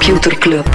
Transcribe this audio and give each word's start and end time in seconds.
Computer 0.00 0.32
Club. 0.38 0.66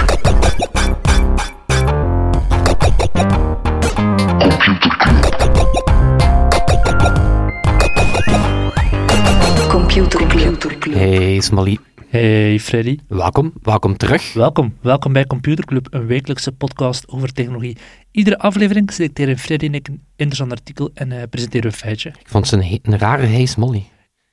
Computer 9.68 10.78
Club. 10.78 10.94
Hey 10.94 11.40
Smally, 11.40 11.78
Hey 12.08 12.58
Freddy, 12.60 12.98
welkom, 13.08 13.52
welkom 13.62 13.96
terug. 13.96 14.32
welkom. 14.32 14.74
Welkom 14.80 15.12
bij 15.12 15.26
Computer 15.26 15.64
Club, 15.64 15.86
een 15.90 16.06
wekelijkse 16.06 16.52
podcast 16.52 17.08
over 17.08 17.32
technologie. 17.32 17.76
Iedere 18.10 18.38
aflevering 18.38 18.92
selecteren 18.92 19.38
Freddy 19.38 19.66
en 19.66 19.74
ik 19.74 19.88
een 19.88 20.02
interessant 20.16 20.52
artikel 20.52 20.90
en 20.94 21.12
eh, 21.12 21.22
presenteren 21.30 21.66
we 21.70 21.72
een 21.72 21.82
feitje. 21.82 22.08
Ik 22.08 22.28
vond 22.28 22.46
ze 22.48 22.80
een, 22.82 22.98
rare 22.98 23.26
Hey 23.26 23.46
Smally. 23.46 23.76
Ik 23.78 23.84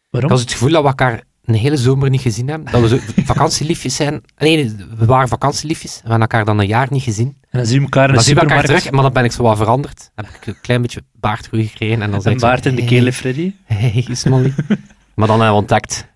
Waarom? 0.09 0.31
had 0.31 0.39
het 0.39 0.51
gevoel 0.51 0.69
dat 0.69 0.81
we 0.81 0.87
elkaar 0.87 1.23
een 1.45 1.53
hele 1.53 1.77
zomer 1.77 2.09
niet 2.09 2.21
gezien 2.21 2.47
hebben. 2.47 2.71
Dat 2.71 2.81
we 2.81 2.87
zo 2.87 2.97
vakantieliefjes 3.33 3.95
zijn. 3.95 4.21
Nee, 4.37 4.75
we 4.97 5.05
waren 5.05 5.27
vakantieliefjes. 5.27 5.93
We 5.93 5.99
hebben 6.01 6.19
elkaar 6.21 6.45
dan 6.45 6.59
een 6.59 6.67
jaar 6.67 6.87
niet 6.89 7.03
gezien. 7.03 7.27
En 7.49 7.59
dan 7.59 7.65
zien 7.65 7.77
we 7.77 7.83
elkaar 7.83 8.09
in 8.09 8.15
de 8.15 8.23
Dan 8.23 8.27
elkaar 8.27 8.43
supermarkt. 8.45 8.67
terug, 8.67 8.91
maar 8.91 9.03
dan 9.03 9.13
ben 9.13 9.23
ik 9.23 9.31
zo 9.31 9.43
wat 9.43 9.57
veranderd. 9.57 10.11
Dan 10.15 10.25
heb 10.25 10.33
ik 10.35 10.47
een 10.47 10.61
klein 10.61 10.81
beetje 10.81 11.01
baardgroei 11.13 11.67
gekregen. 11.67 12.01
En 12.01 12.11
dan 12.11 12.25
Een 12.25 12.39
zo, 12.39 12.47
baard 12.47 12.65
in 12.65 12.75
de 12.75 12.83
hey, 12.83 12.97
hè, 12.97 13.13
Freddy. 13.13 13.53
Hey 13.65 14.05
Smally. 14.11 14.53
maar 15.15 15.27
dan 15.27 15.29
hebben 15.39 15.47
we 15.47 15.53
ontdekt 15.61 16.07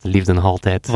de 0.00 0.08
liefde 0.08 0.32
nog 0.32 0.44
altijd, 0.44 0.88
Voilà. 0.88 0.92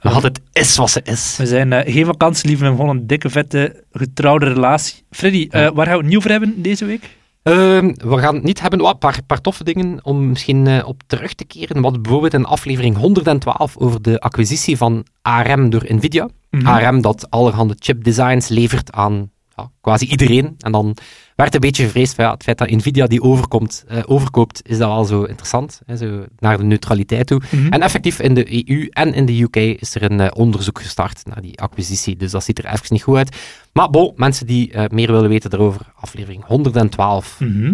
nog 0.00 0.14
altijd 0.14 0.40
is 0.52 0.76
wat 0.76 0.90
ze 0.90 1.00
is. 1.04 1.34
We 1.38 1.46
zijn 1.46 1.72
eh, 1.72 1.92
geen 1.92 2.04
vakantielieven, 2.06 2.66
maar 2.66 2.76
gewoon 2.76 2.96
een 2.96 3.06
dikke, 3.06 3.30
vette, 3.30 3.84
getrouwde 3.92 4.46
relatie. 4.52 5.04
Freddy, 5.10 5.46
eh, 5.50 5.70
waar 5.74 5.86
gaan 5.86 5.94
we 5.94 6.00
het 6.00 6.06
nieuw 6.08 6.18
over 6.18 6.30
hebben 6.30 6.62
deze 6.62 6.84
week? 6.84 7.16
Ehm, 7.46 7.92
we 7.96 8.18
gaan 8.18 8.34
het 8.34 8.42
niet 8.42 8.60
hebben, 8.60 8.80
oh, 8.80 8.88
een 8.88 8.98
paar, 8.98 9.18
paar 9.26 9.40
toffe 9.40 9.64
dingen 9.64 9.98
om 10.02 10.28
misschien 10.28 10.66
eh, 10.66 10.88
op 10.88 11.02
terug 11.06 11.34
te 11.34 11.44
keren. 11.44 11.82
Wat 11.82 12.02
bijvoorbeeld 12.02 12.34
in 12.34 12.44
aflevering 12.44 12.96
112 12.96 13.76
over 13.76 14.02
de 14.02 14.20
acquisitie 14.20 14.76
van 14.76 15.04
ARM 15.22 15.70
door 15.70 15.84
Nvidia. 15.88 16.28
Mhm. 16.50 16.66
ARM 16.66 17.00
dat 17.00 17.30
allerhande 17.30 17.76
chipdesigns 17.78 18.48
levert 18.48 18.92
aan 18.92 19.30
ja, 19.56 19.70
quasi 19.80 20.06
iedereen. 20.06 20.54
En 20.58 20.72
dan 20.72 20.96
werd 21.36 21.54
een 21.54 21.60
beetje 21.60 21.84
gevreesd 21.84 22.14
van 22.14 22.24
ja, 22.24 22.30
het 22.32 22.42
feit 22.42 22.58
dat 22.58 22.70
Nvidia 22.70 23.06
die 23.06 23.22
overkomt, 23.22 23.84
eh, 23.88 24.02
overkoopt, 24.06 24.60
is 24.68 24.78
dat 24.78 24.88
wel 24.88 25.04
zo 25.04 25.22
interessant. 25.22 25.80
Hè, 25.86 25.96
zo 25.96 26.24
naar 26.38 26.58
de 26.58 26.64
neutraliteit 26.64 27.26
toe. 27.26 27.42
Mhm. 27.50 27.72
En 27.72 27.82
effectief 27.82 28.20
in 28.20 28.34
de 28.34 28.68
EU 28.68 28.86
en 28.90 29.14
in 29.14 29.26
de 29.26 29.42
UK 29.42 29.56
is 29.56 29.94
er 29.94 30.02
een 30.02 30.20
eh, 30.20 30.30
onderzoek 30.34 30.80
gestart 30.80 31.26
naar 31.26 31.40
die 31.40 31.60
acquisitie. 31.60 32.16
Dus 32.16 32.30
dat 32.30 32.44
ziet 32.44 32.58
er 32.58 32.66
even 32.66 32.86
niet 32.88 33.02
goed 33.02 33.16
uit. 33.16 33.36
Maar 33.72 33.90
bon, 33.90 34.12
mensen 34.16 34.46
die 34.46 34.72
eh, 34.72 34.84
meer 34.88 35.12
willen 35.12 35.28
weten 35.28 35.50
daarover, 35.50 35.80
aflevering 35.94 36.44
112 36.44 37.40
Mhm. 37.40 37.72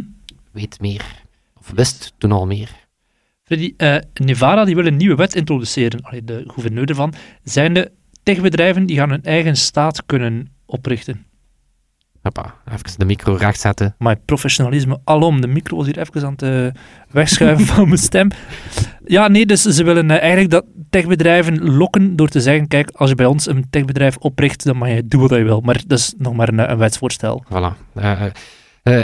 weet 0.51 0.81
meer, 0.81 1.05
of 1.61 1.71
wist 1.75 2.13
toen 2.19 2.33
al 2.33 2.47
meer. 2.47 2.71
Freddy, 3.45 3.75
Nevada 4.15 4.65
die 4.65 4.75
wil 4.75 4.87
een 4.87 4.97
nieuwe 4.97 5.15
wet 5.15 5.35
introduceren. 5.35 6.03
Allee, 6.03 6.25
de 6.25 6.45
gouverneur 6.47 6.89
ervan. 6.89 7.15
Zijn 7.43 7.75
de 7.75 7.91
techbedrijven 8.23 8.87
die 8.87 8.97
gaan 8.97 9.11
hun 9.11 9.23
eigen 9.23 9.57
staat 9.57 10.07
kunnen 10.07 10.49
oprichten. 10.67 11.27
Hoppa, 12.23 12.55
even 12.73 12.99
de 12.99 13.05
micro 13.05 13.35
recht 13.35 13.61
zetten. 13.61 13.95
Mijn 13.99 14.21
professionalisme 14.25 15.01
alom. 15.05 15.41
De 15.41 15.47
micro 15.47 15.77
was 15.77 15.87
hier 15.87 15.99
even 15.99 16.25
aan 16.25 16.33
het 16.33 16.43
eh, 16.43 16.83
wegschuiven 17.11 17.67
van 17.75 17.85
mijn 17.89 17.99
stem. 18.01 18.31
Ja, 19.05 19.29
nee, 19.29 19.47
dus 19.47 19.63
ze 19.63 19.85
willen 19.85 20.11
eh, 20.11 20.19
eigenlijk 20.21 20.51
dat 20.51 20.65
techbedrijven 20.91 21.71
lokken 21.75 22.17
door 22.17 22.29
te 22.29 22.41
zeggen, 22.41 22.69
kijk, 22.69 22.91
als 22.91 23.09
je 23.09 23.15
bij 23.17 23.27
ons 23.27 23.47
een 23.49 23.65
techbedrijf 23.71 24.17
opricht, 24.17 24.65
dan 24.65 24.77
mag 24.77 24.89
je 24.89 25.07
doen 25.07 25.21
wat 25.21 25.31
je 25.31 25.43
wil. 25.45 25.61
Maar 25.61 25.83
dat 25.87 25.99
is 25.99 26.15
nog 26.19 26.35
maar 26.35 26.49
een, 26.49 26.71
een 26.71 26.79
wetsvoorstel. 26.79 27.45
Voilà. 27.45 27.77
Eh, 27.93 28.23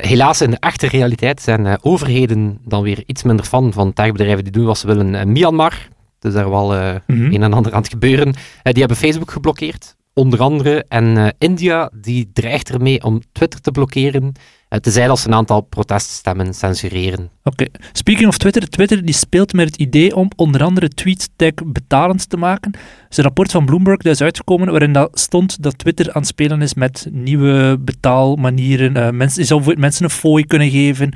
helaas, 0.00 0.40
in 0.40 0.50
de 0.50 0.56
echte 0.60 0.86
realiteit 0.88 1.40
zijn 1.42 1.78
overheden 1.82 2.58
dan 2.64 2.82
weer 2.82 3.02
iets 3.06 3.22
minder 3.22 3.44
fan 3.44 3.72
van 3.72 3.92
techbedrijven 3.92 4.44
die 4.44 4.52
doen 4.52 4.64
wat 4.66 4.78
ze 4.78 4.86
willen. 4.86 5.32
Myanmar, 5.32 5.88
dus 6.18 6.32
daar 6.32 6.50
wel 6.50 6.66
Mhm. 7.06 7.34
een 7.34 7.42
en 7.42 7.52
ander 7.52 7.72
aan 7.72 7.80
het 7.82 7.90
gebeuren. 7.90 8.32
Die 8.62 8.78
hebben 8.78 8.96
Facebook 8.96 9.30
geblokkeerd, 9.30 9.96
onder 10.18 10.40
andere. 10.40 10.84
En 10.88 11.16
eh, 11.16 11.28
India, 11.38 11.90
die 11.94 12.30
dreigt 12.32 12.70
ermee 12.70 13.04
om 13.04 13.22
Twitter 13.32 13.60
te 13.60 13.70
blokkeren, 13.70 14.22
uh, 14.22 14.78
tenzij 14.78 15.06
dat 15.06 15.18
ze 15.18 15.28
een 15.28 15.34
aantal 15.34 15.60
proteststemmen 15.60 16.54
censureren. 16.54 17.30
Oké. 17.44 17.66
Speaking 17.92 18.28
of 18.28 18.38
Twitter, 18.38 18.68
Twitter 18.68 19.04
die 19.04 19.14
speelt 19.14 19.52
met 19.52 19.66
het 19.66 19.76
idee 19.76 20.16
om 20.16 20.30
onder 20.36 20.62
andere 20.62 20.88
TweetTag 20.88 21.52
betalend 21.66 22.28
te 22.28 22.36
maken. 22.36 22.72
Er 22.72 23.06
is 23.08 23.16
een 23.16 23.24
rapport 23.24 23.50
van 23.50 23.64
Bloomberg 23.64 23.96
dat 23.96 24.12
is 24.12 24.20
uitgekomen 24.20 24.70
waarin 24.70 24.92
dat 24.92 25.18
stond 25.18 25.62
dat 25.62 25.78
Twitter 25.78 26.12
aan 26.12 26.20
het 26.20 26.30
spelen 26.30 26.62
is 26.62 26.74
met 26.74 27.08
nieuwe 27.10 27.78
betaalmanieren. 27.80 28.96
Eh 28.96 29.10
mensen, 29.10 29.40
je 29.40 29.46
zou 29.46 29.76
mensen 29.76 30.04
een 30.04 30.10
fooi 30.10 30.44
kunnen 30.44 30.70
geven, 30.70 31.12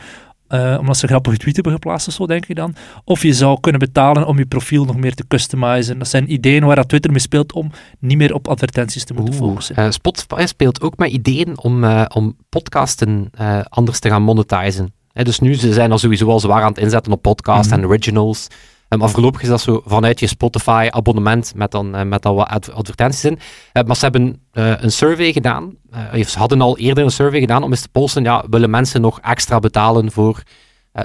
eh, 0.52 0.76
omdat 0.80 0.96
ze 0.96 1.06
grappige 1.06 1.36
tweet 1.36 1.54
hebben 1.54 1.72
geplaatst 1.72 2.08
of 2.08 2.14
zo, 2.14 2.26
denk 2.26 2.46
ik 2.46 2.56
dan. 2.56 2.74
Of 3.04 3.22
je 3.22 3.32
zou 3.32 3.60
kunnen 3.60 3.80
betalen 3.80 4.26
om 4.26 4.38
je 4.38 4.46
profiel 4.46 4.84
nog 4.84 4.96
meer 4.96 5.14
te 5.14 5.24
customizen. 5.28 5.98
Dat 5.98 6.08
zijn 6.08 6.32
ideeën 6.32 6.64
waar 6.64 6.76
dat 6.76 6.88
Twitter 6.88 7.10
mee 7.10 7.20
speelt 7.20 7.52
om 7.52 7.70
niet 7.98 8.16
meer 8.18 8.34
op 8.34 8.48
advertenties 8.48 9.04
te 9.04 9.14
moeten 9.14 9.34
Oeh. 9.34 9.42
focussen. 9.48 9.76
Eh, 9.76 9.90
Spotify 9.90 10.46
speelt 10.46 10.80
ook 10.82 10.96
met 10.96 11.10
ideeën 11.10 11.58
om, 11.58 11.84
eh, 11.84 12.04
om 12.14 12.36
podcasten 12.48 13.30
anders 13.68 13.98
te 13.98 14.08
gaan 14.08 14.22
monetizen. 14.22 14.92
Dus 15.12 15.38
nu 15.38 15.54
ze 15.54 15.72
zijn 15.72 15.90
er 15.92 15.98
sowieso 15.98 16.28
al 16.28 16.40
zwaar 16.40 16.62
aan 16.62 16.68
het 16.72 16.78
inzetten 16.78 17.12
op 17.12 17.22
podcast 17.22 17.70
Mhm. 17.70 17.78
en 17.78 17.86
originals. 17.86 18.46
Eh, 18.92 18.98
maar 18.98 19.10
voorlopig 19.10 19.42
is 19.42 19.48
dat 19.48 19.60
zo 19.60 19.82
vanuit 19.86 20.20
je 20.20 20.26
Spotify-abonnement 20.26 21.52
met 21.56 21.70
dan, 21.70 21.94
eh, 21.94 22.02
met 22.04 22.22
dan 22.22 22.34
wat 22.34 22.48
adv- 22.48 22.68
advertenties 22.68 23.24
in. 23.24 23.38
Eh, 23.72 23.82
maar 23.84 23.96
ze 23.96 24.04
hebben 24.04 24.40
eh, 24.52 24.72
een 24.76 24.92
survey 24.92 25.32
gedaan. 25.32 25.74
eh, 25.90 26.20
of 26.20 26.28
ze 26.28 26.38
hadden 26.38 26.60
al 26.60 26.78
eerder 26.78 27.04
een 27.04 27.10
survey 27.10 27.40
gedaan 27.40 27.62
om 27.62 27.70
eens 27.70 27.80
te 27.80 27.88
polsen. 27.88 28.22
Ja, 28.22 28.44
willen 28.50 28.70
mensen 28.70 29.00
nog 29.00 29.20
extra 29.20 29.58
betalen 29.58 30.12
voor 30.12 30.42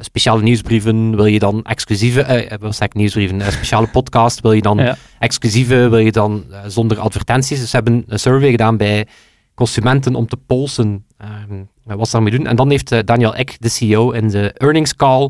speciale 0.01 0.41
nieuwsbrieven? 0.41 1.15
Wil 1.15 1.25
je 1.25 1.39
dan 1.39 1.63
exclusieve, 1.63 2.57
wat 2.59 2.75
zeg 2.75 2.87
ik, 2.87 2.93
nieuwsbrieven, 2.93 3.41
speciale 3.51 3.87
podcast? 3.87 4.41
Wil 4.41 4.51
je 4.51 4.61
dan 4.61 4.77
Ja. 4.87 4.97
exclusieve 5.19 5.75
wil 5.89 5.97
je 5.97 6.11
dan 6.11 6.43
zonder 6.67 6.99
advertenties. 6.99 7.59
Dus 7.59 7.69
ze 7.69 7.75
hebben 7.75 8.03
een 8.07 8.19
survey 8.19 8.49
gedaan 8.51 8.77
bij 8.77 9.07
consumenten 9.55 10.15
om 10.15 10.27
te 10.27 10.37
polsen 10.37 11.05
ehm, 11.17 11.63
wat 11.97 12.05
ze 12.07 12.11
daarmee 12.11 12.37
doen. 12.37 12.47
En 12.47 12.55
dan 12.55 12.69
heeft 12.69 13.07
Daniel 13.07 13.35
Ek, 13.35 13.55
de 13.59 13.69
CEO, 13.69 14.11
in 14.11 14.27
de 14.29 14.51
earnings 14.53 14.95
call 14.95 15.29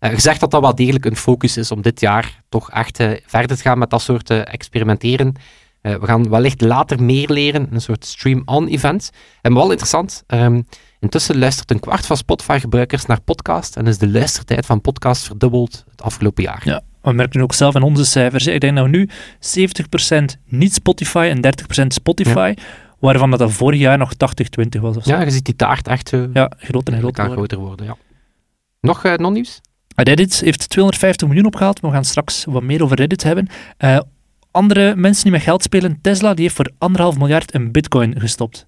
gezegd 0.00 0.40
dat 0.40 0.50
dat 0.50 0.60
wel 0.60 0.74
degelijk 0.74 1.04
een 1.04 1.16
focus 1.16 1.56
is 1.56 1.70
om 1.70 1.82
dit 1.82 2.00
jaar 2.00 2.42
toch 2.48 2.70
echt 2.70 3.00
eh, 3.00 3.10
verder 3.26 3.56
te 3.56 3.62
gaan 3.62 3.78
met 3.78 3.90
dat 3.90 4.02
soort 4.02 4.30
eh, 4.30 4.52
experimenteren. 4.52 5.34
Eh, 5.80 5.94
we 5.94 6.06
gaan 6.06 6.28
wellicht 6.28 6.60
later 6.60 7.02
meer 7.02 7.30
leren, 7.30 7.68
een 7.70 7.80
soort 7.80 8.04
stream-on-event. 8.04 9.10
En 9.42 9.54
wel 9.54 9.70
interessant, 9.70 10.22
ehm, 10.26 10.62
intussen 11.00 11.38
luistert 11.38 11.70
een 11.70 11.80
kwart 11.80 12.06
van 12.06 12.16
Spotify-gebruikers 12.16 13.06
naar 13.06 13.20
podcast 13.20 13.76
en 13.76 13.86
is 13.86 13.98
de 13.98 14.08
luistertijd 14.08 14.66
van 14.66 14.80
podcast 14.80 15.24
verdubbeld 15.24 15.84
het 15.90 16.02
afgelopen 16.02 16.42
jaar. 16.42 16.62
Ja, 16.64 16.82
we 17.02 17.12
merken 17.12 17.40
ook 17.40 17.52
zelf 17.54 17.74
in 17.74 17.82
onze 17.82 18.04
cijfers. 18.04 18.46
Ik 18.46 18.60
denk 18.60 18.76
dat 18.76 18.84
we 18.84 18.90
nu 18.90 19.08
70% 19.40 20.38
niet 20.44 20.74
Spotify 20.74 21.28
en 21.30 21.40
30% 21.82 21.86
Spotify, 21.86 22.54
waarvan 22.98 23.30
dat, 23.30 23.38
dat 23.38 23.52
vorig 23.52 23.80
jaar 23.80 23.98
nog 23.98 24.12
80-20 24.12 24.80
was. 24.80 24.96
Of 24.96 25.04
zo. 25.04 25.10
Ja, 25.10 25.22
je 25.22 25.30
ziet 25.30 25.44
die 25.44 25.56
taart 25.56 25.88
echt 25.88 26.10
Ja, 26.10 26.52
groter 26.58 26.94
en 26.94 27.00
groter 27.00 27.00
worden. 27.00 27.32
groter 27.32 27.58
worden. 27.58 27.86
Ja. 27.86 27.96
Nog 28.80 29.04
eh 29.04 29.14
non-nieuws? 29.14 29.60
Reddit 30.02 30.40
heeft 30.40 30.68
250 30.68 31.28
miljoen 31.28 31.46
opgehaald. 31.46 31.80
We 31.80 31.90
gaan 31.90 32.04
straks 32.04 32.44
wat 32.44 32.62
meer 32.62 32.82
over 32.82 32.96
Reddit 32.96 33.22
hebben. 33.22 33.48
Eh, 33.76 33.98
andere 34.50 34.96
mensen 34.96 35.22
die 35.22 35.32
met 35.32 35.42
geld 35.42 35.62
spelen, 35.62 35.98
Tesla, 36.02 36.34
die 36.34 36.42
heeft 36.42 36.56
voor 36.56 36.70
anderhalf 36.78 37.18
miljard 37.18 37.52
in 37.52 37.72
bitcoin 37.72 38.20
gestopt. 38.20 38.66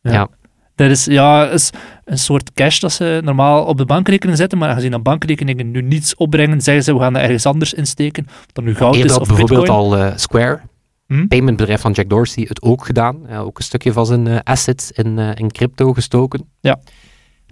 Ja. 0.00 0.28
Dat 0.74 0.90
is, 0.90 1.04
ja, 1.04 1.48
is 1.48 1.70
een 2.04 2.18
soort 2.18 2.52
cash 2.52 2.78
dat 2.78 2.92
ze 2.92 3.20
normaal 3.24 3.64
op 3.64 3.78
de 3.78 3.84
bankrekening 3.84 4.38
zetten, 4.38 4.58
maar 4.58 4.68
aangezien 4.68 4.90
dat 4.90 5.02
bankrekeningen 5.02 5.70
nu 5.70 5.82
niets 5.82 6.14
opbrengen, 6.14 6.60
zeggen 6.60 6.84
ze 6.84 6.94
we 6.94 7.00
gaan 7.00 7.12
dat 7.12 7.22
ergens 7.22 7.46
anders 7.46 7.74
insteken. 7.74 8.24
Of 8.26 8.46
dat 8.52 8.64
nu 8.64 8.74
goud 8.74 8.96
is 8.96 9.18
of 9.18 9.28
bijvoorbeeld 9.28 9.60
bitcoin. 9.60 9.78
al 9.78 9.96
eh, 9.96 10.16
Square, 10.16 10.60
Hm? 11.06 11.26
paymentbedrijf 11.26 11.80
van 11.80 11.92
Jack 11.92 12.08
Dorsey, 12.08 12.44
het 12.48 12.62
ook 12.62 12.86
gedaan. 12.86 13.30
Ook 13.30 13.58
een 13.58 13.64
stukje 13.64 13.92
van 13.92 14.06
zijn 14.06 14.26
eh, 14.26 14.38
assets 14.42 14.92
in, 14.92 15.18
in 15.18 15.50
crypto 15.50 15.92
gestoken. 15.92 16.48
Ja. 16.60 16.80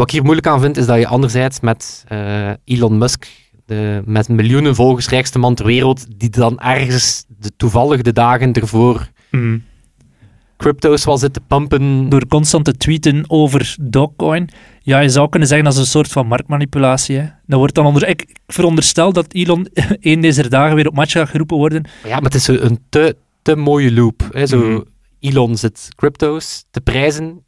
Wat 0.01 0.09
ik 0.09 0.15
hier 0.15 0.25
moeilijk 0.25 0.47
aan 0.47 0.61
vind, 0.61 0.77
is 0.77 0.87
dat 0.87 0.99
je 0.99 1.07
anderzijds 1.07 1.61
met 1.61 2.05
eh, 2.09 2.51
Elon 2.65 2.99
Musk, 2.99 3.27
de 3.67 4.03
met 4.05 4.29
miljoenen 4.29 4.75
volgers 4.75 5.09
rijkste 5.09 5.39
man 5.39 5.55
ter 5.55 5.67
wereld, 5.67 6.07
die 6.17 6.31
dan 6.31 6.61
ergens 6.61 7.25
de, 7.39 7.51
toevallig 7.57 8.03
de 8.03 8.13
dagen 8.13 8.53
ervoor 8.53 9.09
Hm. 9.31 9.59
crypto's 10.57 11.05
wel 11.05 11.19
zit 11.19 11.33
te 11.33 11.41
pumpen. 11.47 12.09
door 12.09 12.27
constant 12.27 12.65
te 12.65 12.77
tweeten 12.77 13.25
over 13.27 13.77
Dogecoin. 13.81 14.49
Ja, 14.83 15.01
je 15.01 15.09
zou 15.09 15.29
kunnen 15.29 15.49
zeggen 15.49 15.67
dat 15.67 15.75
is 15.77 15.81
een 15.81 15.87
soort 15.87 16.13
van 16.13 16.27
marktmanipulatie. 16.27 17.17
Hè. 17.17 17.29
Dat 17.47 17.59
wordt 17.59 17.75
dan 17.75 17.87
onder... 17.87 18.09
Ik, 18.09 18.23
ik 18.23 18.39
veronderstel 18.47 19.13
dat 19.13 19.33
Elon 19.33 19.69
een 20.01 20.21
deze 20.21 20.49
dagen 20.49 20.77
weer 20.77 20.89
op 20.89 20.95
match 20.95 21.13
gaat 21.13 21.29
geroepen 21.29 21.57
worden. 21.57 21.85
Ja, 22.05 22.15
maar 22.15 22.23
het 22.31 22.35
is 22.35 22.47
een 22.47 22.79
te, 22.89 23.17
te 23.43 23.57
mooie 23.57 23.93
loop. 23.93 24.29
Hè? 24.33 24.47
Zo, 24.47 24.59
Mhm. 24.59 24.81
Elon 25.19 25.57
zit 25.57 25.89
crypto's 25.97 26.65
te 26.71 26.81
prijzen. 26.81 27.45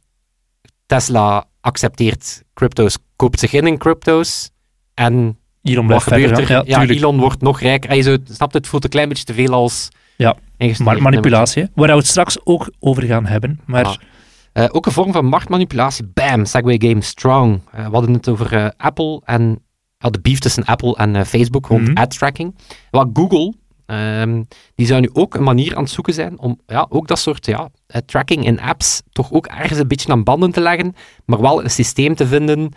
Tesla 0.85 1.47
accepteert 1.63 2.43
crypto's, 2.53 2.97
koopt 3.15 3.39
zich 3.39 3.53
in 3.53 3.67
in 3.67 3.77
crypto's. 3.77 4.49
En 4.93 5.37
Elon 5.61 5.87
wat 5.87 6.03
verder 6.03 6.29
gebeurt 6.29 6.49
er? 6.49 6.67
Ja. 6.67 6.85
Elon 6.87 7.19
wordt 7.19 7.41
nog 7.41 7.59
rijker. 7.59 7.89
Hij 7.89 8.01
zo, 8.01 8.17
snapt 8.23 8.53
het, 8.53 8.67
voelt 8.67 8.83
een 8.83 8.89
klein 8.89 9.09
beetje 9.09 9.23
te 9.23 9.33
veel 9.33 9.53
als 9.53 9.89
Ja. 10.17 10.35
Marktmanipulatie, 10.77 11.61
hè. 11.63 11.67
waar 11.75 11.87
we 11.89 11.95
het 11.95 12.07
straks 12.07 12.37
ook 12.45 12.71
over 12.79 13.03
gaan 13.03 13.25
hebben. 13.25 13.59
Maar 13.65 13.85
Ah. 13.85 13.95
Eh, 14.53 14.65
ook 14.71 14.85
een 14.85 14.91
vorm 14.91 15.11
van 15.11 15.25
marktmanipulatie. 15.25 16.05
Bam, 16.13 16.45
Segway 16.45 16.75
Game 16.87 17.01
Strong. 17.01 17.61
Eh, 17.71 17.85
we 17.85 17.91
hadden 17.91 18.13
het 18.13 18.29
over 18.29 18.53
eh, 18.55 18.67
Apple 18.77 19.21
en 19.25 19.59
de 19.97 20.19
beef 20.21 20.39
tussen 20.39 20.63
Apple 20.65 20.95
en 20.95 21.25
Facebook 21.25 21.65
rond 21.67 21.87
Mhm. 21.87 21.97
ad 21.97 22.17
tracking. 22.17 22.55
Wat 22.91 23.09
Google 23.13 23.53
Ehm, 23.85 24.43
die 24.75 24.85
zou 24.85 25.01
nu 25.01 25.09
ook 25.13 25.35
een 25.35 25.43
manier 25.43 25.75
aan 25.75 25.83
het 25.83 25.91
zoeken 25.91 26.13
zijn 26.13 26.39
om 26.39 26.59
ja, 26.67 26.85
ook 26.89 27.07
dat 27.07 27.19
soort 27.19 27.45
ja, 27.45 27.69
tracking 28.05 28.45
in 28.45 28.61
apps 28.61 29.01
toch 29.11 29.31
ook 29.31 29.47
ergens 29.47 29.79
een 29.79 29.87
beetje 29.87 30.11
aan 30.11 30.23
banden 30.23 30.51
te 30.51 30.61
leggen, 30.61 30.95
maar 31.25 31.41
wel 31.41 31.63
een 31.63 31.69
systeem 31.69 32.15
te 32.15 32.27
vinden 32.27 32.71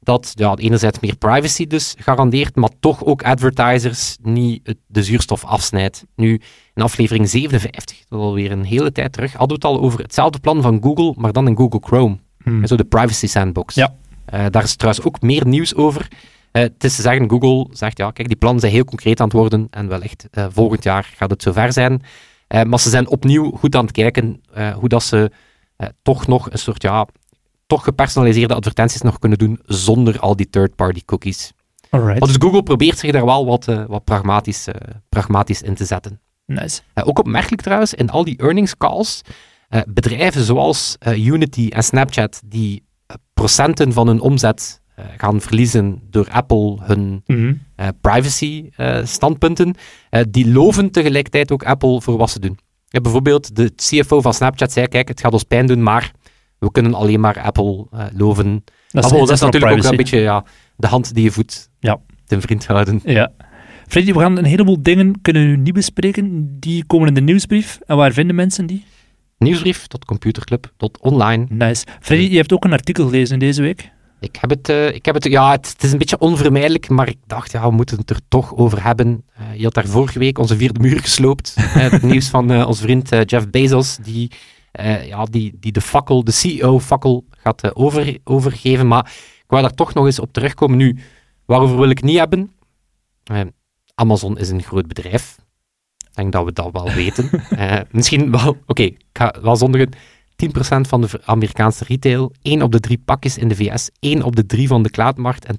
dat 0.00 0.32
ja, 0.34 0.56
enerzijds 0.56 1.00
meer 1.00 1.16
privacy 1.16 1.66
dus 1.66 1.94
garandeert, 1.98 2.56
maar 2.56 2.70
toch 2.80 3.04
ook 3.04 3.22
advertisers 3.22 4.16
niet 4.22 4.74
de 4.86 5.02
zuurstof 5.02 5.44
afsnijdt. 5.44 6.04
Nu, 6.16 6.40
in 6.74 6.82
aflevering 6.82 7.28
57, 7.28 7.96
dat 8.08 8.18
is 8.18 8.24
alweer 8.24 8.50
een 8.50 8.64
hele 8.64 8.92
tijd 8.92 9.12
terug, 9.12 9.32
hadden 9.32 9.60
we 9.60 9.66
het 9.66 9.76
al 9.76 9.80
over 9.84 10.00
hetzelfde 10.00 10.38
plan 10.38 10.62
van 10.62 10.82
Google, 10.82 11.14
maar 11.16 11.32
dan 11.32 11.48
in 11.48 11.56
Google 11.56 11.80
Chrome. 11.82 12.18
Hmm. 12.42 12.66
Zo 12.66 12.76
de 12.76 12.84
privacy 12.84 13.26
sandbox. 13.26 13.74
Ja. 13.74 13.94
Eh, 14.24 14.44
daar 14.50 14.62
is 14.62 14.76
trouwens 14.76 15.06
ook 15.06 15.20
meer 15.20 15.46
nieuws 15.46 15.74
over. 15.74 16.08
Eh, 16.52 16.62
het 16.62 16.84
is 16.84 16.96
te 16.96 17.02
zeggen, 17.02 17.30
Google 17.30 17.66
zegt, 17.76 17.98
ja, 17.98 18.10
kijk, 18.10 18.28
die 18.28 18.36
plannen 18.36 18.60
zijn 18.60 18.72
heel 18.72 18.84
concreet 18.84 19.20
aan 19.20 19.26
het 19.26 19.36
worden 19.36 19.66
en 19.70 19.88
wellicht 19.88 20.28
uh, 20.32 20.46
volgend 20.50 20.82
jaar 20.82 21.12
gaat 21.16 21.30
het 21.30 21.42
zover 21.42 21.72
zijn. 21.72 22.02
Uh, 22.48 22.62
maar 22.62 22.80
ze 22.80 22.90
zijn 22.90 23.08
opnieuw 23.08 23.50
goed 23.50 23.76
aan 23.76 23.84
het 23.84 23.92
kijken 23.92 24.40
hoe 24.74 24.88
dat 24.88 25.02
ze 25.02 25.30
toch 26.02 26.26
nog 26.26 26.50
een 26.50 26.58
soort, 26.58 26.82
ja, 26.82 27.06
toch 27.66 27.84
gepersonaliseerde 27.84 28.54
advertenties 28.54 29.00
nog 29.00 29.18
kunnen 29.18 29.38
doen 29.38 29.60
zonder 29.64 30.18
al 30.18 30.36
die 30.36 30.50
third-party 30.50 31.04
cookies. 31.04 31.52
Alright. 31.90 32.26
Dus 32.26 32.36
Google 32.38 32.62
probeert 32.62 32.98
zich 32.98 33.12
daar 33.12 33.24
wel 33.24 33.46
wat, 33.46 33.64
wat 33.64 34.04
pragmatisch, 34.04 34.66
pragmatisch 35.08 35.62
in 35.62 35.74
te 35.74 35.84
zetten. 35.84 36.20
Nice. 36.46 36.80
ook 37.04 37.18
opmerkelijk 37.18 37.62
trouwens, 37.62 37.94
in 37.94 38.10
al 38.10 38.24
die 38.24 38.38
earnings 38.38 38.76
calls, 38.76 39.22
bedrijven 39.88 40.42
zoals 40.42 40.96
Unity 41.16 41.68
en 41.68 41.82
Snapchat, 41.82 42.40
die 42.44 42.84
procenten 43.34 43.92
van 43.92 44.06
hun 44.06 44.20
omzet 44.20 44.79
gaan 45.16 45.40
verliezen 45.40 46.00
door 46.10 46.28
Apple 46.30 46.76
hun 46.80 47.22
mm 47.26 47.36
-hmm. 47.36 47.62
uh, 47.76 47.88
privacy 48.00 48.70
uh, 48.76 48.98
standpunten, 49.04 49.74
die 50.28 50.52
loven 50.52 50.90
tegelijkertijd 50.90 51.52
ook 51.52 51.62
Apple 51.62 52.00
voor 52.00 52.16
wat 52.16 52.30
ze 52.30 52.40
doen. 52.40 52.58
bijvoorbeeld 52.88 53.56
de 53.56 53.72
CFO 53.76 54.20
van 54.20 54.34
Snapchat 54.34 54.72
zei, 54.72 54.86
kijk, 54.86 55.08
het 55.08 55.20
gaat 55.20 55.32
ons 55.32 55.44
pijn 55.44 55.66
doen, 55.66 55.82
maar 55.82 56.12
we 56.58 56.70
kunnen 56.70 56.94
alleen 56.94 57.20
maar 57.20 57.40
Apple 57.40 57.86
loven. 58.12 58.64
Dat 58.88 59.04
is, 59.04 59.10
Apple, 59.10 59.26
dat 59.26 59.36
is 59.36 59.40
natuurlijk 59.40 59.72
privacy. 59.72 59.86
ook 59.86 59.92
een 59.92 59.96
beetje 59.96 60.20
ja, 60.20 60.44
de 60.76 60.86
hand 60.86 61.14
die 61.14 61.24
je 61.24 61.30
voedt 61.30 61.70
ja. 61.78 62.00
ten 62.26 62.40
vriend 62.40 62.66
houden. 62.66 63.00
Ja. 63.04 63.32
Freddy, 63.90 64.12
we 64.12 64.18
gaan 64.18 64.38
een 64.38 64.44
heleboel 64.44 64.82
dingen 64.82 65.20
kunnen 65.20 65.46
nu 65.46 65.56
niet 65.56 65.74
bespreken. 65.74 66.56
Die 66.60 66.84
komen 66.84 67.08
in 67.08 67.14
de 67.14 67.20
nieuwsbrief. 67.20 67.78
En 67.86 67.96
waar 67.96 68.12
vinden 68.12 68.36
mensen 68.36 68.66
die? 68.66 68.84
Nieuwsbrief.computerclub.online. 69.38 71.46
Nice. 71.48 71.84
Freddy, 72.00 72.30
je 72.30 72.36
hebt 72.36 72.52
ook 72.52 72.64
een 72.64 72.72
artikel 72.72 73.04
gelezen 73.04 73.38
deze 73.38 73.62
week. 73.62 73.90
Ik 74.20 74.36
heb 74.40 74.50
het, 74.50 74.68
uh, 74.68 74.94
ik 74.94 75.04
heb 75.04 75.14
het 75.14 75.24
ja, 75.24 75.50
het, 75.50 75.68
het, 75.68 75.82
is 75.82 75.92
een 75.92 75.98
beetje 75.98 76.18
onvermijdelijk, 76.18 76.88
maar 76.88 77.08
ik 77.08 77.18
dacht, 77.26 77.52
ja, 77.52 77.68
we 77.68 77.74
moeten 77.74 77.98
het 77.98 78.10
er 78.10 78.20
toch 78.28 78.56
over 78.56 78.84
hebben. 78.84 79.24
Uh, 79.40 79.56
je 79.56 79.64
had 79.64 79.74
daar 79.74 79.86
vorige 79.86 80.18
week 80.18 80.38
onze 80.38 80.56
vierde 80.56 80.80
muur 80.80 81.00
gesloopt. 81.00 81.54
het 81.58 82.02
nieuws 82.02 82.28
van 82.28 82.64
onze 82.64 82.82
vriend 82.82 83.08
Jeff 83.08 83.50
Bezos, 83.50 83.96
die, 83.96 84.30
ja, 85.06 85.24
die, 85.24 85.56
die 85.60 85.72
de 85.72 85.80
fakkel, 85.80 86.24
de 86.24 86.32
CEO-fakkel 86.32 87.24
gaat 87.30 87.74
over, 87.74 88.18
overgeven. 88.24 88.88
Maar 88.88 89.12
ik 89.36 89.44
wou 89.46 89.62
daar 89.62 89.74
toch 89.74 89.94
nog 89.94 90.06
eens 90.06 90.18
op 90.18 90.32
terugkomen. 90.32 90.76
Nu, 90.76 90.98
waarover 91.44 91.76
wil 91.76 91.90
ik 91.90 91.96
het 91.96 92.06
niet 92.06 92.18
hebben? 92.18 92.52
Amazon 93.94 94.38
is 94.38 94.48
een 94.48 94.62
groot 94.62 94.86
bedrijf. 94.86 95.38
Ik 95.98 96.16
denk 96.16 96.32
dat 96.32 96.44
we 96.44 96.52
dat 96.52 96.72
wel 96.72 96.92
weten. 96.92 97.30
misschien 97.90 98.30
wel, 98.30 98.48
oké, 98.48 98.62
okay, 98.66 98.86
ik 98.86 99.06
ga 99.12 99.34
wel 99.42 99.56
zondigen. 99.56 99.90
10% 100.46 100.80
van 100.80 101.00
de 101.00 101.08
Amerikaanse 101.24 101.84
retail, 101.84 102.32
1 102.42 102.62
op 102.62 102.72
de 102.72 102.80
3 102.80 102.98
pakjes 103.04 103.38
in 103.38 103.48
de 103.48 103.54
VS, 103.56 103.90
1 103.98 104.22
op 104.22 104.36
de 104.36 104.46
3 104.46 104.68
van 104.68 104.82
de 104.82 104.90
cloudmarkt 104.90 105.44
en 105.44 105.56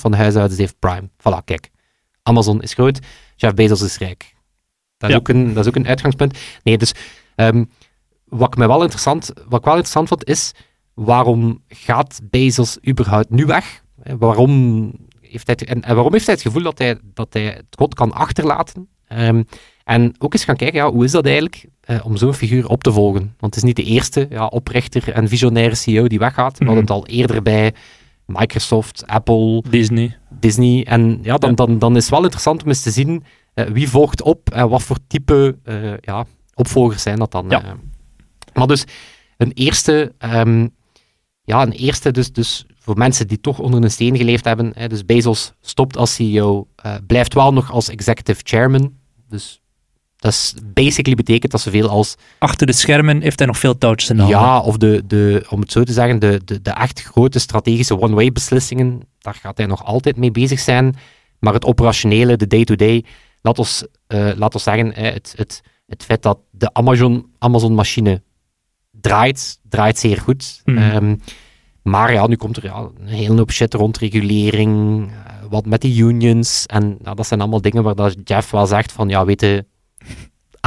van 0.00 0.10
de 0.10 0.16
huishoudens 0.16 0.58
heeft 0.58 0.78
Prime. 0.78 1.08
Voilà, 1.18 1.44
kijk. 1.44 1.70
Amazon 2.22 2.62
is 2.62 2.74
groot, 2.74 2.98
Jeff 3.36 3.54
Bezos 3.54 3.82
is 3.82 3.98
rijk. 3.98 4.34
Dat 4.98 5.08
is, 5.10 5.14
Ja. 5.16 5.20
ook, 5.20 5.28
een, 5.28 5.52
dat 5.54 5.62
is 5.64 5.68
ook 5.68 5.76
een 5.76 5.86
uitgangspunt. 5.86 6.38
Nee, 6.62 6.78
dus 6.78 6.92
ehm, 7.34 7.64
wat, 8.24 8.48
ik 8.48 8.56
mij 8.56 8.68
wel 8.68 8.82
interessant, 8.82 9.32
wat 9.48 9.58
ik 9.58 9.64
wel 9.64 9.74
interessant 9.74 10.08
vond 10.08 10.24
is, 10.24 10.52
waarom 10.94 11.62
gaat 11.68 12.20
Bezos 12.22 12.78
überhaupt 12.88 13.30
nu 13.30 13.44
weg? 13.46 13.82
Eh, 14.02 14.14
Waarom 14.18 14.92
heeft 15.20 15.46
hij, 15.46 15.56
en, 15.56 15.82
en 15.82 15.94
waarom 15.94 16.12
heeft 16.12 16.26
hij 16.26 16.34
het 16.34 16.44
gevoel 16.44 16.62
dat 16.62 16.78
hij, 16.78 16.98
dat 17.14 17.32
hij 17.32 17.44
het 17.44 17.64
god 17.78 17.94
kan 17.94 18.12
achterlaten? 18.12 18.88
Ehm, 19.08 19.42
en 19.84 20.14
ook 20.18 20.32
eens 20.32 20.44
gaan 20.44 20.56
kijken, 20.56 20.78
ja, 20.78 20.90
hoe 20.90 21.04
is 21.04 21.10
dat 21.10 21.24
eigenlijk 21.26 21.64
eh, 21.82 22.04
om 22.04 22.16
zo'n 22.16 22.34
figuur 22.34 22.68
op 22.68 22.82
te 22.82 22.92
volgen? 22.92 23.20
Want 23.20 23.54
het 23.54 23.56
is 23.56 23.62
niet 23.62 23.76
de 23.76 23.84
eerste 23.84 24.26
ja, 24.30 24.46
oprichter 24.46 25.12
en 25.12 25.28
visionaire 25.28 25.74
CEO 25.74 26.06
die 26.06 26.18
weggaat. 26.18 26.58
We 26.58 26.64
hadden 26.64 26.82
het 26.82 26.92
al 26.92 27.06
eerder 27.06 27.42
bij 27.42 27.74
Microsoft, 28.26 29.06
Apple, 29.06 29.62
Disney. 29.70 30.18
Disney. 30.30 30.84
En 30.84 31.18
ja, 31.22 31.36
dan. 31.36 31.54
Dan, 31.54 31.78
dan 31.78 31.96
is 31.96 32.02
het 32.02 32.10
wel 32.10 32.22
interessant 32.22 32.62
om 32.62 32.68
eens 32.68 32.82
te 32.82 32.90
zien 32.90 33.24
eh, 33.54 33.66
wie 33.66 33.88
volgt 33.88 34.22
op 34.22 34.50
en 34.50 34.68
wat 34.68 34.82
voor 34.82 34.98
type 35.06 35.58
eh, 35.64 35.96
ja, 36.00 36.24
opvolgers 36.54 37.02
zijn 37.02 37.18
dat 37.18 37.30
dan. 37.30 37.46
Ja. 37.48 37.62
Maar 38.54 38.66
dus 38.66 38.84
een 39.36 39.52
eerste, 39.52 40.14
ehm, 40.18 40.68
ja, 41.44 41.62
een 41.62 41.72
eerste 41.72 42.10
dus, 42.10 42.32
dus 42.32 42.66
voor 42.78 42.96
mensen 42.96 43.28
die 43.28 43.40
toch 43.40 43.58
onder 43.58 43.82
een 43.82 43.90
steen 43.90 44.16
geleefd 44.16 44.44
hebben, 44.44 44.72
hè, 44.74 44.88
dus 44.88 45.04
Bezos 45.04 45.52
stopt 45.60 45.96
als 45.96 46.14
CEO, 46.14 46.66
blijft 47.06 47.34
wel 47.34 47.52
nog 47.52 47.70
als 47.70 47.88
executive 47.88 48.40
chairman. 48.44 48.92
Dus 49.28 49.61
dat 50.22 50.32
is 50.32 50.54
basically 50.64 51.16
betekent 51.16 51.52
dat 51.52 51.60
zoveel 51.60 51.88
als 51.88 52.16
Achter 52.38 52.66
de 52.66 52.72
schermen 52.72 53.22
heeft 53.22 53.38
hij 53.38 53.46
nog 53.48 53.58
veel 53.58 53.78
touwtjes 53.78 54.10
in 54.10 54.16
de 54.16 54.22
handen. 54.22 54.40
ja, 54.40 54.60
of 54.60 54.76
de, 54.76 55.02
de, 55.06 55.46
om 55.48 55.60
het 55.60 55.72
zo 55.72 55.82
te 55.82 55.92
zeggen, 55.92 56.18
de, 56.18 56.40
de, 56.44 56.62
de 56.62 56.70
echt 56.70 57.02
grote 57.02 57.38
strategische 57.38 58.00
one-way 58.00 58.32
beslissingen, 58.32 59.00
daar 59.18 59.34
gaat 59.34 59.56
hij 59.56 59.66
nog 59.66 59.84
altijd 59.84 60.16
mee 60.16 60.30
bezig 60.30 60.60
zijn. 60.60 60.96
Maar 61.38 61.52
het 61.52 61.64
operationele, 61.64 62.36
de 62.36 62.46
day-to-day, 62.46 63.04
laat, 63.40 63.58
ons, 63.58 63.86
eh, 64.06 64.30
laat 64.36 64.54
ons 64.54 64.62
zeggen, 64.62 64.94
eh, 64.94 65.12
het, 65.12 65.34
het, 65.36 65.60
het 65.86 66.02
feit 66.04 66.22
dat 66.22 66.38
de 66.50 66.72
Amazon, 66.72 67.26
Amazon-machine 67.38 68.22
draait, 68.90 69.58
draait 69.68 69.98
zeer 69.98 70.18
goed. 70.18 70.60
Mhm. 70.64 70.78
Ehm, 70.78 71.16
maar 71.82 72.12
ja, 72.12 72.26
nu 72.26 72.36
komt 72.36 72.56
er 72.56 72.64
ja, 72.64 72.88
een 73.00 73.06
hele 73.06 73.36
hoop 73.36 73.50
shit 73.50 73.74
rond 73.74 73.98
regulering, 73.98 75.06
eh, 75.10 75.32
wat 75.50 75.66
met 75.66 75.80
die 75.80 76.02
unions. 76.02 76.66
En 76.66 76.96
nou, 77.00 77.16
dat 77.16 77.26
zijn 77.26 77.40
allemaal 77.40 77.60
dingen 77.60 77.82
waar 77.82 77.94
dat 77.94 78.16
Jeff 78.24 78.50
wel 78.50 78.66
zegt 78.66 78.92
van, 78.92 79.08
ja, 79.08 79.24
weet 79.24 79.40
je, 79.40 79.64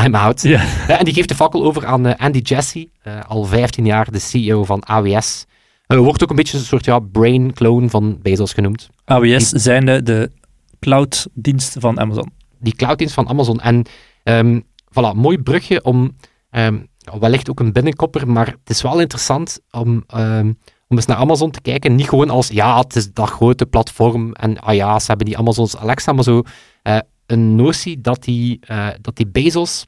I'm 0.03 0.15
out. 0.15 0.41
Ja. 0.41 0.63
Ja, 0.87 0.99
en 0.99 1.05
die 1.05 1.13
geeft 1.13 1.29
de 1.29 1.35
fakkel 1.35 1.63
over 1.63 1.85
aan 1.85 2.05
eh, 2.05 2.25
Andy 2.25 2.39
Jassy, 2.39 2.87
eh, 3.01 3.19
al 3.27 3.43
15 3.43 3.85
jaar 3.85 4.11
de 4.11 4.19
CEO 4.19 4.63
van 4.63 4.83
AWS. 4.85 5.45
Eh, 5.87 5.97
wordt 5.97 6.23
ook 6.23 6.29
een 6.29 6.35
beetje 6.35 6.57
een 6.57 6.63
soort 6.63 6.85
ja, 6.85 6.99
brain 6.99 7.53
clone 7.53 7.89
van 7.89 8.19
Bezos 8.21 8.53
genoemd. 8.53 8.89
AWS 9.05 9.49
zijnde 9.49 10.03
de 10.03 10.31
clouddienst 10.79 11.75
van 11.79 11.99
Amazon. 11.99 12.31
Die 12.59 12.75
clouddienst 12.75 13.13
van 13.13 13.29
Amazon. 13.29 13.59
En 13.59 13.85
ehm 14.23 14.59
voilà, 14.89 15.15
mooi 15.15 15.37
brugje 15.37 15.83
om, 15.83 16.15
ja, 16.51 17.19
wellicht 17.19 17.49
ook 17.49 17.59
een 17.59 17.73
binnenkopper, 17.73 18.27
maar 18.27 18.47
het 18.47 18.69
is 18.69 18.81
wel 18.81 18.99
interessant 18.99 19.59
om, 19.71 20.03
ehm, 20.07 20.53
om 20.87 20.97
eens 20.97 21.05
naar 21.05 21.17
Amazon 21.17 21.51
te 21.51 21.61
kijken. 21.61 21.95
Niet 21.95 22.09
gewoon 22.09 22.29
als, 22.29 22.47
ja, 22.47 22.79
het 22.79 22.95
is 22.95 23.13
dat 23.13 23.29
grote 23.29 23.65
platform 23.65 24.33
en 24.33 24.59
ah 24.59 24.75
ja, 24.75 24.99
ze 24.99 25.05
hebben 25.07 25.25
die 25.25 25.37
Amazons 25.37 25.77
Alexa, 25.77 26.11
maar 26.13 26.23
zo 26.23 26.41
eh, 26.81 26.97
een 27.25 27.55
notie 27.55 28.01
dat 28.01 28.23
die, 28.23 28.59
eh, 28.61 28.89
dat 29.01 29.15
die 29.15 29.27
Bezos 29.27 29.85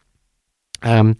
ehm, 0.79 1.13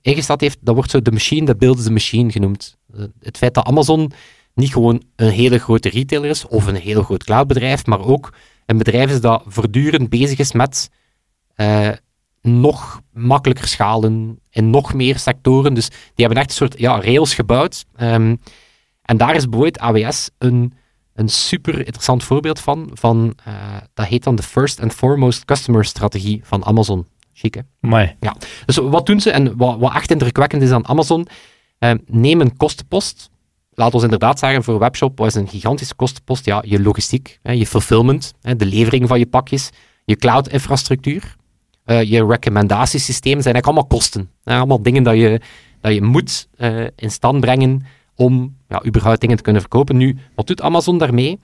ingesteld 0.00 0.40
heeft, 0.40 0.58
dat 0.60 0.74
wordt 0.74 0.90
zo 0.90 1.02
de 1.02 1.12
machine 1.12 1.46
that 1.46 1.58
builds 1.58 1.84
the 1.84 1.92
machine 1.92 2.32
genoemd. 2.32 2.76
Eh, 2.94 3.04
het 3.20 3.36
feit 3.36 3.54
dat 3.54 3.66
Amazon 3.66 4.12
niet 4.54 4.72
gewoon 4.72 5.02
een 5.16 5.30
hele 5.30 5.58
grote 5.58 5.88
retailer 5.88 6.30
is, 6.30 6.46
of 6.46 6.66
een 6.66 6.74
heel 6.74 7.02
groot 7.02 7.24
cloudbedrijf, 7.24 7.86
maar 7.86 8.00
ook 8.00 8.32
een 8.66 8.78
bedrijf 8.78 9.10
is 9.10 9.20
dat 9.20 9.42
voortdurend 9.46 10.08
bezig 10.08 10.38
is 10.38 10.52
met 10.52 10.90
eh, 11.54 11.90
nog 12.42 13.00
makkelijker 13.12 13.68
schalen 13.68 14.38
in 14.50 14.70
nog 14.70 14.94
meer 14.94 15.18
sectoren. 15.18 15.74
Dus 15.74 15.88
die 15.88 16.24
hebben 16.24 16.36
echt 16.36 16.50
een 16.50 16.56
soort 16.56 16.78
ja, 16.78 17.00
rails 17.00 17.34
gebouwd. 17.34 17.84
Ehm, 17.96 18.36
en 19.02 19.16
daar 19.16 19.34
is 19.34 19.48
bijvoorbeeld 19.48 19.78
AWS 19.78 20.30
een, 20.38 20.72
een 21.14 21.28
super 21.28 21.78
interessant 21.78 22.24
voorbeeld 22.24 22.60
van. 22.60 22.90
van 22.92 23.34
eh, 23.44 23.54
dat 23.94 24.06
heet 24.06 24.24
dan 24.24 24.34
de 24.34 24.42
First 24.42 24.80
and 24.80 24.92
Foremost 24.92 25.44
Customer 25.44 25.84
Strategie 25.84 26.40
van 26.44 26.64
Amazon. 26.64 27.06
Chic, 27.32 27.54
hè? 27.54 27.60
Amai. 27.80 28.16
Dus 28.66 28.76
wat 28.76 29.06
doen 29.06 29.20
ze? 29.20 29.30
En 29.30 29.56
wat, 29.56 29.78
wat 29.78 29.94
echt 29.94 30.10
indrukwekkend 30.10 30.62
is 30.62 30.70
aan 30.70 30.86
Amazon, 30.86 31.26
eh, 31.78 31.90
neem 32.06 32.40
een 32.40 32.56
kostenpost. 32.56 33.30
Laat 33.72 33.94
ons 33.94 34.02
inderdaad 34.02 34.38
zeggen, 34.38 34.64
voor 34.64 34.74
een 34.74 34.80
webshop, 34.80 35.18
wat 35.18 35.26
is 35.26 35.34
een 35.34 35.48
gigantische 35.48 35.94
kostenpost? 35.94 36.44
Ja, 36.44 36.62
je 36.66 36.80
logistiek, 36.82 37.38
hè, 37.42 37.52
je 37.52 37.66
fulfillment, 37.66 38.34
hè, 38.40 38.56
de 38.56 38.66
levering 38.66 39.08
van 39.08 39.18
je 39.18 39.26
pakjes, 39.26 39.70
je 40.04 40.16
cloud-infrastructuur, 40.16 41.36
eh, 41.84 42.02
je 42.02 42.26
recommendatiesysteem, 42.26 43.40
zijn 43.40 43.54
eigenlijk 43.54 43.66
allemaal 43.66 43.98
kosten. 43.98 44.30
Hè, 44.44 44.56
allemaal 44.56 44.82
dingen 44.82 45.02
dat 45.02 45.14
je, 45.14 45.40
dat 45.80 45.94
je 45.94 46.02
moet 46.02 46.48
in 46.96 47.10
stand 47.10 47.40
brengen 47.40 47.86
om 48.16 48.56
ja, 48.68 48.84
überhaupt 48.86 49.20
dingen 49.20 49.36
te 49.36 49.42
kunnen 49.42 49.60
verkopen. 49.60 49.96
Nu, 49.96 50.16
wat 50.34 50.46
doet 50.46 50.62
Amazon 50.62 50.98
daarmee? 50.98 51.38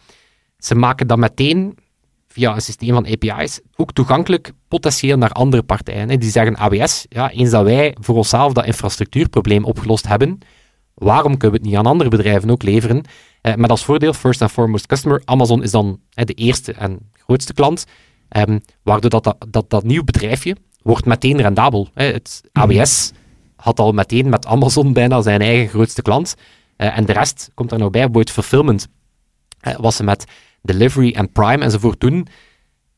Ze 0.59 0.75
maken 0.75 1.07
dat 1.07 1.19
meteen 1.19 1.79
via 2.29 2.55
een 2.55 2.61
systeem 2.61 2.95
van 2.95 3.07
API's 3.07 3.61
ook 3.77 3.93
toegankelijk 3.93 4.53
potentieel 4.69 5.19
naar 5.19 5.33
andere 5.33 5.63
partijen. 5.63 6.21
Die 6.21 6.31
zeggen 6.31 6.57
AWS, 6.57 7.07
ja, 7.09 7.31
eens 7.31 7.51
dat 7.51 7.65
wij 7.65 7.97
voor 8.01 8.17
onszelf 8.17 8.53
dat 8.53 8.67
infrastructuurprobleem 8.67 9.65
opgelost 9.65 10.09
hebben, 10.09 10.39
waarom 10.95 11.37
kunnen 11.37 11.51
we 11.51 11.57
het 11.57 11.67
niet 11.67 11.77
aan 11.77 11.87
andere 11.87 12.11
bedrijven 12.11 12.51
ook 12.51 12.63
leveren? 12.63 13.03
Eh, 13.41 13.55
met 13.55 13.71
als 13.71 13.85
voordeel, 13.85 14.13
first 14.13 14.43
and 14.43 14.51
foremost 14.51 14.87
customer, 14.87 15.23
Amazon 15.25 15.63
is 15.63 15.71
dan 15.71 16.01
de 16.11 16.35
eerste 16.35 16.73
en 16.73 16.99
grootste 17.13 17.53
klant. 17.53 17.85
Ehm, 18.29 18.59
waardoor 18.83 19.11
dat, 19.11 19.25
dat, 19.25 19.37
dat, 19.49 19.71
dat 19.71 19.85
nieuw 19.85 20.05
bedrijfje 20.05 20.57
wordt 20.83 21.07
meteen 21.07 21.41
rendabel. 21.41 21.89
Hè. 21.95 22.05
Het 22.05 22.41
AWS 22.53 23.13
had 23.57 23.79
al 23.79 23.93
meteen 23.93 24.29
met 24.29 24.47
Amazon 24.47 24.93
bijna 24.93 25.23
zijn 25.23 25.41
eigen 25.41 25.69
grootste 25.69 26.03
klant. 26.03 26.35
Eh, 26.81 26.99
en 26.99 27.05
de 27.05 27.13
rest 27.13 27.51
komt 27.55 27.73
er 27.73 27.79
nog 27.79 27.91
bij, 27.91 28.01
bijvoorbeeld 28.01 28.31
fulfillment. 28.31 28.89
Uh, 29.69 29.77
was 29.77 29.97
ze 29.97 30.05
met 30.05 30.25
delivery 30.63 31.13
en 31.13 31.33
prime 31.33 31.65
enzovoort 31.65 32.01
doen. 32.01 32.27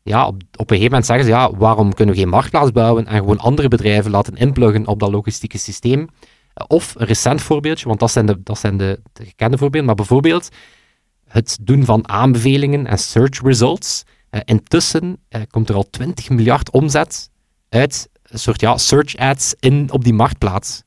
Ja, 0.03 0.27
op, 0.27 0.35
op 0.35 0.71
een 0.71 0.77
gegeven 0.77 0.85
moment 0.85 1.07
zeggen 1.07 1.25
ze, 1.25 1.31
ja, 1.31 1.51
waarom 1.51 1.95
kunnen 1.95 2.15
we 2.15 2.21
geen 2.21 2.31
marktplaats 2.31 2.73
bouwen 2.73 3.07
en 3.07 3.19
gewoon 3.19 3.39
andere 3.39 3.69
bedrijven 3.69 4.11
laten 4.11 4.37
inpluggen 4.37 4.87
op 4.87 5.01
dat 5.01 5.11
logistieke 5.11 5.59
systeem? 5.59 6.01
Uh, 6.01 6.07
of 6.67 6.95
een 6.95 7.07
recent 7.07 7.41
voorbeeldje, 7.43 7.87
want 7.87 8.01
dat 8.01 8.11
zijn, 8.11 8.27
de, 8.27 8.43
dat 8.43 8.59
zijn 8.59 8.77
de, 8.77 9.01
de 9.13 9.25
gekende 9.25 9.59
voorbeelden, 9.59 9.87
maar 9.87 9.97
bijvoorbeeld 9.97 10.49
het 11.29 11.59
doen 11.61 11.85
van 11.85 12.09
aanbevelingen 12.09 12.87
en 12.87 12.99
search 12.99 13.43
results. 13.43 14.03
intussen 14.45 15.21
komt 15.51 15.69
er 15.69 15.75
al 15.75 15.91
20 15.91 16.29
miljard 16.29 16.71
omzet 16.71 17.31
uit 17.69 18.09
een 18.23 18.39
soort 18.39 18.61
ja, 18.61 18.77
search 18.77 19.17
ads 19.17 19.55
in, 19.59 19.91
op 19.91 20.05
die 20.05 20.15
marktplaats. 20.15 20.83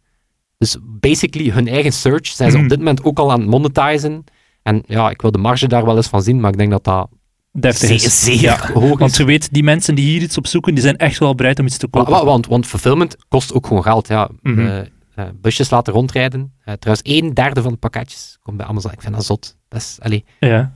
Dus 0.57 0.77
basically 0.81 1.50
hun 1.51 1.67
eigen 1.67 1.91
search 1.93 2.27
zijn 2.27 2.51
ze 2.51 2.57
op 2.57 2.69
dit 2.69 2.77
moment 2.77 3.03
ook 3.03 3.19
al 3.19 3.31
aan 3.31 3.39
het 3.39 3.50
monetizen. 3.50 4.24
En 4.63 4.83
ja, 4.85 5.09
ik 5.09 5.21
wil 5.21 5.31
de 5.31 5.38
marge 5.38 5.67
daar 5.67 5.85
wel 5.85 5.95
eens 5.95 6.07
van 6.07 6.21
zien, 6.21 6.39
maar 6.39 6.51
ik 6.51 6.57
denk 6.57 6.71
dat 6.71 6.83
dat 6.83 7.09
Deftig 7.51 7.88
zeer, 7.88 7.95
is. 8.05 8.24
zeer 8.24 8.41
Ja, 8.41 8.71
hoog 8.74 8.91
is. 8.91 8.97
Want 8.97 9.15
je 9.15 9.24
weet, 9.25 9.53
die 9.53 9.63
mensen 9.63 9.95
die 9.95 10.05
hier 10.05 10.21
iets 10.21 10.38
op 10.38 10.47
zoeken, 10.47 10.74
die 10.74 10.83
zijn 10.83 10.97
echt 10.97 11.19
wel 11.19 11.35
bereid 11.35 11.59
om 11.59 11.65
iets 11.65 11.77
te 11.77 11.88
kopen. 11.88 12.12
Wa- 12.12 12.19
wa- 12.19 12.25
want, 12.25 12.47
want 12.47 12.65
fulfillment 12.67 13.15
kost 13.27 13.53
ook 13.53 13.67
gewoon 13.67 13.83
geld. 13.83 14.07
Ja. 14.07 14.29
Mhm. 14.41 14.59
Eh, 14.59 14.79
eh, 15.15 15.25
busjes 15.41 15.69
laten 15.69 15.93
rondrijden. 15.93 16.53
Eh, 16.63 16.74
trouwens, 16.74 17.09
een 17.12 17.33
derde 17.33 17.62
van 17.62 17.71
de 17.71 17.77
pakketjes 17.77 18.38
komt 18.41 18.57
bij 18.57 18.65
Amazon. 18.65 18.91
Ik 18.91 19.01
vind 19.01 19.13
dat 19.15 19.25
zot. 19.25 19.57
Dat 19.67 19.81
is, 19.81 19.97
allee, 20.01 20.25
Ja. 20.39 20.74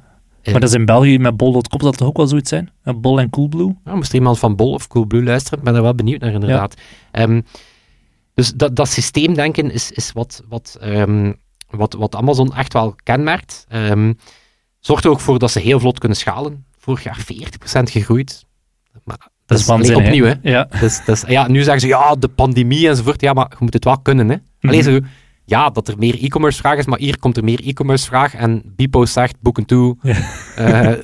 Maar 0.52 0.60
dat 0.60 0.70
is 0.70 0.76
in 0.76 0.86
België 0.86 1.18
met 1.20 1.38
bol.com, 1.38 1.80
dat 1.80 1.98
toch 1.98 2.08
ook 2.08 2.18
wel 2.18 2.28
zoiets 2.28 2.50
zijn? 2.50 2.70
Bol 2.96 3.20
en 3.20 3.30
Coolblue? 3.30 3.76
ja, 3.86 3.96
moest 3.96 4.10
er 4.10 4.16
iemand 4.16 4.40
van 4.40 4.56
Bol 4.56 4.74
of 4.74 4.88
Coolblue 4.88 5.24
luisteren? 5.24 5.60
Ik 5.60 5.66
ben 5.66 5.76
er 5.76 5.82
wel 5.82 5.96
benieuwd 5.96 6.20
naar, 6.22 6.32
inderdaad. 6.34 6.76
Ehm, 7.12 7.42
dus 8.40 8.54
dat, 8.54 8.76
dat 8.76 8.90
systeemdenken 8.90 9.72
is, 9.72 9.92
is 9.92 10.12
wat, 10.12 10.44
wat, 10.50 10.78
ehm, 10.82 11.34
wat, 11.70 11.94
wat 11.94 12.16
Amazon 12.16 12.54
echt 12.56 12.74
wel 12.74 12.96
kenmerkt. 13.04 13.66
Ehm, 13.70 14.14
zorgt 14.80 15.04
er 15.04 15.10
ook 15.12 15.20
voor 15.20 15.40
dat 15.40 15.52
ze 15.52 15.60
heel 15.60 15.80
vlot 15.80 16.00
kunnen 16.00 16.18
schalen. 16.18 16.66
Vorig 16.78 17.04
jaar 17.04 17.20
40% 17.20 17.90
gegroeid. 17.92 18.46
Maar 19.04 19.28
dat, 19.46 19.60
is, 19.60 19.66
waanzinnig, 19.66 20.06
opnieuw, 20.06 20.26
hè. 20.26 20.34
Ja. 20.42 20.68
Dus, 20.80 21.06
dus, 21.06 21.24
ja, 21.28 21.48
nu 21.48 21.64
zeggen 21.64 21.82
ze, 21.82 21.88
ja, 21.88 22.16
de 22.16 22.28
pandemie 22.28 22.88
enzovoort. 22.88 23.22
Ja, 23.22 23.34
maar 23.34 23.48
je 23.50 23.56
moet 23.60 23.74
het 23.74 23.84
wel 23.84 24.00
kunnen, 24.00 24.30
hè. 24.30 24.36
Alleen 24.62 24.84
Mhm. 24.84 24.92
zo, 24.94 25.00
ja, 25.46 25.70
dat 25.70 25.88
er 25.88 25.98
meer 25.98 26.24
e-commerce 26.24 26.58
vraag 26.60 26.78
is, 26.78 26.86
maar 26.86 27.00
hier 27.00 27.20
komt 27.20 27.38
er 27.38 27.44
meer 27.44 27.60
e-commerce 27.64 28.06
vraag 28.06 28.34
en 28.36 28.62
Bipo 28.66 29.06
zegt, 29.06 29.36
boeken 29.40 29.66
toe. 29.66 29.98
Ja. 30.02 30.16
Eh, 30.56 30.98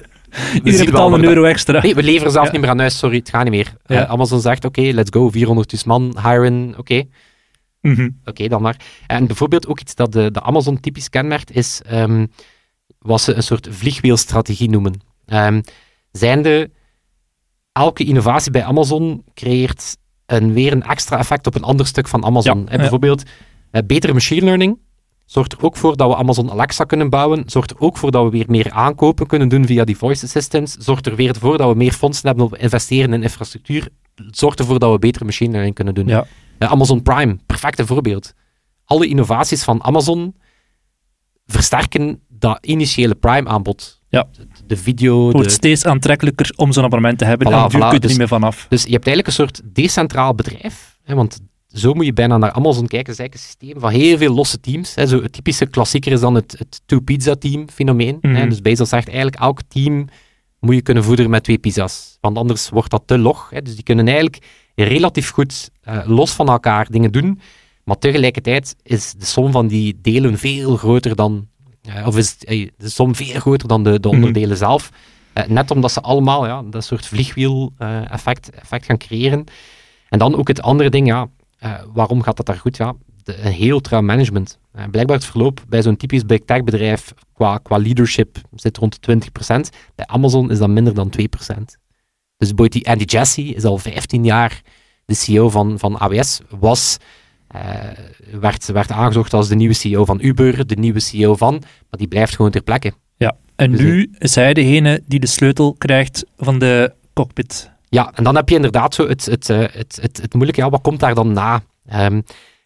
Iedereen 0.64 0.86
betaalt 0.86 1.14
een 1.14 1.24
euro 1.24 1.44
extra. 1.44 1.82
Nee, 1.82 1.96
we 1.96 2.04
leveren 2.04 2.32
zelf 2.32 2.46
Ja. 2.46 2.52
niet 2.52 2.62
meer 2.62 2.70
aan 2.70 2.80
huis, 2.80 2.98
sorry, 2.98 3.18
het 3.18 3.30
gaat 3.30 3.44
niet 3.44 3.52
meer. 3.54 3.74
Ja. 3.86 4.04
Eh, 4.04 4.10
Amazon 4.10 4.42
zegt, 4.42 4.66
oké, 4.66 4.82
let's 4.82 5.10
go, 5.14 5.30
400 5.30 5.86
man, 5.86 6.18
hiren, 6.24 6.74
oké. 6.78 7.04
Mhm. 7.82 8.10
Oké, 8.26 8.48
dan 8.48 8.62
maar. 8.62 8.76
En 9.08 9.28
bijvoorbeeld 9.28 9.68
ook 9.68 9.80
iets 9.80 9.96
dat 9.96 10.12
de, 10.12 10.32
de 10.32 10.42
Amazon 10.42 10.80
typisch 10.80 11.10
kenmerkt, 11.10 11.52
is 11.52 11.82
ehm, 11.86 12.26
wat 13.00 13.22
ze 13.22 13.34
een 13.34 13.44
soort 13.44 13.68
vliegwielstrategie 13.72 14.70
noemen. 14.70 14.94
Ehm 15.26 15.62
zijnde, 16.12 16.72
elke 17.72 18.04
innovatie 18.04 18.52
bij 18.52 18.64
Amazon 18.64 19.24
creëert 19.34 19.98
een, 20.26 20.54
weer 20.54 20.72
een 20.72 20.84
extra 20.84 21.18
effect 21.18 21.48
op 21.48 21.56
een 21.56 21.64
ander 21.64 21.88
stuk 21.88 22.08
van 22.08 22.26
Amazon. 22.26 22.60
Ja, 22.66 22.72
ja. 22.72 22.78
bijvoorbeeld, 22.78 23.24
eh, 23.72 23.82
betere 23.86 24.14
machine 24.14 24.46
learning 24.46 24.78
zorgt 25.26 25.52
er 25.52 25.64
ook 25.64 25.78
voor 25.78 25.98
dat 25.98 26.10
we 26.10 26.16
Amazon 26.16 26.52
Alexa 26.52 26.84
kunnen 26.84 27.10
bouwen, 27.10 27.44
zorgt 27.46 27.72
er 27.72 27.80
ook 27.80 27.98
voor 27.98 28.12
dat 28.12 28.24
we 28.24 28.30
weer 28.30 28.46
meer 28.48 28.72
aankopen 28.72 29.28
kunnen 29.28 29.48
doen 29.48 29.66
via 29.66 29.84
die 29.84 29.98
voice 29.98 30.26
assistants, 30.26 30.76
zorgt 30.78 31.06
er 31.06 31.16
weer 31.16 31.36
voor 31.40 31.58
dat 31.58 31.70
we 31.70 31.76
meer 31.76 31.92
fondsen 31.94 32.28
hebben 32.28 32.46
om 32.46 32.56
investeren 32.56 33.14
in 33.14 33.24
infrastructuur, 33.24 33.88
zorgt 34.32 34.60
ervoor 34.60 34.80
dat 34.80 34.92
we 34.92 35.00
betere 35.00 35.26
machine 35.26 35.52
learning 35.52 35.76
kunnen 35.76 35.94
doen. 35.94 36.08
Ja. 36.08 36.26
Eh, 36.58 36.72
Amazon 36.72 37.02
Prime, 37.02 37.38
perfecte 37.46 37.86
voorbeeld. 37.86 38.34
Alle 38.86 39.08
innovaties 39.08 39.64
van 39.64 39.84
Amazon 39.84 40.36
versterken 41.46 42.20
dat 42.28 42.66
initiële 42.66 43.16
Prime-aanbod. 43.16 44.02
Ja. 44.10 44.28
De, 44.32 44.48
de 44.68 44.78
video, 44.78 45.24
Het 45.24 45.34
wordt 45.34 45.48
de, 45.50 45.54
steeds 45.54 45.86
aantrekkelijker 45.86 46.54
om 46.56 46.72
zo'n 46.72 46.84
abonnement 46.84 47.18
te 47.18 47.26
hebben. 47.26 47.48
Voilà, 47.48 47.52
en 47.52 47.68
voilà, 47.68 47.70
kun 47.70 47.88
je 47.88 47.94
er 47.94 48.00
dus- 48.00 48.10
niet 48.10 48.20
meer 48.20 48.28
vanaf. 48.28 48.66
dus 48.70 48.84
je 48.84 48.92
hebt 48.92 49.08
eigenlijk 49.08 49.28
een 49.28 49.46
soort 49.46 49.62
decentraal 49.64 50.36
bedrijf. 50.36 50.98
Hè, 51.04 51.16
want 51.16 51.40
zo 51.76 51.94
moet 51.94 52.06
je 52.06 52.14
bijna 52.14 52.38
naar 52.38 52.52
Amazon 52.52 52.88
kijken. 52.88 53.12
Het 53.12 53.20
is 53.20 53.20
eigenlijk 53.20 53.34
een 53.34 53.40
systeem 53.40 53.80
van 53.80 53.92
heel 53.92 54.18
veel 54.18 54.34
losse 54.34 54.60
teams. 54.60 54.96
Hè. 54.96 55.08
Zo, 55.08 55.22
het 55.22 55.34
typische 55.34 55.66
klassieker 55.66 56.12
is 56.12 56.20
dan 56.20 56.36
het, 56.36 56.56
het 56.58 56.82
two-pizza-team 56.86 57.70
fenomeen. 57.70 58.18
Mhm. 58.22 58.36
Hè. 58.36 58.48
Dus 58.48 58.62
Bezos 58.62 58.90
zegt 58.90 59.08
eigenlijk, 59.08 59.38
elk 59.42 59.60
team 59.68 60.08
moet 60.60 60.76
je 60.76 60.82
kunnen 60.82 61.04
voederen 61.04 61.32
met 61.32 61.44
twee 61.44 61.58
pizza's. 61.58 62.18
Want 62.22 62.38
anders 62.38 62.70
wordt 62.70 62.90
dat 62.92 63.04
te 63.06 63.18
log. 63.18 63.50
Hè. 63.50 63.62
Dus 63.62 63.74
die 63.76 63.84
kunnen 63.84 64.06
eigenlijk 64.08 64.46
relatief 64.76 65.30
goed 65.30 65.70
eh, 65.82 66.00
los 66.06 66.32
van 66.32 66.48
elkaar 66.50 66.88
dingen 66.92 67.12
doen. 67.12 67.40
Maar 67.84 67.98
tegelijkertijd 67.98 68.76
is 68.84 69.14
de 69.18 69.26
som 69.26 69.52
van 69.52 69.68
die 69.68 70.00
delen 70.02 70.38
veel 70.38 70.76
groter 70.78 71.16
dan... 71.16 71.48
eh, 71.82 72.08
of 72.08 72.18
is 72.18 72.36
eh, 72.40 72.70
de 72.78 72.90
som 72.90 73.16
veel 73.16 73.40
groter 73.40 73.68
dan 73.68 73.84
de, 73.84 74.00
de 74.00 74.08
Mhm. 74.08 74.18
onderdelen 74.18 74.58
zelf. 74.58 74.90
Net 75.48 75.72
omdat 75.72 75.92
ze 75.92 76.02
allemaal 76.02 76.46
ja, 76.46 76.64
dat 76.70 76.84
soort 76.86 77.06
vliegwiel-effect 77.08 78.50
effect 78.50 78.86
gaan 78.86 78.98
creëren. 78.98 79.44
En 80.10 80.20
dan 80.20 80.36
ook 80.36 80.48
het 80.48 80.62
andere 80.62 80.90
ding, 80.90 81.08
ja, 81.08 81.28
eh, 81.66 81.74
waarom 81.94 82.22
gaat 82.22 82.38
dat 82.38 82.46
daar 82.46 82.58
goed? 82.58 82.78
Ja, 82.78 82.94
de, 83.24 83.42
een 83.42 83.52
heel 83.52 83.80
trouw 83.80 84.02
management. 84.02 84.60
Eh, 84.72 84.84
blijkbaar 84.92 85.16
het 85.16 85.26
verloop 85.26 85.64
bij 85.68 85.82
zo'n 85.82 85.98
typisch 85.98 86.26
big 86.26 86.40
tech 86.46 86.64
bedrijf 86.64 87.14
qua, 87.34 87.58
qua 87.58 87.78
leadership 87.78 88.38
zit 88.56 88.78
rond 88.78 89.06
de 89.06 89.18
20%. 89.18 89.70
Bij 89.96 90.06
Amazon 90.06 90.52
is 90.52 90.58
dat 90.58 90.70
minder 90.70 90.94
dan 90.94 91.10
2%. 91.10 91.78
Dus 92.38 92.52
die 92.70 92.90
Andy 92.90 93.04
Jassy 93.04 93.42
is 93.42 93.64
al 93.64 93.78
15 93.78 94.24
jaar 94.24 94.62
de 95.06 95.14
CEO 95.14 95.50
van, 95.50 95.80
van 95.80 96.00
AWS, 96.00 96.40
was, 96.50 96.98
eh, 97.48 97.62
werd, 98.40 98.66
werd 98.66 98.92
aangezocht 98.92 99.34
als 99.34 99.48
de 99.48 99.56
nieuwe 99.56 99.74
CEO 99.74 100.06
van 100.06 100.20
Uber, 100.22 100.68
de 100.68 100.76
nieuwe 100.76 101.00
CEO 101.00 101.36
van, 101.36 101.54
maar 101.90 102.00
die 102.00 102.08
blijft 102.08 102.36
gewoon 102.36 102.52
ter 102.52 102.64
plekke. 102.64 102.94
Ja. 103.18 103.38
En 103.56 103.72
Dus 103.72 103.80
nu 103.80 104.12
is 104.18 104.36
hij 104.36 104.54
degene 104.54 105.02
die 105.06 105.20
de 105.20 105.28
sleutel 105.28 105.74
krijgt 105.74 106.26
van 106.38 106.60
de 106.60 106.94
cockpit. 107.14 107.74
Ja, 107.96 108.12
en 108.14 108.24
dan 108.24 108.36
heb 108.36 108.50
je 108.50 108.56
inderdaad 108.56 108.94
zo 108.94 109.08
het, 109.08 109.26
het, 109.26 109.50
eh, 109.50 109.58
het, 109.60 109.98
het, 110.02 110.22
het 110.22 110.34
moeilijke, 110.34 110.62
ja, 110.62 110.70
wat 110.70 110.82
komt 110.82 111.00
daar 111.00 111.16
dan 111.16 111.32
na? 111.34 111.64
Ehm, 111.86 112.22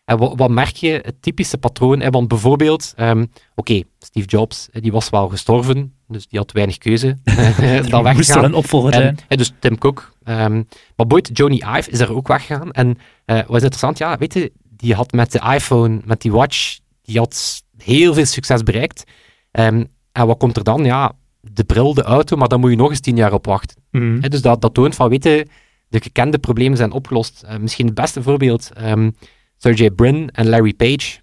en 0.05 0.17
wat, 0.17 0.33
wat 0.35 0.49
merk 0.49 0.75
je, 0.75 1.01
het 1.05 1.21
typische 1.21 1.57
patroon? 1.57 1.99
Hè? 1.99 2.09
Want 2.09 2.27
bijvoorbeeld, 2.27 2.93
ehm, 2.95 3.25
oké, 3.55 3.81
Steve 3.99 4.27
Jobs, 4.27 4.69
eh, 4.71 4.81
die 4.81 4.91
was 4.91 5.09
wel 5.09 5.27
gestorven, 5.29 5.93
dus 6.07 6.27
die 6.27 6.39
had 6.39 6.51
weinig 6.51 6.77
keuze. 6.77 7.17
dan 7.89 8.07
Er 8.07 8.15
moest 8.15 8.29
er 8.29 8.43
een 8.43 8.53
opvolger 8.53 8.91
En, 8.93 8.99
zijn. 9.01 9.17
hè, 9.27 9.35
dus 9.37 9.53
Tim 9.59 9.77
Cook. 9.77 10.13
ehm, 10.23 10.63
maar 10.95 11.07
Boyd, 11.07 11.29
Johnny 11.33 11.63
Ive 11.77 11.89
is 11.91 11.99
er 11.99 12.15
ook 12.15 12.27
weggegaan. 12.27 12.71
En 12.71 12.97
eh 13.25 13.35
wat 13.35 13.55
is 13.55 13.61
interessant, 13.61 13.97
ja, 13.97 14.17
weet 14.17 14.33
je, 14.33 14.51
die 14.63 14.93
had 14.93 15.11
met 15.11 15.31
de 15.31 15.41
iPhone, 15.53 15.99
met 16.05 16.21
die 16.21 16.31
watch, 16.31 16.77
die 17.01 17.17
had 17.17 17.63
heel 17.77 18.13
veel 18.13 18.25
succes 18.25 18.63
bereikt. 18.63 19.03
En 19.51 19.89
wat 20.11 20.37
komt 20.37 20.57
er 20.57 20.63
dan? 20.63 20.83
Ja, 20.85 21.11
de 21.41 21.63
bril, 21.63 21.93
de 21.93 22.03
auto, 22.03 22.35
maar 22.37 22.47
daar 22.47 22.59
moet 22.59 22.69
je 22.69 22.75
nog 22.75 22.89
eens 22.89 22.99
tien 22.99 23.15
jaar 23.15 23.33
op 23.33 23.45
wachten. 23.45 23.77
Hè, 24.21 24.29
dus 24.29 24.41
dat, 24.41 24.61
dat 24.61 24.73
toont 24.73 24.95
van, 24.95 25.09
weet 25.09 25.23
je, 25.23 25.47
de 25.87 26.01
gekende 26.01 26.37
problemen 26.37 26.77
zijn 26.77 26.91
opgelost. 26.91 27.43
Eh, 27.47 27.57
misschien 27.57 27.85
het 27.85 27.95
beste 27.95 28.21
voorbeeld, 28.23 28.71
ehm 28.73 29.09
Sergey 29.57 29.91
Brin 29.91 30.29
en 30.29 30.49
Larry 30.49 30.73
Page. 30.73 31.19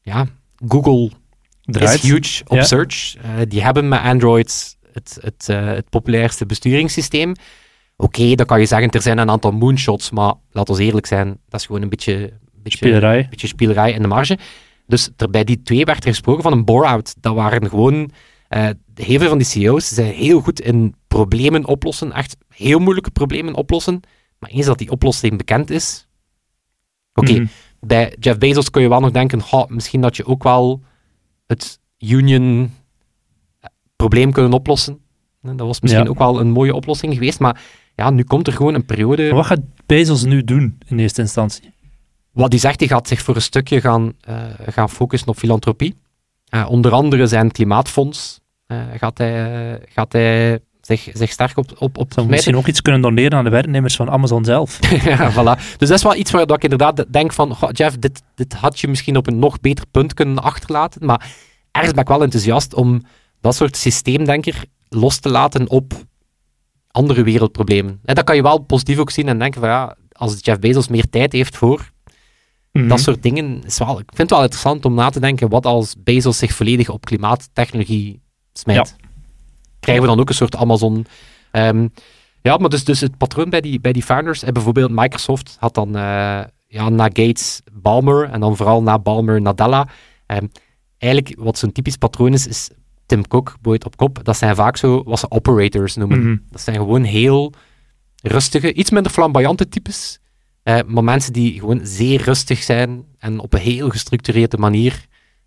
Ja, 0.00 0.26
Google 0.68 1.10
Draait. 1.62 1.94
is 2.02 2.10
huge 2.10 2.42
op 2.46 2.56
Ja. 2.56 2.62
search. 2.64 3.16
Eh, 3.16 3.30
die 3.48 3.62
hebben 3.62 3.88
met 3.88 4.00
Android 4.00 4.76
het, 4.92 5.18
het, 5.20 5.48
eh, 5.48 5.66
het 5.66 5.88
populairste 5.90 6.46
besturingssysteem. 6.46 7.32
Oké, 7.96 8.34
dan 8.34 8.46
kan 8.46 8.60
je 8.60 8.66
zeggen, 8.66 8.90
er 8.90 9.02
zijn 9.02 9.18
een 9.18 9.30
aantal 9.30 9.50
moonshots, 9.52 10.10
maar 10.10 10.34
laat 10.50 10.68
ons 10.68 10.78
eerlijk 10.78 11.06
zijn, 11.06 11.38
dat 11.48 11.60
is 11.60 11.66
gewoon 11.66 11.82
een 11.82 11.88
beetje, 11.88 12.32
beetje, 12.62 12.78
Spelerij. 12.78 13.26
beetje 13.30 13.46
spelerij 13.46 13.92
in 13.92 14.02
de 14.02 14.08
marge. 14.08 14.38
Dus 14.86 15.10
er, 15.16 15.30
bij 15.30 15.44
die 15.44 15.62
twee 15.62 15.84
werd 15.84 16.04
er 16.04 16.10
gesproken 16.10 16.42
van 16.42 16.52
een 16.52 16.64
bore-out. 16.64 17.14
Dat 17.20 17.34
waren 17.34 17.68
gewoon... 17.68 18.10
eh 18.48 18.68
heel 18.94 19.18
veel 19.18 19.28
van 19.28 19.38
die 19.38 19.46
CEO's 19.46 19.88
zijn 19.88 20.12
heel 20.14 20.40
goed 20.40 20.60
in 20.60 20.94
problemen 21.08 21.64
oplossen, 21.64 22.12
echt 22.12 22.36
heel 22.48 22.78
moeilijke 22.78 23.10
problemen 23.10 23.54
oplossen. 23.54 24.00
Maar 24.38 24.50
eens 24.50 24.66
dat 24.66 24.78
die 24.78 24.90
oplossing 24.90 25.36
bekend 25.36 25.70
is... 25.70 26.06
Oké, 27.14 27.32
Mhm. 27.32 27.46
bij 27.80 28.16
Jeff 28.20 28.38
Bezos 28.38 28.70
kun 28.70 28.82
je 28.82 28.88
wel 28.88 29.00
nog 29.00 29.10
denken, 29.10 29.40
"Goh, 29.42 29.68
misschien 29.68 30.00
dat 30.00 30.16
je 30.16 30.26
ook 30.26 30.42
wel 30.42 30.82
het 31.46 31.78
union 31.98 32.72
eh, 33.60 33.68
probleem 33.96 34.32
kunnen 34.32 34.52
oplossen. 34.52 34.98
En 35.42 35.56
Dat 35.56 35.66
was 35.66 35.80
misschien 35.80 36.02
Ja. 36.04 36.08
ook 36.10 36.18
wel 36.18 36.40
een 36.40 36.50
mooie 36.50 36.74
oplossing 36.74 37.14
geweest, 37.14 37.40
maar 37.40 37.62
ja, 37.94 38.10
nu 38.10 38.24
komt 38.24 38.46
er 38.46 38.52
gewoon 38.52 38.74
een 38.74 38.84
periode... 38.84 39.22
Maar 39.26 39.34
wat 39.34 39.46
gaat 39.46 39.60
Bezos 39.86 40.24
nu 40.24 40.44
doen 40.44 40.78
in 40.86 40.98
eerste 40.98 41.20
instantie? 41.20 41.74
Wat 42.32 42.50
hij 42.50 42.60
zegt, 42.60 42.78
hij 42.80 42.88
gaat 42.88 43.08
zich 43.08 43.22
voor 43.22 43.34
een 43.34 43.42
stukje 43.42 43.80
gaan, 43.80 44.12
eh, 44.20 44.44
gaan 44.66 44.90
focussen 44.90 45.28
op 45.28 45.36
filantropie. 45.36 45.94
Eh, 46.48 46.66
onder 46.70 46.92
andere 46.92 47.26
zijn 47.26 47.50
klimaatfonds 47.50 48.40
eh, 48.66 48.78
gaat, 48.96 49.18
hij, 49.18 49.80
gaat 49.88 50.12
hij 50.12 50.60
zich, 50.80 51.10
zich 51.12 51.30
sterk 51.30 51.56
op, 51.56 51.72
op, 51.78 51.98
op 51.98 52.12
Zou 52.12 52.26
misschien 52.26 52.56
ook 52.56 52.66
iets 52.66 52.82
kunnen 52.82 53.00
doneren 53.00 53.38
aan 53.38 53.44
de 53.44 53.50
werknemers 53.50 53.96
van 53.96 54.10
Amazon 54.10 54.44
zelf. 54.44 54.78
ja, 55.04 55.32
voilà. 55.32 55.60
Dus 55.76 55.88
dat 55.88 55.98
is 55.98 56.02
wel 56.02 56.14
iets 56.14 56.30
waar 56.30 56.46
dat 56.46 56.56
ik 56.56 56.62
inderdaad 56.62 57.04
denk 57.08 57.32
van, 57.32 57.54
"Goh, 57.54 57.68
Jeff, 57.72 57.98
dit, 57.98 58.22
dit 58.34 58.52
had 58.52 58.80
je 58.80 58.88
misschien 58.88 59.16
op 59.16 59.26
een 59.26 59.38
nog 59.38 59.60
beter 59.60 59.84
punt 59.90 60.14
kunnen 60.14 60.42
achterlaten, 60.42 61.06
maar 61.06 61.32
ergens 61.70 61.92
ben 61.92 62.02
ik 62.02 62.08
wel 62.08 62.22
enthousiast 62.22 62.74
om 62.74 63.02
dat 63.40 63.54
soort 63.54 63.76
systeemdenker 63.76 64.64
los 64.88 65.18
te 65.18 65.28
laten 65.28 65.70
op 65.70 65.92
andere 66.90 67.22
wereldproblemen. 67.22 68.00
En 68.04 68.14
dat 68.14 68.24
kan 68.24 68.36
je 68.36 68.42
wel 68.42 68.58
positief 68.58 68.98
ook 68.98 69.10
zien 69.10 69.28
en 69.28 69.38
denken 69.38 69.60
van 69.60 69.70
ja, 69.70 69.96
als 70.12 70.36
Jeff 70.40 70.58
Bezos 70.58 70.88
meer 70.88 71.08
tijd 71.10 71.32
heeft 71.32 71.56
voor 71.56 71.90
Mhm. 72.78 72.88
dat 72.88 73.00
soort 73.00 73.22
dingen, 73.22 73.64
is 73.64 73.78
wel, 73.78 73.98
ik 73.98 74.04
vind 74.06 74.18
het 74.18 74.30
wel 74.30 74.42
interessant 74.42 74.84
om 74.84 74.94
na 74.94 75.10
te 75.10 75.20
denken 75.20 75.48
wat 75.48 75.66
als 75.66 75.94
Bezos 75.98 76.38
zich 76.38 76.52
volledig 76.52 76.88
op 76.88 77.04
klimaattechnologie 77.04 78.20
smijt. 78.52 78.96
Krijgen 79.80 80.04
we 80.04 80.10
dan 80.10 80.20
ook 80.20 80.28
een 80.28 80.34
soort 80.34 80.56
Amazon... 80.56 81.06
ehm, 81.50 81.88
ja, 82.42 82.56
maar 82.56 82.68
dus, 82.68 82.84
dus 82.84 83.00
het 83.00 83.16
patroon 83.16 83.50
bij 83.50 83.60
die, 83.60 83.80
bij 83.80 83.92
die 83.92 84.02
founders, 84.02 84.42
eh, 84.42 84.52
bijvoorbeeld 84.52 84.90
Microsoft 84.90 85.56
had 85.58 85.74
dan 85.74 85.96
eh, 85.96 86.42
ja, 86.66 86.88
na 86.88 87.04
Gates 87.04 87.60
Balmer 87.72 88.28
en 88.30 88.40
dan 88.40 88.56
vooral 88.56 88.82
na 88.82 88.98
Balmer 88.98 89.40
Nadella. 89.40 89.88
Ehm, 90.26 90.46
eigenlijk 90.98 91.34
wat 91.38 91.58
zo'n 91.58 91.72
typisch 91.72 91.96
patroon 91.96 92.32
is, 92.32 92.46
is 92.46 92.70
Tim 93.06 93.28
Cook, 93.28 93.56
Boyd 93.60 93.84
op 93.84 93.96
kop, 93.96 94.20
dat 94.22 94.36
zijn 94.36 94.56
vaak 94.56 94.76
zo 94.76 95.02
wat 95.04 95.18
ze 95.18 95.30
operators 95.30 95.96
noemen. 95.96 96.20
Mhm. 96.20 96.36
Dat 96.50 96.60
zijn 96.60 96.76
gewoon 96.76 97.02
heel 97.02 97.52
rustige, 98.22 98.72
iets 98.72 98.90
minder 98.90 99.12
flamboyante 99.12 99.68
types, 99.68 100.20
eh, 100.66 100.78
maar 100.86 101.04
mensen 101.04 101.32
die 101.32 101.58
gewoon 101.58 101.80
zeer 101.82 102.22
rustig 102.22 102.62
zijn 102.62 103.04
en 103.18 103.38
op 103.38 103.52
een 103.52 103.60
heel 103.60 103.88
gestructureerde 103.88 104.56
manier 104.56 105.06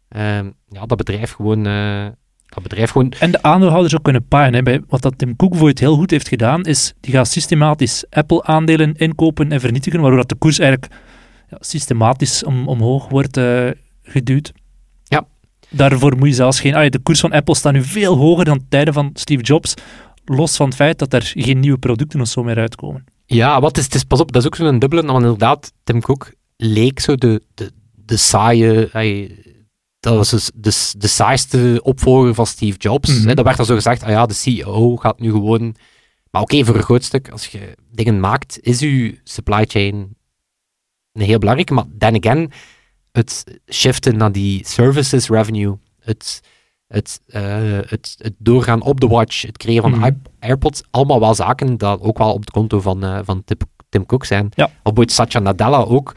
ehm, 0.10 0.50
ja, 0.70 0.86
dat 0.86 0.98
bedrijf 0.98 1.32
gewoon... 1.32 1.66
eh, 1.66 2.08
dat 2.46 2.64
bedrijf 2.64 2.92
gewoon 2.92 3.12
En 3.12 3.32
de 3.32 3.42
aandeelhouders 3.42 3.96
ook 3.96 4.04
kunnen 4.04 4.28
paaien. 4.28 4.54
Hè. 4.54 4.64
Bij, 4.64 4.82
wat 4.88 5.02
dat 5.02 5.18
Tim 5.18 5.36
Cook 5.36 5.56
voor 5.56 5.68
het 5.68 5.80
heel 5.80 5.96
goed 5.96 6.12
heeft 6.12 6.28
gedaan, 6.28 6.64
is 6.64 6.94
die 7.00 7.14
gaat 7.14 7.28
systematisch 7.28 8.06
Apple-aandelen 8.10 8.94
inkopen 8.94 9.52
en 9.52 9.60
vernietigen, 9.60 10.00
waardoor 10.00 10.20
dat 10.20 10.30
de 10.30 10.36
koers 10.36 10.60
eigenlijk 10.60 10.94
ja, 11.50 11.58
systematisch 11.60 12.44
om, 12.44 12.68
omhoog 12.68 13.10
wordt 13.10 13.38
eh, 13.38 13.70
geduwd. 14.04 14.52
Ja. 15.04 15.28
Daarvoor 15.70 16.18
moet 16.18 16.28
je 16.28 16.34
zelfs 16.34 16.60
geen... 16.60 16.92
de 16.92 17.00
koers 17.00 17.20
van 17.20 17.32
Apple 17.32 17.56
staat 17.56 17.74
nu 17.74 17.84
veel 17.84 18.16
hoger 18.16 18.46
dan 18.46 18.66
tijden 18.70 18.94
van 18.94 19.10
Steve 19.14 19.44
Jobs, 19.44 19.74
los 20.26 20.56
van 20.56 20.66
het 20.66 20.76
feit 20.76 21.00
dat 21.00 21.14
er 21.14 21.32
geen 21.36 21.60
nieuwe 21.60 21.78
producten 21.78 22.22
of 22.22 22.28
zo 22.28 22.44
meer 22.44 22.58
uitkomen. 22.58 23.06
Ja, 23.32 23.62
wat 23.62 23.78
is, 23.78 23.84
het 23.84 23.96
is, 23.96 24.04
pas 24.04 24.20
op, 24.20 24.32
dat 24.32 24.42
is 24.42 24.48
ook 24.48 24.56
zo'n 24.56 24.80
dubbele, 24.80 25.06
want 25.06 25.24
inderdaad, 25.24 25.74
Tim 25.84 26.02
Cook 26.02 26.34
leek 26.58 27.00
zo 27.00 27.16
de, 27.16 27.42
de, 27.54 27.72
de 28.06 28.18
saaie, 28.18 28.90
dat 30.00 30.16
was 30.16 30.30
dus 30.30 30.52
de, 30.54 31.00
de 31.00 31.08
saaiste 31.08 31.80
opvolger 31.84 32.34
van 32.34 32.48
Steve 32.48 32.78
Jobs. 32.78 33.24
Hè. 33.24 33.34
Dat 33.36 33.46
werd 33.46 33.58
dan 33.58 33.66
zo 33.66 33.76
gezegd, 33.76 34.04
ah 34.04 34.10
ja, 34.10 34.26
de 34.26 34.34
CEO 34.34 34.96
gaat 34.96 35.20
nu 35.20 35.32
gewoon... 35.32 35.76
Maar 36.32 36.42
oké, 36.42 36.66
voor 36.66 36.76
een 36.76 36.84
groot 36.84 37.04
stuk, 37.04 37.30
als 37.30 37.48
je 37.48 37.76
dingen 37.92 38.20
maakt, 38.20 38.60
is 38.62 38.82
uw 38.82 39.12
supply 39.24 39.66
chain 39.68 40.16
een 41.14 41.22
heel 41.22 41.40
belangrijk. 41.40 41.70
Maar 41.70 41.86
then 41.98 42.16
again, 42.16 42.52
het 43.12 43.44
shiften 43.72 44.18
naar 44.18 44.32
die 44.32 44.68
services 44.68 45.28
revenue, 45.28 45.78
het, 46.00 46.42
het, 46.90 47.22
eh, 47.28 47.44
het, 47.86 48.16
het 48.18 48.34
doorgaan 48.38 48.82
op 48.82 49.00
de 49.00 49.08
watch, 49.08 49.42
het 49.42 49.58
creëren 49.58 49.90
van 49.90 50.00
Mhm. 50.00 50.12
AirPods, 50.40 50.82
allemaal 50.92 51.20
wel 51.20 51.36
zaken 51.36 51.78
dat 51.78 52.02
ook 52.02 52.18
wel 52.18 52.34
op 52.34 52.40
het 52.40 52.52
konto 52.52 52.80
van, 52.82 53.04
eh, 53.04 53.20
van 53.24 53.44
Tim, 53.46 53.58
Tim 53.90 54.06
Cook 54.06 54.26
zijn. 54.26 54.50
Ja. 54.56 54.64
Of 54.66 54.72
bijvoorbeeld 54.74 55.12
Satya 55.12 55.40
Nadella 55.40 55.78
ook. 55.78 56.16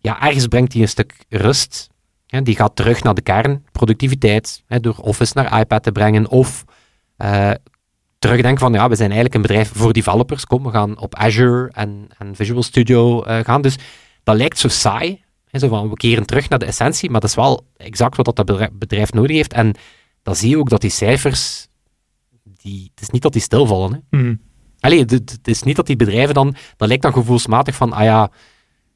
Ja, 0.00 0.22
ergens 0.22 0.46
brengt 0.46 0.72
hij 0.72 0.82
een 0.82 0.88
stuk 0.88 1.24
rust. 1.28 1.88
Hè, 2.26 2.42
die 2.42 2.56
gaat 2.56 2.76
terug 2.76 3.02
naar 3.02 3.14
de 3.14 3.20
kern, 3.22 3.64
productiviteit, 3.72 4.62
hè, 4.66 4.80
door 4.80 4.96
Office 5.00 5.32
naar 5.34 5.60
iPad 5.60 5.82
te 5.82 5.92
brengen, 5.92 6.28
of 6.28 6.64
eh, 7.16 7.50
terugdenken 8.18 8.60
van, 8.60 8.72
ja, 8.72 8.88
we 8.88 8.94
zijn 8.94 9.10
eigenlijk 9.10 9.34
een 9.34 9.42
bedrijf 9.46 9.70
voor 9.74 9.92
developers, 9.92 10.46
kom, 10.46 10.62
we 10.62 10.70
gaan 10.70 10.98
op 10.98 11.14
Azure 11.14 11.70
en, 11.72 12.06
en 12.18 12.34
Visual 12.36 12.62
Studio 12.62 13.20
gaan. 13.20 13.62
Dus 13.62 13.76
dat 14.22 14.36
lijkt 14.36 14.58
zo 14.58 14.68
saai, 14.68 15.24
hè, 15.50 15.58
zo 15.58 15.68
van, 15.68 15.88
we 15.88 15.94
keren 15.94 16.26
terug 16.26 16.48
naar 16.48 16.58
de 16.58 16.64
essentie, 16.64 17.10
maar 17.10 17.20
dat 17.20 17.30
is 17.30 17.36
wel 17.36 17.66
exact 17.76 18.16
wat 18.16 18.36
dat 18.36 18.70
bedrijf 18.78 19.12
nodig 19.12 19.36
heeft. 19.36 19.52
En 19.52 19.74
dan 20.28 20.36
zie 20.36 20.48
je 20.48 20.58
ook 20.58 20.68
dat 20.68 20.80
die 20.80 20.90
cijfers, 20.90 21.68
die, 22.42 22.90
het 22.94 23.00
is 23.02 23.10
niet 23.10 23.22
dat 23.22 23.32
die 23.32 23.42
stilvallen. 23.42 23.92
Hè. 23.92 24.18
Mhm. 24.18 24.34
Allee, 24.80 25.00
het, 25.00 25.38
is 25.48 25.62
niet 25.62 25.76
dat 25.76 25.86
die 25.86 25.96
bedrijven 25.96 26.34
dan, 26.34 26.54
dat 26.76 26.88
lijkt 26.88 27.02
dan 27.02 27.12
gevoelsmatig 27.12 27.74
van, 27.74 27.92
ah 27.92 28.04
ja, 28.04 28.30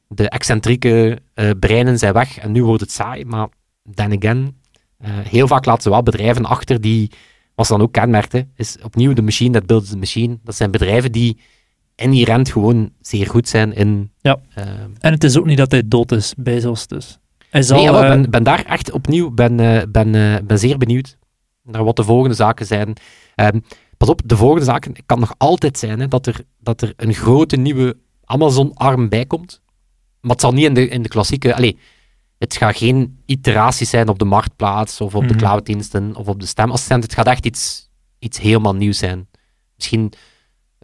de 0.07 0.29
excentrieke 0.29 1.21
eh, 1.33 1.49
breinen 1.59 1.97
zijn 1.97 2.13
weg 2.13 2.37
en 2.37 2.51
nu 2.51 2.63
wordt 2.63 2.81
het 2.81 2.91
saai, 2.91 3.25
maar 3.25 3.47
then 3.93 4.17
again, 4.17 4.57
eh, 4.97 5.09
heel 5.13 5.47
vaak 5.47 5.65
laten 5.65 5.83
ze 5.83 5.89
wel 5.89 6.03
bedrijven 6.03 6.45
achter 6.45 6.81
die, 6.81 7.11
wat 7.55 7.65
ze 7.65 7.71
dan 7.71 7.81
ook 7.81 7.91
kenmerkte, 7.91 8.47
is 8.55 8.77
opnieuw 8.83 9.13
de 9.13 9.21
machine 9.21 9.51
that 9.51 9.65
builds 9.65 9.89
the 9.89 9.97
machine. 9.97 10.39
Dat 10.43 10.55
zijn 10.55 10.71
bedrijven 10.71 11.11
die 11.11 11.39
inherent 11.95 12.51
gewoon 12.51 12.91
zeer 13.01 13.27
goed 13.27 13.47
zijn 13.47 13.73
in... 13.73 14.11
Ja. 14.21 14.39
eh, 14.53 14.65
En 14.99 15.11
het 15.13 15.23
is 15.23 15.37
ook 15.37 15.45
niet 15.45 15.57
dat 15.57 15.71
hij 15.71 15.83
dood 15.85 16.11
is, 16.11 16.33
Bezos 16.37 16.87
dus. 16.87 17.19
Hij 17.49 17.61
zal... 17.61 17.77
nee, 17.77 17.85
jawel, 17.85 18.03
eh, 18.03 18.09
ben, 18.09 18.29
ben 18.29 18.43
daar 18.43 18.65
echt 18.65 18.91
opnieuw, 18.91 19.31
ben, 19.31 19.55
ben, 19.91 20.11
ben 20.47 20.59
zeer 20.59 20.77
benieuwd 20.77 21.17
naar 21.63 21.83
wat 21.83 21.95
de 21.95 22.03
volgende 22.03 22.35
zaken 22.35 22.65
zijn. 22.65 22.93
Ehm, 23.35 23.59
pas 23.97 24.09
op, 24.09 24.21
de 24.25 24.37
volgende 24.37 24.65
zaken, 24.65 24.91
het 24.93 25.03
kan 25.05 25.19
nog 25.19 25.33
altijd 25.37 25.77
zijn 25.77 25.99
hè, 25.99 26.07
dat, 26.07 26.27
er, 26.27 26.41
dat 26.59 26.81
er 26.81 26.93
een 26.95 27.13
grote 27.13 27.55
nieuwe 27.55 27.97
Amazon-arm 28.25 29.09
bij 29.09 29.25
komt. 29.25 29.61
Maar 30.21 30.31
het 30.31 30.41
zal 30.41 30.51
niet 30.53 30.65
in 30.65 30.73
de, 30.73 30.87
in 30.87 31.01
de 31.01 31.09
klassieke... 31.09 31.55
Allee, 31.55 31.77
het 32.37 32.55
gaat 32.55 32.77
geen 32.77 33.21
iteraties 33.25 33.89
zijn 33.89 34.07
op 34.07 34.19
de 34.19 34.25
marktplaats 34.25 35.01
of 35.01 35.15
op 35.15 35.21
de 35.21 35.27
Mhm. 35.27 35.37
clouddiensten 35.37 36.15
of 36.15 36.27
op 36.27 36.39
de 36.39 36.45
stemassistent. 36.45 37.03
Het 37.03 37.13
gaat 37.13 37.27
echt 37.27 37.45
iets, 37.45 37.89
iets 38.19 38.39
helemaal 38.39 38.75
nieuws 38.75 38.97
zijn. 38.97 39.27
Misschien 39.75 40.13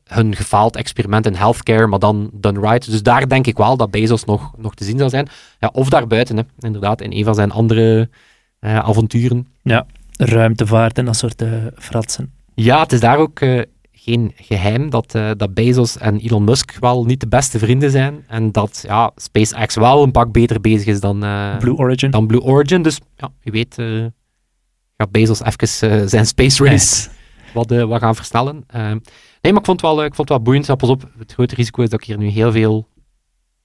hun 0.03 0.35
gefaald 0.35 0.75
experiment 0.75 1.25
in 1.25 1.33
healthcare, 1.33 1.87
maar 1.87 1.99
dan 1.99 2.29
done 2.33 2.59
right. 2.59 2.91
Dus 2.91 3.03
daar 3.03 3.27
denk 3.29 3.47
ik 3.47 3.57
wel 3.57 3.77
dat 3.77 3.91
Bezos 3.91 4.25
nog, 4.25 4.51
nog 4.57 4.75
te 4.75 4.83
zien 4.83 4.97
zal 4.97 5.09
zijn. 5.09 5.27
Ja, 5.59 5.69
of 5.73 5.89
daarbuiten, 5.89 6.37
hè, 6.37 6.43
inderdaad, 6.59 7.01
in 7.01 7.11
een 7.11 7.23
van 7.23 7.35
zijn 7.35 7.51
andere 7.51 8.09
eh, 8.59 8.77
avonturen. 8.79 9.47
Ruimtevaart 10.21 10.97
en 10.97 11.05
dat 11.05 11.15
soort 11.15 11.41
eh, 11.41 11.51
fratsen. 11.75 12.33
Ja, 12.53 12.79
het 12.79 12.91
is 12.91 12.99
daar 12.99 13.17
ook 13.17 13.39
eh, 13.39 13.61
geen 13.91 14.33
geheim 14.35 14.89
dat, 14.89 15.15
eh, 15.15 15.31
dat 15.37 15.53
Bezos 15.53 15.97
en 15.97 16.19
Elon 16.19 16.43
Musk 16.43 16.77
wel 16.79 17.05
niet 17.05 17.19
de 17.19 17.27
beste 17.27 17.59
vrienden 17.59 17.91
zijn. 17.91 18.23
En 18.27 18.51
dat 18.51 18.83
ja, 18.87 19.11
SpaceX 19.15 19.75
wel 19.75 20.03
een 20.03 20.11
pak 20.11 20.31
beter 20.31 20.61
bezig 20.61 20.87
is 20.87 20.99
dan, 20.99 21.19
Blue 21.59 21.75
Origin. 21.77 22.11
dan 22.11 22.27
Blue 22.27 22.41
Origin. 22.41 22.81
Dus 22.81 22.99
ja, 23.15 23.31
wie 23.41 23.51
weet 23.51 23.75
gaat 24.97 25.11
Bezos 25.11 25.43
even 25.43 26.09
zijn 26.09 26.25
space 26.25 26.63
race 26.63 27.09
wat, 27.53 27.69
wat 27.69 27.99
gaan 27.99 28.15
versnellen. 28.15 28.63
Eh, 28.67 28.81
nee, 29.41 29.51
maar 29.51 29.59
ik 29.59 29.65
vond 29.65 29.81
het 29.81 29.81
wel, 29.81 30.03
ik 30.03 30.15
vond 30.15 30.17
het 30.17 30.29
wel 30.29 30.41
boeiend. 30.41 30.65
Ja, 30.65 30.75
pas 30.75 30.89
op, 30.89 31.09
het 31.17 31.33
grote 31.33 31.55
risico 31.55 31.81
is 31.81 31.89
dat 31.89 31.99
ik 32.01 32.07
hier 32.07 32.17
nu 32.17 32.27
heel 32.27 32.51
veel 32.51 32.87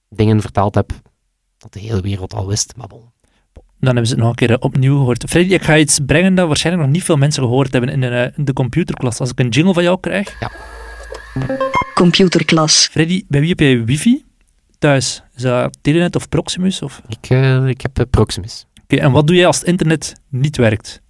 dingen 0.09 0.41
verteld 0.41 0.75
heb 0.75 0.91
dat 1.57 1.73
de 1.73 1.79
hele 1.79 2.01
wereld 2.01 2.33
al 2.33 2.47
wist. 2.47 2.73
Maar 2.75 2.87
bon. 2.87 3.13
Dan 3.79 3.93
hebben 3.93 4.07
ze 4.07 4.13
het 4.13 4.21
nog 4.21 4.29
een 4.29 4.35
keer 4.35 4.51
eh, 4.51 4.57
opnieuw 4.59 4.97
gehoord. 4.97 5.23
Freddy, 5.29 5.53
ik 5.53 5.63
ga 5.63 5.77
iets 5.77 5.99
brengen 6.05 6.35
dat 6.35 6.47
waarschijnlijk 6.47 6.85
nog 6.85 6.95
niet 6.95 7.03
veel 7.03 7.17
mensen 7.17 7.43
gehoord 7.43 7.71
hebben 7.71 7.89
in 7.89 8.01
de, 8.01 8.07
eh, 8.07 8.37
in 8.37 8.45
de 8.45 8.53
computerklas. 8.53 9.19
Als 9.19 9.31
ik 9.31 9.39
een 9.39 9.49
jingle 9.49 9.73
van 9.73 9.83
jou 9.83 9.99
krijg. 9.99 10.37
Computerklas. 11.93 12.87
Freddy, 12.91 13.23
bij 13.27 13.39
wie 13.39 13.49
heb 13.49 13.59
jij 13.59 13.85
wifi 13.85 14.23
thuis? 14.79 15.23
Is 15.35 15.41
dat 15.41 15.77
Telenet 15.81 16.15
of 16.15 16.29
Proximus? 16.29 16.81
Of... 16.81 17.01
Ik, 17.07 17.29
eh, 17.29 17.67
ik 17.67 17.81
heb 17.81 18.05
Proximus. 18.09 18.65
Oké, 18.83 18.95
en 18.95 19.11
wat 19.11 19.27
doe 19.27 19.35
jij 19.35 19.45
als 19.45 19.57
het 19.57 19.67
internet 19.67 20.15
niet 20.29 20.57
werkt? 20.57 21.01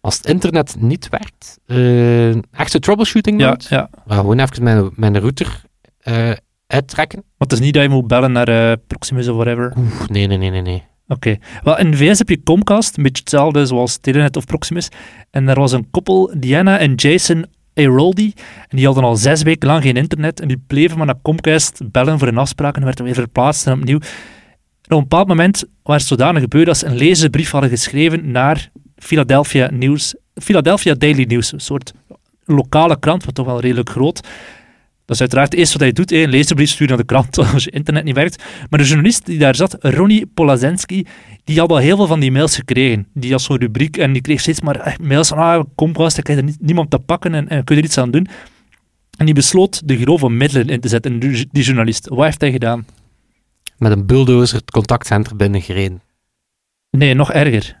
Als 0.00 0.16
het 0.16 0.26
internet 0.26 0.76
niet 0.78 1.08
werkt, 1.08 1.58
eh 1.66 2.34
echte 2.52 2.78
troubleshooting 2.78 3.40
Ja, 3.40 3.48
mode, 3.48 3.64
ja. 3.68 3.90
maar 4.06 4.16
gewoon 4.16 4.38
even 4.38 4.62
mijn, 4.62 4.90
mijn 4.94 5.20
router 5.20 5.60
eh, 5.98 6.32
uittrekken. 6.66 7.22
Want 7.36 7.50
het 7.50 7.60
is 7.60 7.66
niet 7.66 7.74
dat 7.74 7.82
je 7.82 7.88
moet 7.88 8.06
bellen 8.06 8.32
naar 8.32 8.48
eh, 8.48 8.76
Proximus 8.86 9.28
of 9.28 9.36
whatever. 9.36 9.72
Oeh, 9.76 10.06
nee, 10.06 10.26
nee, 10.26 10.38
nee, 10.38 10.50
nee, 10.50 10.62
nee. 10.62 10.82
Oké. 11.12 11.36
Wel, 11.62 11.78
in 11.78 11.96
VS 11.96 12.18
heb 12.18 12.28
je 12.28 12.42
Comcast, 12.42 12.96
een 12.96 13.02
beetje 13.02 13.22
hetzelfde 13.22 13.66
zoals 13.66 13.96
Telenet 13.96 14.36
of 14.36 14.44
Proximus. 14.44 14.88
En 15.30 15.46
daar 15.46 15.58
was 15.58 15.72
een 15.72 15.90
koppel, 15.90 16.34
Diana 16.36 16.78
en 16.78 16.94
Jason 16.94 17.46
Airoldi. 17.74 18.32
En 18.68 18.76
die 18.76 18.86
hadden 18.86 19.04
al 19.04 19.16
zes 19.16 19.42
weken 19.42 19.68
lang 19.68 19.82
geen 19.82 19.96
internet. 19.96 20.40
En 20.40 20.48
die 20.48 20.62
bleven 20.66 20.96
maar 20.96 21.06
naar 21.06 21.22
Comcast 21.22 21.90
bellen 21.90 22.18
voor 22.18 22.28
een 22.28 22.38
afspraak. 22.38 22.76
En 22.76 22.84
werden 22.84 23.04
weer 23.04 23.14
verplaatst 23.14 23.66
en 23.66 23.72
opnieuw. 23.72 23.98
En 23.98 24.96
op 24.96 25.02
een 25.02 25.08
bepaald 25.08 25.28
moment 25.28 25.64
was 25.82 25.96
het 25.96 26.06
zodanig 26.06 26.42
gebeurd 26.42 26.66
dat 26.66 26.78
ze 26.78 26.86
een 26.86 26.96
lezersbrief 26.96 27.50
hadden 27.50 27.70
geschreven 27.70 28.30
naar 28.30 28.70
Philadelphia 28.96 29.70
News, 29.72 30.14
Philadelphia 30.34 30.94
Daily 30.94 31.24
News, 31.24 31.52
een 31.52 31.60
soort 31.60 31.92
lokale 32.44 32.98
krant, 32.98 33.24
wat 33.24 33.34
toch 33.34 33.46
wel 33.46 33.60
redelijk 33.60 33.90
groot. 33.90 34.28
Dat 35.12 35.20
is 35.20 35.32
uiteraard 35.32 35.50
het 35.50 35.60
eerste 35.60 35.78
wat 35.78 35.82
hij 35.86 35.92
doet, 35.92 36.10
hè, 36.10 36.16
een 36.16 36.30
lezersbrief 36.30 36.70
sturen 36.70 36.88
naar 36.88 36.96
de 36.96 37.04
krant 37.04 37.38
als 37.54 37.64
je 37.64 37.70
internet 37.70 38.04
niet 38.04 38.14
werkt. 38.14 38.42
Maar 38.70 38.78
de 38.78 38.86
journalist 38.86 39.26
die 39.26 39.38
daar 39.38 39.54
zat, 39.54 39.76
Ronnie 39.80 40.26
Polazensky, 40.26 41.04
die 41.44 41.58
had 41.58 41.70
al 41.70 41.76
heel 41.76 41.96
veel 41.96 42.06
van 42.06 42.20
die 42.20 42.32
mails 42.32 42.56
gekregen. 42.56 43.06
Die 43.14 43.30
had 43.30 43.42
zo'n 43.42 43.58
rubriek 43.58 43.96
en 43.96 44.12
die 44.12 44.22
kreeg 44.22 44.40
steeds 44.40 44.60
maar 44.60 44.76
eh, 44.76 44.96
mails 44.96 45.28
van 45.28 45.38
ah, 45.38 45.64
Comcast, 45.74 46.18
ik 46.18 46.24
krijg 46.24 46.38
er 46.38 46.44
niet, 46.44 46.60
niemand 46.60 46.90
te 46.90 46.98
pakken 46.98 47.34
en, 47.34 47.48
en 47.48 47.64
kun 47.64 47.74
je 47.76 47.80
er 47.80 47.86
iets 47.88 47.98
aan 47.98 48.10
doen. 48.10 48.26
En 49.16 49.24
die 49.24 49.34
besloot 49.34 49.88
de 49.88 49.96
grove 49.96 50.28
middelen 50.28 50.68
in 50.68 50.80
te 50.80 50.88
zetten, 50.88 51.18
die 51.18 51.62
journalist. 51.62 52.08
Wat 52.08 52.24
heeft 52.24 52.40
hij 52.40 52.50
gedaan? 52.50 52.86
Met 53.78 53.92
een 53.92 54.06
bulldozer 54.06 54.58
het 54.58 54.70
contactcentrum 54.70 55.36
binnengereden. 55.36 56.02
Nee, 56.90 57.14
nog 57.14 57.32
erger. 57.32 57.76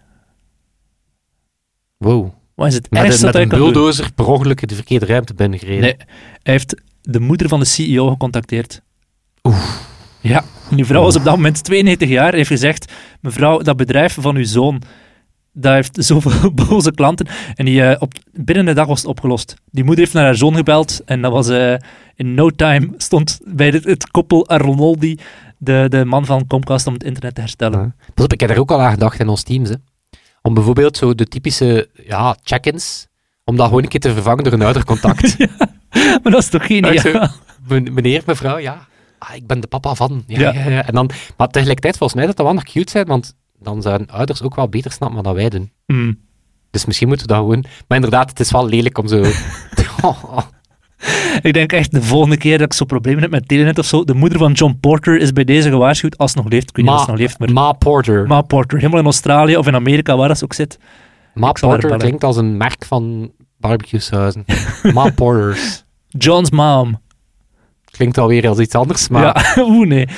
Wow. 1.96 2.32
Wat 2.54 2.66
is 2.66 2.74
het 2.74 2.90
Met, 2.90 3.02
ergste 3.02 3.26
een, 3.26 3.32
met 3.32 3.42
een 3.42 3.58
bulldozer 3.58 4.12
per 4.12 4.26
ongeluk 4.26 4.68
de 4.68 4.74
verkeerde 4.74 5.06
ruimte 5.06 5.34
binnengereden. 5.34 5.80
Nee, 5.80 5.96
hij 6.42 6.52
heeft 6.52 6.82
de 7.02 7.20
moeder 7.20 7.48
van 7.48 7.60
de 7.60 7.66
CEO 7.66 8.08
gecontacteerd. 8.08 8.82
Oeh. 9.42 9.64
Ja, 10.20 10.44
en 10.70 10.76
die 10.76 10.84
vrouw 10.84 11.02
was 11.02 11.16
op 11.16 11.24
dat 11.24 11.36
moment 11.36 11.64
92 11.64 12.08
jaar 12.08 12.28
en 12.28 12.36
heeft 12.36 12.48
gezegd, 12.48 12.92
mevrouw, 13.20 13.58
dat 13.58 13.76
bedrijf 13.76 14.16
van 14.20 14.36
uw 14.36 14.44
zoon, 14.44 14.82
dat 15.52 15.72
heeft 15.72 16.04
zoveel 16.04 16.52
boze 16.68 16.92
klanten. 16.92 17.26
En 17.54 17.64
die, 17.64 17.82
eh, 17.82 18.02
op, 18.02 18.12
binnen 18.32 18.66
een 18.66 18.74
dag 18.74 18.86
was 18.86 19.00
het 19.00 19.08
opgelost. 19.08 19.54
Die 19.70 19.84
moeder 19.84 20.04
heeft 20.04 20.16
naar 20.16 20.24
haar 20.24 20.36
zoon 20.36 20.54
gebeld 20.54 21.00
en 21.04 21.22
dat 21.22 21.32
was 21.32 21.48
eh, 21.48 21.74
in 22.14 22.34
no 22.34 22.50
time 22.50 22.90
stond 22.96 23.40
bij 23.44 23.68
het, 23.68 23.84
het 23.84 24.10
koppel 24.10 24.48
Arnoldi 24.48 25.18
de, 25.58 25.86
de 25.88 26.04
man 26.04 26.26
van 26.26 26.46
Comcast 26.46 26.86
om 26.86 26.92
het 26.92 27.04
internet 27.04 27.34
te 27.34 27.40
herstellen. 27.40 27.80
Ja. 27.80 27.94
Pas 28.14 28.24
op, 28.24 28.32
ik 28.32 28.40
heb 28.40 28.50
er 28.50 28.58
ook 28.58 28.70
al 28.70 28.80
aan 28.80 28.92
gedacht 28.92 29.20
in 29.20 29.28
ons 29.28 29.42
teams. 29.42 29.68
Hè. 29.68 29.74
Om 30.42 30.54
bijvoorbeeld 30.54 30.96
zo 30.96 31.14
de 31.14 31.26
typische 31.26 31.88
ja, 32.06 32.36
check-ins, 32.42 33.06
om 33.44 33.56
dat 33.56 33.66
gewoon 33.66 33.82
een 33.82 33.88
keer 33.88 34.00
te 34.00 34.12
vervangen 34.12 34.44
door 34.44 34.52
een 34.52 34.62
ouder 34.62 34.84
contact. 34.84 35.36
Maar 36.22 36.32
dat 36.32 36.42
is 36.42 36.48
toch 36.48 36.66
geniaal? 36.66 36.98
Zo, 36.98 37.12
"Men- 37.68 37.92
Meneer, 37.94 38.22
mevrouw, 38.26 38.58
ja. 38.58 38.86
Ah, 39.18 39.34
ik 39.34 39.46
ben 39.46 39.60
de 39.60 39.66
papa 39.66 39.94
van. 39.94 40.22
Ja, 40.26 40.40
Ja. 40.40 40.52
ja. 40.52 40.70
Ja, 40.70 40.86
En 40.86 40.94
dan, 40.94 41.10
maar 41.36 41.48
tegelijkertijd, 41.48 41.96
volgens 41.96 42.18
mij, 42.18 42.26
dat 42.26 42.36
dat 42.36 42.46
wel 42.46 42.54
nog 42.54 42.64
cute 42.64 42.90
zijn, 42.90 43.06
want 43.06 43.34
dan 43.58 43.82
zouden 43.82 44.06
ouders 44.06 44.42
ook 44.42 44.54
wel 44.54 44.68
beter 44.68 44.92
snappen 44.92 45.16
wat 45.16 45.24
dat 45.24 45.34
wij 45.34 45.48
doen. 45.48 45.72
Hmm. 45.86 46.18
Dus 46.70 46.84
misschien 46.84 47.08
moeten 47.08 47.26
we 47.26 47.32
dat 47.32 47.42
gewoon... 47.42 47.64
Maar 47.88 47.96
inderdaad, 47.98 48.28
het 48.28 48.40
is 48.40 48.50
wel 48.50 48.66
lelijk 48.68 48.98
om 48.98 49.08
zo... 49.08 49.24
Oh, 50.02 50.38
Ik 51.42 51.52
denk 51.52 51.72
echt 51.72 51.92
de 51.92 52.02
volgende 52.02 52.36
keer 52.36 52.58
dat 52.58 52.66
ik 52.66 52.72
zo 52.72 52.84
problemen 52.84 53.22
heb 53.22 53.30
met 53.30 53.48
Telenet 53.48 53.78
of 53.78 53.86
zo, 53.86 54.04
de 54.04 54.14
moeder 54.14 54.38
van 54.38 54.52
John 54.52 54.78
Porter 54.80 55.18
is 55.18 55.32
bij 55.32 55.44
deze 55.44 55.68
gewaarschuwd, 55.68 56.18
als 56.18 56.32
ze 56.32 56.36
nog 56.38 56.48
leeft. 56.48 56.68
Ik 56.68 56.76
weet 56.76 56.84
niet 56.84 56.94
Ma, 56.94 57.00
ze 57.04 57.10
nog 57.10 57.18
leeft, 57.18 57.38
maar... 57.38 57.52
Ma 57.52 57.72
Porter. 57.72 58.26
Ma, 58.26 58.34
Ma 58.34 58.40
Porter, 58.42 58.78
helemaal 58.78 58.98
in 59.00 59.04
Australië 59.04 59.56
of 59.56 59.66
in 59.66 59.74
Amerika, 59.74 60.16
waar 60.16 60.28
dat 60.28 60.38
ze 60.38 60.44
ook 60.44 60.52
zit. 60.52 60.78
haar 61.34 61.52
Porter 61.52 61.96
klinkt 61.98 62.24
als 62.24 62.36
een 62.36 62.56
merk 62.56 62.84
van 62.84 63.32
barbecueshuizen. 63.58 64.44
Ma 64.92 65.10
Porters. 65.10 65.84
John's 66.18 66.50
mom. 66.50 67.00
Klinkt 67.90 68.18
alweer 68.18 68.48
als 68.48 68.58
iets 68.58 68.74
anders, 68.74 69.08
maar... 69.08 69.22
Ja, 69.22 69.62
oeh 69.62 69.86
nee. 69.88 70.08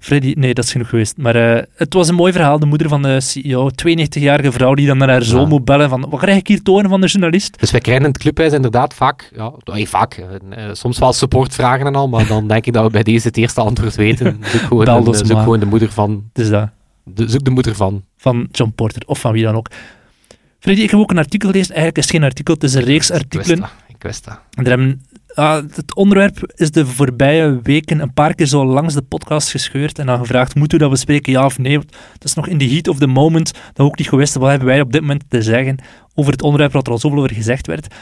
Freddy, 0.00 0.34
nee, 0.36 0.54
dat 0.54 0.64
is 0.64 0.72
genoeg 0.72 0.88
geweest. 0.88 1.16
Maar 1.16 1.34
eh, 1.56 1.62
het 1.74 1.94
was 1.94 2.08
een 2.08 2.14
mooi 2.14 2.32
verhaal. 2.32 2.58
De 2.58 2.66
moeder 2.66 2.88
van 2.88 3.02
de 3.02 3.20
CEO, 3.20 3.70
92-jarige 3.70 4.52
vrouw, 4.52 4.74
die 4.74 4.86
dan 4.86 4.98
naar 4.98 5.08
haar 5.08 5.22
zoon 5.22 5.40
Ja. 5.40 5.46
moet 5.46 5.64
bellen 5.64 5.88
van, 5.88 6.06
wat 6.10 6.20
krijg 6.20 6.38
ik 6.38 6.46
hier 6.48 6.62
tonen 6.62 6.90
van 6.90 7.00
de 7.00 7.06
journalist? 7.06 7.58
Dus 7.60 7.70
wij 7.70 7.80
krijgen 7.80 8.04
in 8.04 8.10
het 8.10 8.20
clubhuis 8.20 8.52
inderdaad 8.52 8.94
vaak, 8.94 9.30
ja, 9.36 9.52
nee, 9.64 9.88
vaak, 9.88 10.14
eh, 10.14 10.66
eh, 10.68 10.74
soms 10.74 10.98
wel 10.98 11.12
supportvragen 11.12 11.86
en 11.86 11.94
al, 11.94 12.08
maar 12.08 12.26
dan 12.26 12.48
denk 12.48 12.66
ik 12.66 12.72
dat 12.72 12.84
we 12.84 12.90
bij 12.90 13.02
deze 13.02 13.26
het 13.26 13.36
eerste 13.36 13.60
antwoord 13.60 13.94
weten. 13.94 14.38
Zoek 14.52 14.60
gewoon, 14.60 14.84
Bel 14.84 15.14
zoek 15.14 15.26
gewoon 15.38 15.60
de 15.60 15.66
moeder 15.66 15.90
van, 15.92 16.24
Dus 16.32 16.48
dat, 16.48 16.68
de, 17.04 17.28
zoek 17.28 17.44
de 17.44 17.50
moeder 17.50 17.74
van. 17.74 18.02
van 18.16 18.48
John 18.52 18.72
Porter, 18.74 19.02
of 19.06 19.18
van 19.18 19.32
wie 19.32 19.42
dan 19.44 19.54
ook. 19.54 19.68
Freddy, 20.58 20.82
ik 20.82 20.90
heb 20.90 21.00
ook 21.00 21.10
een 21.10 21.18
artikel 21.18 21.48
gelezen. 21.50 21.74
Eigenlijk 21.74 21.98
is 21.98 22.04
het 22.04 22.12
geen 22.14 22.24
artikel, 22.24 22.54
het 22.54 22.62
is 22.62 22.74
een 22.74 22.82
reeks 22.84 23.10
Ik 23.10 23.12
wist 23.14 23.24
artikelen. 23.24 23.60
dat, 23.60 23.70
ik 23.96 24.02
wist 24.02 24.24
dat. 24.24 24.38
En 24.50 24.62
er 24.64 24.68
hebben, 24.70 25.02
ah, 25.34 25.62
het 25.74 25.94
onderwerp 25.94 26.52
is 26.54 26.70
de 26.70 26.86
voorbije 26.86 27.60
weken 27.62 28.00
een 28.00 28.12
paar 28.12 28.34
keer 28.34 28.46
zo 28.46 28.64
langs 28.64 28.94
de 28.94 29.02
podcast 29.02 29.50
gescheurd 29.50 29.98
en 29.98 30.06
dan 30.06 30.18
gevraagd, 30.18 30.54
moeten 30.54 30.78
we 30.78 30.84
dat 30.84 30.92
bespreken, 30.92 31.32
ja 31.32 31.44
of 31.44 31.58
nee? 31.58 31.78
Het 32.12 32.24
is 32.24 32.34
nog 32.34 32.48
in 32.48 32.58
the 32.58 32.68
heat 32.68 32.88
of 32.88 32.98
the 32.98 33.06
moment, 33.06 33.52
dat 33.52 33.76
we 33.76 33.82
ook 33.82 33.98
niet 33.98 34.08
gewist 34.08 34.34
wat 34.34 34.48
hebben 34.48 34.68
wij 34.68 34.80
op 34.80 34.92
dit 34.92 35.00
moment 35.00 35.24
te 35.28 35.42
zeggen 35.42 35.78
over 36.14 36.32
het 36.32 36.42
onderwerp 36.42 36.72
wat 36.72 36.86
er 36.86 36.92
al 36.92 36.98
zoveel 36.98 37.18
over 37.18 37.34
gezegd 37.34 37.66
werd. 37.66 37.94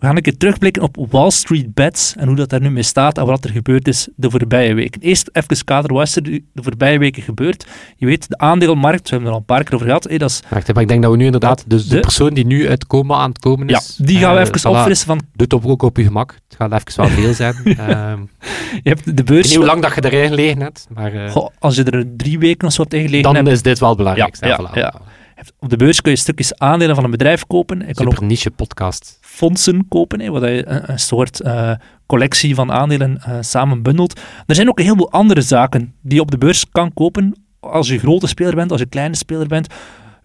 We 0.00 0.06
gaan 0.06 0.16
een 0.16 0.22
keer 0.22 0.36
terugblikken 0.36 0.82
op 0.82 0.96
Wall 1.10 1.30
Street 1.30 1.74
Bets 1.74 2.14
en 2.16 2.26
hoe 2.26 2.36
dat 2.36 2.48
daar 2.48 2.60
nu 2.60 2.70
mee 2.70 2.82
staat 2.82 3.18
en 3.18 3.26
wat 3.26 3.44
er 3.44 3.50
gebeurd 3.50 3.88
is 3.88 4.08
de 4.16 4.30
voorbije 4.30 4.74
weken. 4.74 5.00
Eerst 5.00 5.30
even 5.32 5.64
kader, 5.64 5.92
wat 5.92 6.06
is 6.06 6.16
er 6.16 6.22
de 6.22 6.42
voorbije 6.54 6.98
weken 6.98 7.22
gebeurd? 7.22 7.66
Je 7.96 8.06
weet, 8.06 8.28
de 8.28 8.38
aandeelmarkt, 8.38 9.02
we 9.02 9.08
hebben 9.08 9.26
er 9.26 9.32
al 9.32 9.38
een 9.38 9.44
paar 9.44 9.64
keer 9.64 9.74
over 9.74 9.86
gehad, 9.86 10.04
hé, 10.04 10.16
dat 10.16 10.30
is, 10.30 10.42
Wacht, 10.48 10.72
maar 10.72 10.82
ik 10.82 10.88
denk 10.88 11.02
dat 11.02 11.10
we 11.10 11.16
nu 11.16 11.24
inderdaad, 11.24 11.64
dus 11.66 11.86
de, 11.86 11.94
De- 11.94 12.00
persoon 12.00 12.34
die 12.34 12.46
nu 12.46 12.68
uit 12.68 12.86
coma 12.86 13.16
aan 13.16 13.28
het 13.28 13.38
komen 13.38 13.68
ja, 13.68 13.78
is... 13.78 13.96
die 13.96 14.18
gaan 14.18 14.34
we 14.34 14.40
eh, 14.40 14.48
even 14.54 14.70
opfrissen 14.70 15.06
van, 15.06 15.18
Doe 15.18 15.26
het 15.36 15.52
op, 15.52 15.66
ook 15.66 15.82
op 15.82 15.96
je 15.96 16.02
gemak. 16.02 16.38
Het 16.48 16.56
gaat 16.56 16.72
even 16.72 17.02
wel 17.02 17.08
veel 17.08 17.34
zijn. 17.34 17.54
Ehm, 17.64 18.20
je 18.82 18.88
hebt 18.88 19.04
de 19.04 19.10
ik 19.10 19.16
weet 19.16 19.24
beurs, 19.24 19.46
niet 19.48 19.56
hoe 19.56 19.66
lang 19.66 19.82
dat 19.82 19.94
je 19.94 20.04
erin 20.04 20.28
gelegen 20.28 20.60
hebt, 20.60 20.86
maar 20.94 21.12
eh, 21.12 21.30
Goh, 21.30 21.48
als 21.58 21.76
je 21.76 21.84
er 21.84 22.06
drie 22.16 22.38
weken 22.38 22.66
of 22.66 22.72
zo 22.72 22.82
hebt 22.82 22.94
ingelegen 22.94 23.22
dan 23.22 23.34
hebt, 23.34 23.48
is 23.48 23.62
dit 23.62 23.78
wel 23.78 23.88
het 23.88 23.98
belangrijkste. 23.98 24.46
Ja, 24.46 24.60
ja, 24.74 24.80
ja. 24.80 24.94
Op 25.58 25.70
de 25.70 25.76
beurs 25.76 26.00
kun 26.00 26.12
je 26.12 26.18
stukjes 26.18 26.58
aandelen 26.58 26.94
van 26.94 27.04
een 27.04 27.10
bedrijf 27.10 27.46
kopen. 27.46 27.86
Je 27.86 27.94
kan 27.94 28.06
ook 28.06 28.12
Super 28.12 28.26
niche 28.26 28.50
podcast. 28.50 29.18
Fondsen 29.40 29.88
kopen, 29.88 30.20
hè, 30.20 30.30
wat 30.30 30.42
je 30.42 30.68
een, 30.68 30.90
een 30.90 30.98
soort 30.98 31.40
eh, 31.40 31.72
collectie 32.06 32.54
van 32.54 32.72
aandelen 32.72 33.18
eh 33.22 33.36
samen 33.40 33.82
bundelt. 33.82 34.20
Er 34.46 34.54
zijn 34.54 34.68
ook 34.68 34.78
een 34.78 34.84
heleboel 34.84 35.10
andere 35.10 35.40
zaken 35.40 35.94
die 36.02 36.14
je 36.14 36.20
op 36.20 36.30
de 36.30 36.38
beurs 36.38 36.64
kan 36.70 36.92
kopen 36.94 37.34
als 37.60 37.88
je 37.88 37.98
grote 37.98 38.26
speler 38.26 38.54
bent, 38.54 38.70
als 38.70 38.80
je 38.80 38.86
kleine 38.86 39.16
speler 39.16 39.46
bent. 39.46 39.66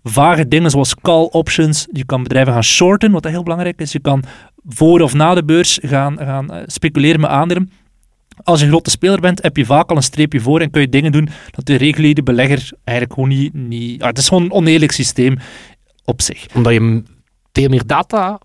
Vage 0.04 0.48
dingen 0.48 0.72
zoals 0.72 0.96
call 0.96 1.28
options. 1.32 1.88
Je 1.92 2.06
kan 2.06 2.24
bedrijven 2.24 2.54
gaan 2.54 2.64
shorten, 2.64 3.12
wat 3.12 3.24
heel 3.24 3.44
belangrijk 3.44 3.82
is. 3.82 3.92
Je 3.92 4.00
kan 4.00 4.24
voor 4.68 5.02
of 5.02 5.14
na 5.14 5.34
de 5.34 5.44
beurs 5.44 5.80
gaan, 5.82 6.18
gaan 6.18 6.52
eh, 6.52 6.64
speculeren 6.66 7.20
met 7.20 7.30
aandelen. 7.30 7.72
Als 8.44 8.60
je 8.60 8.66
een 8.66 8.72
grote 8.72 8.90
speler 8.90 9.20
bent, 9.20 9.44
heb 9.44 9.58
je 9.58 9.66
vaak 9.66 9.90
al 9.90 9.96
een 9.96 10.04
streepje 10.04 10.40
voor 10.40 10.62
en 10.62 10.72
kun 10.72 10.82
je 10.82 10.90
dingen 10.90 11.12
doen 11.12 11.30
dat 11.52 11.66
de 11.66 11.76
reguliere 11.76 12.24
belegger 12.24 12.72
eigenlijk 12.84 13.20
gewoon 13.20 13.38
niet... 13.38 13.54
niet 13.54 14.02
ah, 14.02 14.08
het 14.08 14.18
is 14.18 14.28
gewoon 14.28 14.44
een 14.44 14.52
oneerlijk 14.52 14.92
systeem 14.92 15.38
op 16.06 16.22
zich. 16.22 16.46
Omdat 16.54 16.74
je 16.74 17.04
veel 17.52 17.70
meer 17.70 17.86
data 17.86 18.40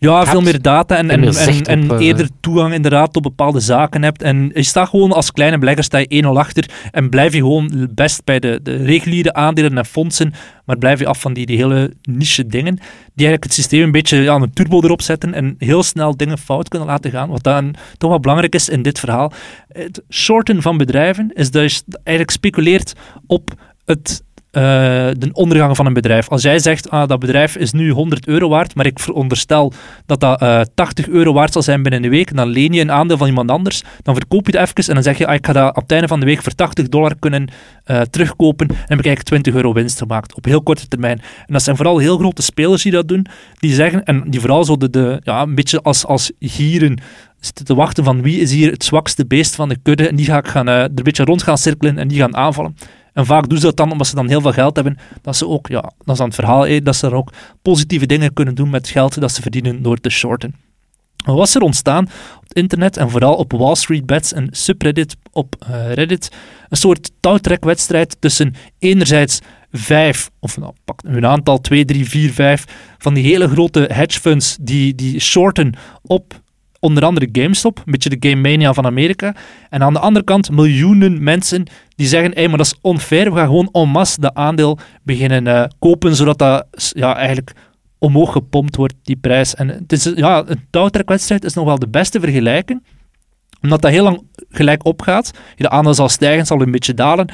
Ja, 0.00 0.26
veel 0.26 0.40
meer 0.40 0.62
data 0.62 0.96
en, 0.96 1.10
en 1.10 1.22
en, 1.64 1.90
op, 1.90 1.98
eh, 1.98 2.06
eerder 2.06 2.28
toegang 2.40 2.74
inderdaad 2.74 3.12
tot 3.12 3.22
bepaalde 3.22 3.60
zaken 3.60 4.02
hebt. 4.02 4.22
En 4.22 4.50
je 4.54 4.62
staat 4.62 4.88
gewoon 4.88 5.12
als 5.12 5.32
kleine 5.32 5.58
belegger 5.58 5.84
sta 5.84 5.98
je 5.98 6.24
1-0 6.24 6.26
achter 6.26 6.70
en 6.90 7.08
blijf 7.08 7.32
je 7.32 7.38
gewoon 7.38 7.88
best 7.94 8.24
bij 8.24 8.38
de, 8.38 8.60
de 8.62 8.76
reguliere 8.76 9.32
aandelen 9.32 9.78
en 9.78 9.86
fondsen, 9.86 10.32
maar 10.64 10.78
blijf 10.78 10.98
je 10.98 11.06
af 11.06 11.20
van 11.20 11.32
die, 11.32 11.46
die 11.46 11.56
hele 11.56 11.92
niche 12.02 12.46
dingen, 12.46 12.74
die 12.74 13.26
eigenlijk 13.26 13.44
het 13.44 13.54
systeem 13.54 13.82
een 13.82 13.92
beetje 13.92 14.16
ja, 14.16 14.34
een 14.34 14.52
turbo 14.52 14.82
erop 14.82 15.02
zetten 15.02 15.34
en 15.34 15.54
heel 15.58 15.82
snel 15.82 16.16
dingen 16.16 16.38
fout 16.38 16.68
kunnen 16.68 16.88
laten 16.88 17.10
gaan. 17.10 17.28
Wat 17.28 17.42
dan 17.42 17.74
toch 17.96 18.10
wel 18.10 18.20
belangrijk 18.20 18.54
is 18.54 18.68
in 18.68 18.82
dit 18.82 18.98
verhaal. 18.98 19.32
Het 19.68 20.02
shorten 20.10 20.62
van 20.62 20.76
bedrijven 20.76 21.30
is 21.34 21.50
dat 21.50 21.72
je 21.72 21.82
eigenlijk 22.02 22.36
speculeert 22.36 22.92
op 23.26 23.54
het 23.84 24.22
eh, 24.50 24.62
de 25.18 25.28
ondergang 25.32 25.76
van 25.76 25.86
een 25.86 25.92
bedrijf. 25.92 26.28
Als 26.28 26.42
jij 26.42 26.58
zegt, 26.58 26.90
ah, 26.90 27.08
dat 27.08 27.18
bedrijf 27.18 27.56
is 27.56 27.72
nu 27.72 27.90
100 27.90 28.26
euro 28.26 28.48
waard, 28.48 28.74
maar 28.74 28.86
ik 28.86 28.98
veronderstel 28.98 29.72
dat 30.06 30.20
dat 30.20 30.40
eh, 30.40 30.60
80 30.74 31.08
euro 31.08 31.32
waard 31.32 31.52
zal 31.52 31.62
zijn 31.62 31.82
binnen 31.82 32.04
een 32.04 32.10
week, 32.10 32.36
dan 32.36 32.48
leen 32.48 32.72
je 32.72 32.80
een 32.80 32.92
aandeel 32.92 33.16
van 33.16 33.26
iemand 33.26 33.50
anders, 33.50 33.82
dan 34.02 34.14
verkoop 34.14 34.46
je 34.46 34.58
het 34.58 34.68
even 34.68 34.88
en 34.88 34.94
dan 34.94 35.02
zeg 35.02 35.18
je, 35.18 35.26
ah, 35.26 35.34
ik 35.34 35.46
ga 35.46 35.52
dat 35.52 35.76
op 35.76 35.82
het 35.82 35.92
einde 35.92 36.08
van 36.08 36.20
de 36.20 36.26
week 36.26 36.42
voor 36.42 36.54
80 36.54 36.88
dollar 36.88 37.14
kunnen 37.18 37.48
eh, 37.84 38.00
terugkopen 38.00 38.68
en 38.68 38.74
heb 38.74 38.98
ik 38.98 39.06
eigenlijk 39.06 39.22
20 39.22 39.54
euro 39.54 39.72
winst 39.72 39.98
gemaakt 39.98 40.34
op 40.34 40.44
heel 40.44 40.62
korte 40.62 40.88
termijn. 40.88 41.18
En 41.18 41.52
dat 41.52 41.62
zijn 41.62 41.76
vooral 41.76 41.98
heel 41.98 42.18
grote 42.18 42.42
spelers 42.42 42.82
die 42.82 42.92
dat 42.92 43.08
doen, 43.08 43.26
die 43.58 43.74
zeggen, 43.74 44.04
en 44.04 44.24
die 44.26 44.40
vooral 44.40 44.64
zo 44.64 44.76
de, 44.76 45.20
ja, 45.24 45.42
een 45.42 45.54
beetje 45.54 45.82
als, 45.82 46.06
als 46.06 46.32
gieren 46.38 46.98
zitten 47.40 47.64
te 47.64 47.74
wachten 47.74 48.04
van 48.04 48.22
wie 48.22 48.40
is 48.40 48.52
hier 48.52 48.70
het 48.70 48.84
zwakste 48.84 49.26
beest 49.26 49.54
van 49.54 49.68
de 49.68 49.76
kudde 49.82 50.08
en 50.08 50.16
die 50.16 50.26
ga 50.26 50.38
ik 50.38 50.48
gaan, 50.48 50.68
eh, 50.68 50.74
er 50.74 50.84
een 50.84 51.02
beetje 51.02 51.24
rond 51.24 51.42
gaan 51.42 51.58
cirkelen 51.58 51.98
en 51.98 52.08
die 52.08 52.18
gaan 52.18 52.36
aanvallen. 52.36 52.76
En 53.18 53.26
vaak 53.26 53.48
doen 53.48 53.58
ze 53.58 53.64
dat 53.64 53.76
dan 53.76 53.92
omdat 53.92 54.06
ze 54.06 54.14
dan 54.14 54.28
heel 54.28 54.40
veel 54.40 54.52
geld 54.52 54.76
hebben, 54.76 54.98
dat 55.22 55.36
ze 55.36 55.48
ook, 55.48 55.68
ja, 55.68 55.80
dat 55.80 56.08
is 56.08 56.16
dan 56.16 56.26
het 56.26 56.34
verhaal, 56.34 56.82
dat 56.82 56.96
ze 56.96 57.08
dan 57.08 57.18
ook 57.18 57.32
positieve 57.62 58.06
dingen 58.06 58.32
kunnen 58.32 58.54
doen 58.54 58.70
met 58.70 58.88
geld 58.88 59.20
dat 59.20 59.32
ze 59.32 59.42
verdienen 59.42 59.82
door 59.82 59.96
te 59.96 60.10
shorten. 60.10 60.54
Was 61.24 61.54
er 61.54 61.62
ontstaan 61.62 62.04
op 62.36 62.42
het 62.42 62.56
internet 62.56 62.96
en 62.96 63.10
vooral 63.10 63.34
op 63.34 63.52
Wall 63.52 63.74
Street 63.74 64.06
Bets 64.06 64.32
en 64.32 64.48
subreddit 64.50 65.16
op 65.32 65.56
eh, 65.58 65.92
Reddit? 65.92 66.32
Een 66.68 66.76
soort 66.76 67.10
touwtrekwedstrijd 67.20 68.16
tussen 68.20 68.54
enerzijds 68.78 69.38
vijf, 69.72 70.30
of 70.38 70.56
nou, 70.58 70.72
pak 70.84 71.00
een 71.04 71.26
aantal, 71.26 71.60
twee, 71.60 71.84
drie, 71.84 72.08
vier, 72.08 72.32
vijf, 72.32 72.64
van 72.98 73.14
die 73.14 73.24
hele 73.24 73.48
grote 73.48 73.88
hedge 73.92 74.20
funds 74.20 74.56
die, 74.60 74.94
die 74.94 75.20
shorten 75.20 75.74
op 76.02 76.40
onder 76.80 77.04
andere 77.04 77.28
GameStop, 77.32 77.76
een 77.78 77.92
beetje 77.92 78.18
de 78.18 78.28
Game 78.28 78.40
Mania 78.48 78.72
van 78.72 78.86
Amerika. 78.86 79.34
En 79.70 79.82
aan 79.82 79.92
de 79.92 79.98
andere 79.98 80.24
kant 80.24 80.50
miljoenen 80.50 81.22
mensen 81.22 81.64
die 81.94 82.06
zeggen, 82.06 82.32
hey, 82.34 82.48
maar 82.48 82.56
dat 82.56 82.66
is 82.66 82.78
onfair, 82.80 83.32
we 83.32 83.38
gaan 83.38 83.46
gewoon 83.46 83.68
en 83.72 83.88
masse 83.88 84.34
aandeel 84.34 84.78
beginnen 85.02 85.46
eh, 85.46 85.64
kopen, 85.78 86.16
zodat 86.16 86.38
dat 86.38 86.66
ja, 86.92 87.16
eigenlijk 87.16 87.52
omhoog 87.98 88.32
gepompt 88.32 88.76
wordt, 88.76 88.94
die 89.02 89.16
prijs. 89.16 89.54
En 89.54 89.68
het 89.68 89.92
is, 89.92 90.12
ja, 90.14 90.42
een 90.46 90.66
touwtrekwedstrijd 90.70 91.44
is 91.44 91.54
nog 91.54 91.64
wel 91.64 91.78
de 91.78 91.88
beste 91.88 92.20
vergelijking, 92.20 92.82
omdat 93.62 93.82
dat 93.82 93.90
heel 93.90 94.02
lang 94.02 94.22
gelijk 94.50 94.84
opgaat. 94.84 95.30
De 95.56 95.70
aandeel 95.70 95.94
zal 95.94 96.08
stijgen, 96.08 96.46
zal 96.46 96.60
een 96.60 96.70
beetje 96.70 96.94
dalen. 96.94 97.28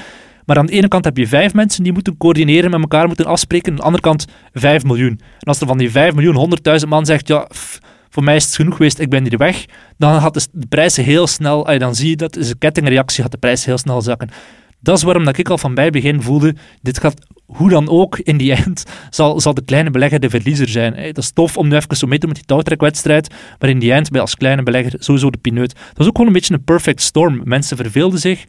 Maar 0.44 0.58
aan 0.58 0.66
de 0.66 0.72
ene 0.72 0.88
kant 0.88 1.04
heb 1.04 1.16
je 1.16 1.28
vijf 1.28 1.54
mensen 1.54 1.82
die 1.82 1.92
moeten 1.92 2.16
coördineren, 2.16 2.70
met 2.70 2.80
elkaar 2.80 3.06
moeten 3.06 3.26
afspreken. 3.26 3.70
Aan 3.70 3.76
de 3.76 3.82
andere 3.82 4.02
kant 4.02 4.26
vijf 4.52 4.84
miljoen. 4.84 5.20
En 5.20 5.46
als 5.46 5.60
er 5.60 5.66
van 5.66 5.78
die 5.78 5.90
vijf 5.90 6.14
miljoen 6.14 6.34
honderdduizend 6.34 6.90
man 6.90 7.06
zegt, 7.06 7.28
ja, 7.28 7.48
voor 8.14 8.24
mij 8.24 8.36
is 8.36 8.44
het 8.44 8.54
genoeg 8.54 8.76
geweest, 8.76 8.98
ik 8.98 9.10
ben 9.10 9.22
hier 9.28 9.38
weg, 9.38 9.64
dan 9.98 10.20
gaat 10.20 10.34
de, 10.52 10.66
prijs 10.68 10.96
heel 10.96 11.26
snel, 11.26 11.78
dan 11.78 11.94
zie 11.94 12.08
je 12.08 12.16
dat, 12.16 12.36
is 12.36 12.50
een 12.50 12.58
kettingreactie, 12.58 13.22
gaat 13.22 13.32
de 13.32 13.38
prijs 13.38 13.64
heel 13.64 13.78
snel 13.78 14.02
zakken. 14.02 14.28
Dat 14.80 14.96
is 14.96 15.02
waarom 15.02 15.24
dat 15.24 15.38
ik 15.38 15.48
al 15.48 15.58
van 15.58 15.74
bij 15.74 15.90
begin 15.90 16.22
voelde, 16.22 16.54
dit 16.82 16.98
gaat 16.98 17.26
hoe 17.46 17.70
dan 17.70 17.88
ook, 17.88 18.18
in 18.18 18.36
die 18.36 18.52
eind 18.62 18.84
zal, 19.10 19.40
zal 19.40 19.54
de 19.54 19.64
kleine 19.64 19.90
belegger 19.90 20.20
de 20.20 20.30
verliezer 20.30 20.68
zijn. 20.68 20.94
Dat 20.94 21.18
is 21.18 21.30
tof 21.30 21.56
om 21.56 21.68
nu 21.68 21.76
even 21.76 21.96
zo 21.96 22.06
mee 22.06 22.18
te 22.18 22.26
doen 22.26 22.34
met 22.34 22.38
die 22.38 22.46
touwtrekwedstrijd, 22.46 23.34
maar 23.58 23.70
in 23.70 23.78
die 23.78 23.92
eind 23.92 24.08
je 24.12 24.20
als 24.20 24.36
kleine 24.36 24.62
belegger 24.62 24.94
sowieso 24.98 25.30
de 25.30 25.38
pineut. 25.38 25.74
Dat 25.74 25.96
was 25.96 26.06
ook 26.06 26.12
gewoon 26.12 26.26
een 26.26 26.38
beetje 26.38 26.54
een 26.54 26.64
perfect 26.64 27.02
storm. 27.02 27.40
Mensen 27.44 27.76
verveelden 27.76 28.18
zich. 28.18 28.44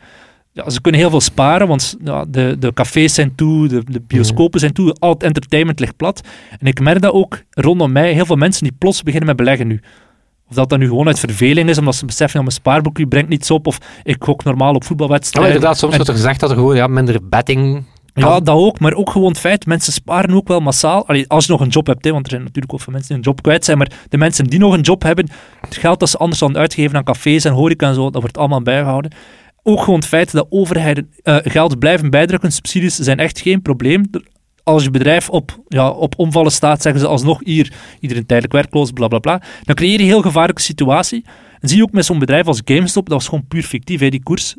Ja, 0.55 0.69
ze 0.69 0.81
kunnen 0.81 1.01
heel 1.01 1.09
veel 1.09 1.21
sparen, 1.21 1.67
want 1.67 1.95
ja, 2.03 2.25
de, 2.27 2.55
de 2.59 2.73
cafés 2.73 3.13
zijn 3.13 3.35
toe, 3.35 3.67
de, 3.67 3.83
de 3.91 4.01
bioscopen 4.07 4.59
zijn 4.59 4.73
toe, 4.73 4.95
al 4.99 5.09
het 5.13 5.23
entertainment 5.23 5.79
ligt 5.79 5.95
plat. 5.97 6.21
En 6.59 6.67
ik 6.67 6.79
merk 6.79 7.01
dat 7.01 7.13
ook 7.13 7.41
rondom 7.49 7.91
mij, 7.91 8.13
heel 8.13 8.25
veel 8.25 8.35
mensen 8.35 8.63
die 8.63 8.75
plots 8.79 9.03
beginnen 9.03 9.27
met 9.27 9.37
beleggen 9.37 9.67
nu. 9.67 9.81
Of 10.49 10.55
dat 10.55 10.69
dan 10.69 10.79
nu 10.79 10.87
gewoon 10.87 11.07
uit 11.07 11.19
verveling 11.19 11.69
is, 11.69 11.77
omdat 11.77 11.95
ze 11.95 12.05
beseffen, 12.05 12.39
ja, 12.39 12.45
mijn 12.45 12.55
spaarboekje 12.57 13.07
brengt 13.07 13.29
niets 13.29 13.51
op, 13.51 13.67
of 13.67 13.77
ik 14.03 14.15
gok 14.23 14.43
normaal 14.43 14.73
op 14.73 14.81
Ja, 14.81 14.87
voetbalwedstrijden. 14.87 15.53
inderdaad, 15.53 15.77
soms 15.77 15.91
En- 15.91 15.97
wordt 15.97 16.11
er 16.11 16.17
gezegd 16.17 16.39
dat 16.39 16.49
er 16.49 16.55
gewoon 16.55 16.75
ja, 16.75 16.87
minder 16.87 17.19
betting 17.29 17.83
Ja, 18.13 18.39
dat 18.39 18.55
ook, 18.55 18.79
maar 18.79 18.93
ook 18.93 19.09
gewoon 19.09 19.27
het 19.29 19.39
feit, 19.39 19.65
mensen 19.65 19.93
sparen 19.93 20.35
ook 20.35 20.47
wel 20.47 20.59
massaal. 20.59 21.07
Allee, 21.07 21.25
als 21.29 21.45
je 21.45 21.51
nog 21.51 21.61
een 21.61 21.67
job 21.69 21.87
hebt, 21.87 22.05
hè, 22.05 22.11
want 22.11 22.23
er 22.25 22.29
zijn 22.31 22.43
natuurlijk 22.43 22.73
ook 22.73 22.81
veel 22.81 22.93
mensen 22.93 23.09
die 23.09 23.17
een 23.17 23.29
job 23.29 23.41
kwijt 23.41 23.65
zijn, 23.65 23.77
maar 23.77 23.91
de 24.09 24.17
mensen 24.17 24.45
die 24.45 24.59
nog 24.59 24.73
een 24.73 24.81
job 24.81 25.03
hebben, 25.03 25.29
het 25.61 25.75
geld 25.77 25.99
dat 25.99 26.09
ze 26.09 26.17
anders 26.17 26.39
dan 26.39 26.57
uitgeven 26.57 26.97
aan 26.97 27.03
cafés 27.03 27.45
en 27.45 27.53
horeca 27.53 27.87
en 27.87 27.93
zo, 27.93 28.09
dat 28.09 28.21
wordt 28.21 28.37
allemaal 28.37 28.61
bijgehouden. 28.61 29.11
Ook 29.67 29.79
gewoon 29.79 29.99
het 29.99 30.07
feit 30.07 30.31
dat 30.31 30.47
overheden 30.49 31.11
eh, 31.23 31.37
geld 31.43 31.79
blijven 31.79 32.09
bijdrukken, 32.09 32.51
subsidies 32.51 32.95
zijn 32.95 33.19
echt 33.19 33.39
geen 33.39 33.61
probleem. 33.61 34.09
Als 34.63 34.83
je 34.83 34.91
bedrijf 34.91 35.29
op, 35.29 35.59
ja, 35.67 35.89
op 35.89 36.13
omvallen 36.17 36.51
staat, 36.51 36.81
zeggen 36.81 37.01
ze 37.01 37.07
alsnog 37.07 37.39
hier, 37.43 37.73
iedereen 37.99 38.25
tijdelijk 38.25 38.53
werkloos, 38.53 38.91
bla 38.91 39.07
bla 39.07 39.19
bla. 39.19 39.41
Dan 39.63 39.75
creëer 39.75 39.91
je 39.91 39.99
een 39.99 40.05
heel 40.05 40.21
gevaarlijke 40.21 40.61
situatie. 40.61 41.25
En 41.59 41.67
zie 41.67 41.77
je 41.77 41.83
ook 41.83 41.91
met 41.91 42.05
zo'n 42.05 42.19
bedrijf 42.19 42.47
als 42.47 42.61
GameStop, 42.65 43.09
dat 43.09 43.17
was 43.17 43.27
gewoon 43.27 43.47
puur 43.47 43.63
fictief, 43.63 43.99
hè, 43.99 44.09
die 44.09 44.23
koers. 44.23 44.55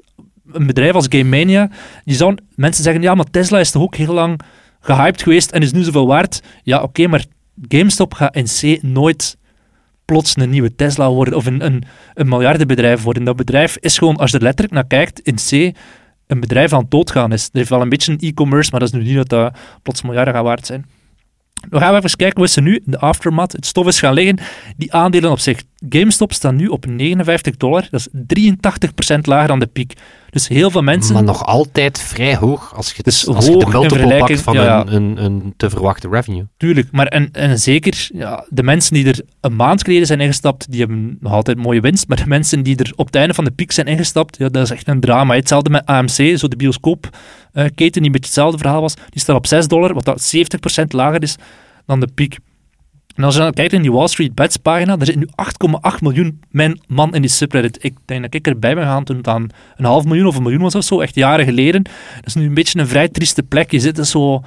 Een 0.52 0.66
bedrijf 0.66 0.94
als 0.94 1.06
Game 1.08 1.24
Mania, 1.38 1.70
je 2.04 2.14
zou, 2.14 2.36
mensen 2.54 2.84
zeggen, 2.84 3.02
ja, 3.02 3.14
maar 3.14 3.30
Tesla 3.30 3.58
is 3.58 3.70
toch 3.70 3.82
ook 3.82 3.96
heel 3.96 4.14
lang 4.14 4.40
gehyped 4.80 5.22
geweest 5.22 5.50
en 5.50 5.62
is 5.62 5.72
nu 5.72 5.82
zoveel 5.82 6.06
waard. 6.06 6.42
Ja, 6.62 6.82
oké, 6.82 7.06
maar 7.06 7.24
GameStop 7.68 8.14
gaat 8.14 8.36
in 8.36 8.44
C 8.44 8.82
nooit 8.82 9.36
plots 10.06 10.36
een 10.36 10.50
nieuwe 10.50 10.74
Tesla 10.74 11.10
worden 11.10 11.34
of 11.34 11.46
een, 11.46 11.64
een, 11.64 11.84
een 12.14 12.28
miljardenbedrijf 12.28 13.02
worden. 13.02 13.24
Dat 13.24 13.36
bedrijf 13.36 13.76
is 13.76 13.98
gewoon, 13.98 14.16
als 14.16 14.30
je 14.30 14.36
er 14.36 14.42
letterlijk 14.42 14.74
naar 14.74 14.86
kijkt, 14.86 15.20
in 15.20 15.34
C 15.34 15.76
een 16.26 16.40
bedrijf 16.40 16.72
aan 16.72 16.80
het 16.80 16.90
doodgaan 16.90 17.32
is. 17.32 17.44
Er 17.44 17.50
heeft 17.52 17.68
wel 17.68 17.80
een 17.80 17.88
beetje 17.88 18.12
een 18.12 18.18
e-commerce, 18.18 18.70
maar 18.70 18.80
dat 18.80 18.88
is 18.88 18.94
nu 18.94 19.04
niet 19.04 19.16
dat 19.16 19.28
dat 19.28 19.58
plots 19.82 20.02
miljarden 20.02 20.34
gaat 20.34 20.44
waard 20.44 20.66
zijn. 20.66 20.86
We 21.70 21.78
gaan 21.78 21.94
even 21.96 22.16
kijken 22.16 22.38
hoe 22.38 22.48
ze 22.48 22.60
nu, 22.60 22.82
de 22.84 22.98
aftermath, 22.98 23.52
het 23.52 23.66
stof 23.66 23.86
is 23.86 23.98
gaan 23.98 24.14
liggen. 24.14 24.38
Die 24.76 24.92
aandelen 24.92 25.30
op 25.30 25.38
zich. 25.38 25.62
GameStop 25.88 26.32
staan 26.32 26.56
nu 26.56 26.66
op 26.66 26.86
59 26.86 27.56
dollar. 27.56 27.88
Dat 27.90 28.00
is 28.00 28.08
83% 29.14 29.20
lager 29.20 29.48
dan 29.48 29.58
de 29.58 29.66
piek. 29.66 29.92
Dus 30.30 30.48
heel 30.48 30.70
veel 30.70 30.82
mensen... 30.82 31.14
Maar 31.14 31.22
nog 31.22 31.44
altijd 31.44 32.00
vrij 32.00 32.36
hoog 32.36 32.74
als 32.76 32.92
je, 32.92 33.02
Dus 33.02 33.26
als 33.26 33.46
je 33.46 33.56
de 33.56 33.64
in 33.64 33.70
multiple 33.70 34.16
pakt 34.18 34.40
van 34.40 34.54
ja. 34.54 34.80
Een, 34.80 34.92
een, 34.94 35.24
een 35.24 35.54
te 35.56 35.70
verwachte 35.70 36.08
revenue. 36.08 36.46
Tuurlijk, 36.56 36.88
maar 36.92 37.06
en, 37.06 37.28
en 37.32 37.58
zeker, 37.58 38.08
ja, 38.12 38.44
de 38.48 38.62
mensen 38.62 38.94
die 38.94 39.06
er 39.06 39.20
een 39.40 39.56
maand 39.56 39.82
geleden 39.84 40.06
zijn 40.06 40.20
ingestapt, 40.20 40.70
die 40.70 40.80
hebben 40.80 41.16
nog 41.20 41.32
altijd 41.32 41.58
mooie 41.58 41.80
winst. 41.80 42.08
Maar 42.08 42.16
de 42.16 42.26
mensen 42.26 42.62
die 42.62 42.76
er 42.76 42.92
op 42.96 43.06
het 43.06 43.14
einde 43.14 43.34
van 43.34 43.44
de 43.44 43.50
piek 43.50 43.72
zijn 43.72 43.86
ingestapt, 43.86 44.36
ja, 44.38 44.48
dat 44.48 44.62
is 44.62 44.70
echt 44.70 44.88
een 44.88 45.00
drama. 45.00 45.34
Hetzelfde 45.34 45.70
met 45.70 45.86
AMC, 45.86 46.38
zo 46.38 46.48
de 46.48 46.56
bioscoopketen, 47.56 48.02
die 48.02 48.04
een 48.04 48.12
beetje 48.12 48.26
hetzelfde 48.26 48.58
verhaal 48.58 48.80
was. 48.80 48.94
Die 48.94 49.20
staat 49.20 49.36
op 49.36 49.46
6 49.46 49.68
dollar, 49.68 49.94
wat 49.94 50.04
dat 50.04 50.34
70% 50.82 50.84
lager 50.88 51.22
is 51.22 51.36
dan 51.86 52.00
de 52.00 52.08
piek. 52.14 52.38
En 53.14 53.24
als 53.24 53.34
je 53.34 53.40
dan 53.40 53.52
kijkt 53.52 53.72
in 53.72 53.82
die 53.82 53.92
Wall 53.92 54.08
Street 54.08 54.34
Bets 54.34 54.56
pagina, 54.56 54.96
er 54.98 55.06
zit 55.06 55.16
nu 55.16 55.26
8,8 55.26 55.98
miljoen 56.00 56.40
men, 56.50 56.80
man 56.86 57.14
in 57.14 57.20
die 57.20 57.30
subreddit. 57.30 57.84
Ik 57.84 57.96
denk 58.04 58.22
dat 58.22 58.34
ik 58.34 58.46
erbij 58.46 58.74
ben 58.74 58.82
gegaan 58.82 59.04
toen 59.04 59.16
het 59.16 59.28
aan 59.28 59.48
een 59.76 59.84
half 59.84 60.04
miljoen 60.04 60.26
of 60.26 60.36
een 60.36 60.42
miljoen 60.42 60.62
was 60.62 60.74
of 60.74 60.84
zo, 60.84 61.00
echt 61.00 61.14
jaren 61.14 61.44
geleden. 61.44 61.82
Dat 62.14 62.26
is 62.26 62.34
nu 62.34 62.46
een 62.46 62.54
beetje 62.54 62.78
een 62.78 62.86
vrij 62.86 63.08
trieste 63.08 63.42
plek. 63.42 63.70
Je 63.70 63.80
zit 63.80 63.98
er 63.98 64.06
zo, 64.06 64.42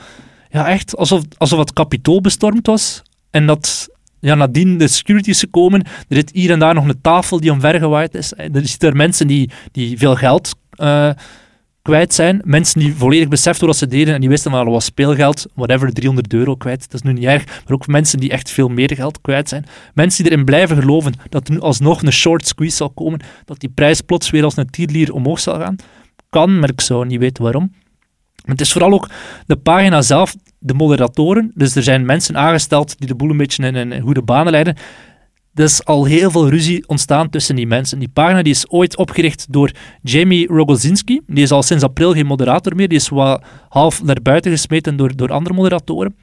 ja 0.49 0.67
echt, 0.67 0.97
alsof, 0.97 1.23
alsof 1.37 1.59
het 1.59 1.73
kapitool 1.73 2.21
bestormd 2.21 2.67
was. 2.67 3.01
En 3.29 3.45
dat 3.45 3.89
ja, 4.19 4.35
nadien 4.35 4.77
de 4.77 4.87
securities 4.87 5.39
gekomen. 5.39 5.83
Er 5.83 6.15
zit 6.15 6.31
hier 6.33 6.51
en 6.51 6.59
daar 6.59 6.73
nog 6.73 6.87
een 6.87 7.01
tafel 7.01 7.39
die 7.39 7.51
omvergewaaid 7.51 8.15
is. 8.15 8.33
Er 8.33 8.67
zitten 8.67 8.89
er 8.89 8.95
mensen 8.95 9.27
die, 9.27 9.49
die 9.71 9.97
veel 9.97 10.15
geld 10.15 10.55
eh, 10.69 11.09
kwijt 11.81 12.13
zijn. 12.13 12.41
Mensen 12.43 12.79
die 12.79 12.95
volledig 12.95 13.27
beseften 13.27 13.67
wat 13.67 13.77
ze 13.77 13.87
deden 13.87 14.13
en 14.13 14.19
die 14.19 14.29
wisten 14.29 14.51
van 14.51 14.63
dat 14.63 14.73
was 14.73 14.85
speelgeld, 14.85 15.45
whatever, 15.53 15.93
300 15.93 16.33
euro 16.33 16.55
kwijt. 16.55 16.91
Dat 16.91 16.93
is 16.93 17.01
nu 17.01 17.13
niet 17.13 17.23
erg. 17.23 17.45
Maar 17.45 17.73
ook 17.73 17.87
mensen 17.87 18.19
die 18.19 18.29
echt 18.29 18.49
veel 18.49 18.67
meer 18.67 18.95
geld 18.95 19.21
kwijt 19.21 19.49
zijn. 19.49 19.65
Mensen 19.93 20.23
die 20.23 20.31
erin 20.31 20.45
blijven 20.45 20.77
geloven 20.77 21.13
dat 21.29 21.47
er 21.47 21.53
nu 21.53 21.59
alsnog 21.59 22.03
een 22.03 22.11
short 22.11 22.47
squeeze 22.47 22.75
zal 22.75 22.89
komen, 22.89 23.19
dat 23.45 23.59
die 23.59 23.69
prijs 23.69 24.01
plots 24.01 24.29
weer 24.29 24.43
als 24.43 24.57
een 24.57 24.69
tierlier 24.69 25.13
omhoog 25.13 25.39
zal 25.39 25.59
gaan. 25.59 25.75
Kan, 26.29 26.59
maar 26.59 26.69
ik 26.69 26.81
zou 26.81 27.05
niet 27.05 27.19
weten 27.19 27.43
waarom. 27.43 27.71
Maar 28.45 28.57
het 28.57 28.61
is 28.61 28.71
vooral 28.71 28.93
ook 28.93 29.09
de 29.45 29.55
pagina 29.55 30.01
zelf, 30.01 30.35
de 30.59 30.73
moderatoren. 30.73 31.51
Dus 31.55 31.75
er 31.75 31.83
zijn 31.83 32.05
mensen 32.05 32.37
aangesteld 32.37 32.99
die 32.99 33.07
de 33.07 33.15
boel 33.15 33.29
een 33.29 33.37
beetje 33.37 33.67
in, 33.67 33.91
in 33.91 34.01
goede 34.01 34.21
banen 34.21 34.51
leiden. 34.51 34.75
Is 35.59 35.85
al 35.85 36.05
heel 36.05 36.31
veel 36.31 36.49
ruzie 36.49 36.83
ontstaan 36.87 37.29
tussen 37.29 37.55
die 37.55 37.67
mensen. 37.67 37.99
Die 37.99 38.09
pagina 38.09 38.41
die 38.41 38.53
is 38.53 38.69
ooit 38.69 38.97
opgericht 38.97 39.45
door 39.49 39.71
Jamie 40.01 40.47
Rogozinski. 40.47 41.21
Die 41.27 41.43
is 41.43 41.51
al 41.51 41.63
sinds 41.63 41.83
april 41.83 42.13
geen 42.13 42.25
moderator 42.25 42.75
meer. 42.75 42.87
Die 42.87 42.97
is 42.97 43.09
wat 43.09 43.43
half 43.69 44.03
naar 44.03 44.21
buiten 44.21 44.51
gesmeten 44.51 44.97
door, 44.97 45.15
door 45.15 45.31
andere 45.31 45.55
moderatoren. 45.55 46.15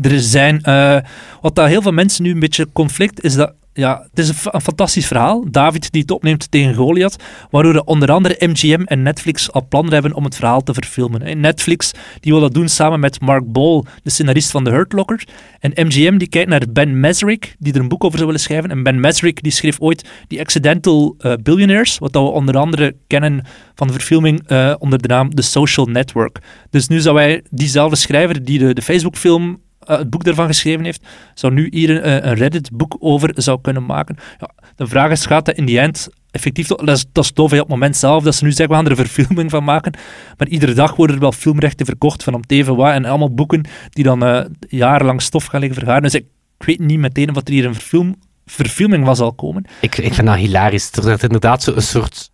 Er 0.00 0.20
zijn, 0.20 0.62
eh, 0.62 0.98
wat 1.40 1.54
dat 1.54 1.66
heel 1.66 1.82
veel 1.82 1.92
mensen 1.92 2.24
nu 2.24 2.30
een 2.30 2.38
beetje 2.38 2.68
conflict 2.72 3.24
is 3.24 3.34
dat 3.34 3.54
ja, 3.72 4.06
het 4.10 4.18
is 4.18 4.28
een, 4.28 4.34
fa- 4.34 4.54
een 4.54 4.60
fantastisch 4.60 5.06
verhaal. 5.06 5.44
David 5.50 5.92
die 5.92 6.00
het 6.00 6.10
opneemt 6.10 6.50
tegen 6.50 6.74
Goliath, 6.74 7.16
waardoor 7.50 7.72
de 7.72 7.84
onder 7.84 8.10
andere 8.12 8.36
MGM 8.38 8.82
en 8.84 9.02
Netflix 9.02 9.52
al 9.52 9.66
plannen 9.68 9.92
hebben 9.92 10.14
om 10.14 10.24
het 10.24 10.34
verhaal 10.36 10.62
te 10.62 10.74
verfilmen. 10.74 11.22
En 11.22 11.40
Netflix 11.40 11.90
die 12.20 12.32
wil 12.32 12.40
dat 12.40 12.54
doen 12.54 12.68
samen 12.68 13.00
met 13.00 13.20
Mark 13.20 13.52
Ball, 13.52 13.84
de 14.02 14.10
scenarist 14.10 14.50
van 14.50 14.64
The 14.64 14.70
Hurt 14.70 14.92
Locker. 14.92 15.24
En 15.60 15.86
MGM 15.86 16.16
die 16.16 16.28
kijkt 16.28 16.48
naar 16.48 16.62
Ben 16.70 17.00
Mesrick, 17.00 17.56
die 17.58 17.72
er 17.72 17.80
een 17.80 17.88
boek 17.88 18.04
over 18.04 18.16
zou 18.18 18.30
willen 18.30 18.44
schrijven. 18.44 18.70
En 18.70 18.82
Ben 18.82 19.00
Mesrick 19.00 19.42
die 19.42 19.52
schreef 19.52 19.80
ooit 19.80 20.08
The 20.28 20.40
Accidental 20.40 21.14
eh, 21.18 21.32
Billionaires, 21.42 21.98
wat 21.98 22.12
dat 22.12 22.22
we 22.22 22.28
onder 22.28 22.56
andere 22.56 22.96
kennen 23.06 23.44
van 23.74 23.86
de 23.86 23.92
verfilming 23.92 24.42
eh, 24.46 24.74
onder 24.78 25.02
de 25.02 25.08
naam 25.08 25.34
The 25.34 25.42
Social 25.42 25.86
Network. 25.86 26.38
Dus 26.70 26.88
nu 26.88 27.00
zou 27.00 27.16
hij 27.18 27.42
diezelfde 27.50 27.96
schrijver 27.96 28.44
die 28.44 28.58
de, 28.58 28.74
de 28.74 28.82
Facebook-film 28.82 29.60
eh, 29.84 29.98
het 29.98 30.10
boek 30.10 30.24
daarvan 30.24 30.46
geschreven 30.46 30.84
heeft, 30.84 31.06
zou 31.34 31.52
nu 31.52 31.68
hier 31.70 31.90
een, 31.90 32.02
eh, 32.02 32.30
een 32.30 32.34
Reddit-boek 32.34 32.96
over 32.98 33.30
zou 33.34 33.60
kunnen 33.60 33.86
maken. 33.86 34.16
Ja, 34.38 34.50
de 34.76 34.86
vraag 34.86 35.10
is, 35.10 35.26
gaat 35.26 35.44
dat 35.44 35.56
in 35.56 35.64
die 35.64 35.80
end 35.80 36.08
effectief... 36.30 36.66
Dat 36.66 36.88
is, 36.88 37.04
dat 37.12 37.24
is 37.24 37.30
tof, 37.32 37.52
op 37.52 37.58
het 37.58 37.68
moment 37.68 37.96
zelf, 37.96 38.24
dat 38.24 38.34
ze 38.34 38.44
nu 38.44 38.50
zeggen, 38.50 38.68
we 38.68 38.74
gaan 38.74 38.84
er 38.84 38.90
een 38.90 39.06
verfilming 39.06 39.50
van 39.50 39.64
maken. 39.64 39.94
Maar 40.36 40.48
iedere 40.48 40.72
dag 40.72 40.96
worden 40.96 41.16
er 41.16 41.22
wel 41.22 41.32
filmrechten 41.32 41.86
verkocht 41.86 42.22
van 42.22 42.34
om 42.34 42.42
wat, 42.76 42.92
en 42.92 43.04
allemaal 43.04 43.34
boeken 43.34 43.64
die 43.90 44.04
dan 44.04 44.24
eh, 44.24 44.44
jarenlang 44.68 45.22
stof 45.22 45.44
gaan 45.44 45.60
liggen 45.60 45.78
vergaren. 45.78 46.02
Dus 46.02 46.14
ik, 46.14 46.26
ik 46.58 46.66
weet 46.66 46.78
niet 46.78 46.98
meteen 46.98 47.32
wat 47.32 47.48
er 47.48 47.54
hier 47.54 47.64
een 47.64 47.74
verfilm, 47.74 48.16
verfilming 48.46 49.04
van 49.04 49.16
zal 49.16 49.32
komen. 49.32 49.64
Ik, 49.80 49.94
vind 49.94 50.26
dat 50.26 50.36
hilarisch. 50.36 50.92
Er 50.92 51.02
zit 51.02 51.22
inderdaad 51.22 51.66
een 51.66 51.82
soort... 51.82 52.30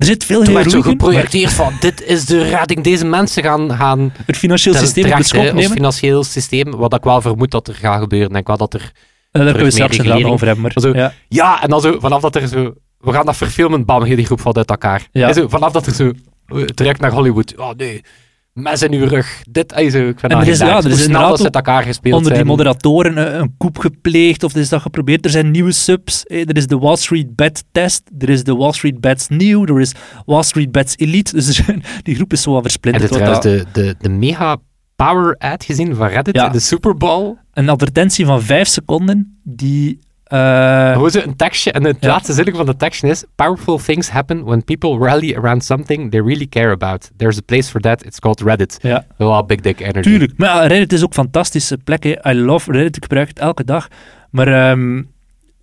Er 0.00 0.06
zit 0.06 0.24
veel 0.24 0.42
Er 0.44 0.52
werd 0.52 0.70
zo 0.70 0.80
geprojecteerd 0.82 1.52
van, 1.52 1.72
dit 1.80 2.02
is 2.04 2.24
de 2.24 2.42
redding. 2.42 2.80
Deze 2.84 3.04
mensen 3.04 3.42
gaan, 3.42 3.72
gaan 3.76 4.12
het 4.26 4.36
financieel 4.36 4.74
systeem 4.74 5.12
op 5.12 5.18
de 5.30 5.38
nemen. 5.38 5.62
financieel 5.70 6.24
systeem, 6.24 6.70
wat 6.76 6.94
ik 6.94 7.02
wel 7.04 7.20
vermoed 7.20 7.50
dat 7.50 7.68
er 7.68 7.74
gaat 7.74 8.00
gebeuren. 8.00 8.28
Ik 8.28 8.34
denk 8.34 8.46
wel 8.46 8.56
dat 8.56 8.74
er... 8.74 8.80
Eh, 8.80 8.90
daar 9.32 9.44
kunnen 9.44 9.64
we 9.64 9.70
straks 9.70 9.96
inderdaad 9.96 10.24
over 10.24 10.46
hebben. 10.46 10.62
Maar, 10.64 10.72
zo- 10.82 10.94
ja. 10.94 11.12
Ja, 11.28 11.62
en 11.62 11.68
dan 11.68 11.80
zo, 11.80 11.96
vanaf 12.00 12.20
dat 12.20 12.34
er 12.36 12.48
zo... 12.48 12.74
We 12.98 13.12
gaan 13.12 13.26
dat 13.26 13.36
verfilmen, 13.36 13.84
bam, 13.84 14.02
heel 14.02 14.16
die 14.16 14.24
groep 14.24 14.40
valt 14.40 14.56
uit 14.56 14.70
elkaar. 14.70 15.08
Ja. 15.12 15.28
En 15.28 15.34
zo, 15.34 15.48
vanaf 15.48 15.72
dat 15.72 15.86
er 15.86 15.94
zo... 15.94 16.12
eh, 16.46 16.64
Direct 16.74 17.00
naar 17.00 17.10
Hollywood. 17.12 17.56
Oh 17.56 17.70
nee, 17.76 18.02
mes 18.52 18.82
in 18.82 18.92
uw 18.92 19.06
rug. 19.06 19.42
Dit, 19.50 19.72
ik 19.76 19.90
vind 19.90 20.22
En 20.22 20.30
er 20.30 20.48
is- 20.48 20.58
ja, 20.58 20.76
er 20.78 20.90
is 20.90 21.02
snel 21.02 21.28
dat 21.28 21.40
ze 21.40 21.50
elkaar 21.50 21.82
gespeeld 21.82 22.16
onder 22.16 22.34
die 22.34 22.44
moderatoren 22.44 23.16
een, 23.16 23.40
een 23.40 23.54
koep 23.56 23.78
gepleegd 23.78 24.42
of 24.42 24.54
is 24.56 24.68
dat 24.68 24.80
geprobeerd. 24.82 25.24
Er 25.24 25.30
zijn 25.30 25.50
nieuwe 25.50 25.72
subs. 25.72 26.24
Eh, 26.26 26.40
Er 26.48 26.56
is 26.56 26.66
de 26.66 26.78
Wall 26.78 26.96
Street 26.96 27.36
Bet 27.36 27.64
Test. 27.72 28.02
Er 28.18 28.28
is 28.28 28.44
de 28.44 28.54
Wall 28.56 28.72
Street 28.72 29.00
Bets 29.00 29.28
New. 29.28 29.70
Er 29.70 29.80
is 29.80 29.92
Wall 30.26 30.42
Street 30.42 30.72
Bets 30.72 30.94
Elite. 30.96 31.32
Dus 31.32 31.58
er 31.68 31.76
die 32.02 32.14
groep 32.14 32.32
is 32.32 32.42
zo 32.42 32.52
wat 32.52 32.62
versplinterd. 32.62 33.10
wat 33.10 33.18
trouwens 33.18 33.44
dat- 33.44 33.74
de, 33.74 33.82
de, 33.82 33.94
de 33.98 34.08
mega 34.08 34.56
power 34.96 35.34
ad 35.38 35.64
gezien 35.64 35.94
van 35.94 36.06
Reddit 36.08 36.34
Ja. 36.36 36.46
in 36.46 36.52
de 36.52 36.60
Super 36.60 36.96
Bowl? 36.96 37.34
Een 37.52 37.68
advertentie 37.68 38.26
van 38.26 38.42
vijf 38.42 38.68
seconden 38.68 39.40
die... 39.44 39.98
eh, 40.30 40.92
Gewoon 40.92 41.10
zo 41.10 41.20
een 41.24 41.36
tekstje, 41.36 41.72
en 41.72 41.84
het 41.84 41.96
Ja. 42.00 42.08
laatste 42.08 42.32
zin 42.32 42.54
van 42.54 42.66
de 42.66 42.76
tekstje 42.76 43.08
is: 43.08 43.24
Powerful 43.34 43.78
things 43.78 44.10
happen 44.10 44.44
when 44.44 44.64
people 44.64 44.98
rally 44.98 45.34
around 45.36 45.64
something 45.64 46.10
they 46.10 46.20
really 46.20 46.46
care 46.46 46.70
about. 46.70 47.10
There's 47.16 47.36
a 47.38 47.42
place 47.46 47.70
for 47.70 47.80
that, 47.80 48.04
it's 48.04 48.18
called 48.18 48.40
Reddit. 48.40 48.78
ja, 48.82 49.04
Wel 49.16 49.44
big 49.44 49.60
dick 49.60 49.80
energy. 49.80 50.00
tuurlijk. 50.00 50.32
Maar 50.36 50.66
Reddit 50.66 50.92
is 50.92 51.02
ook 51.02 51.08
een 51.08 51.14
fantastische 51.14 51.78
plek. 51.78 52.02
hè. 52.04 52.30
I 52.30 52.34
love 52.34 52.72
Reddit. 52.72 52.96
Ik 52.96 53.02
gebruik 53.02 53.28
het 53.28 53.38
elke 53.38 53.64
dag. 53.64 53.88
Maar 54.30 54.48
ehm, 54.70 55.02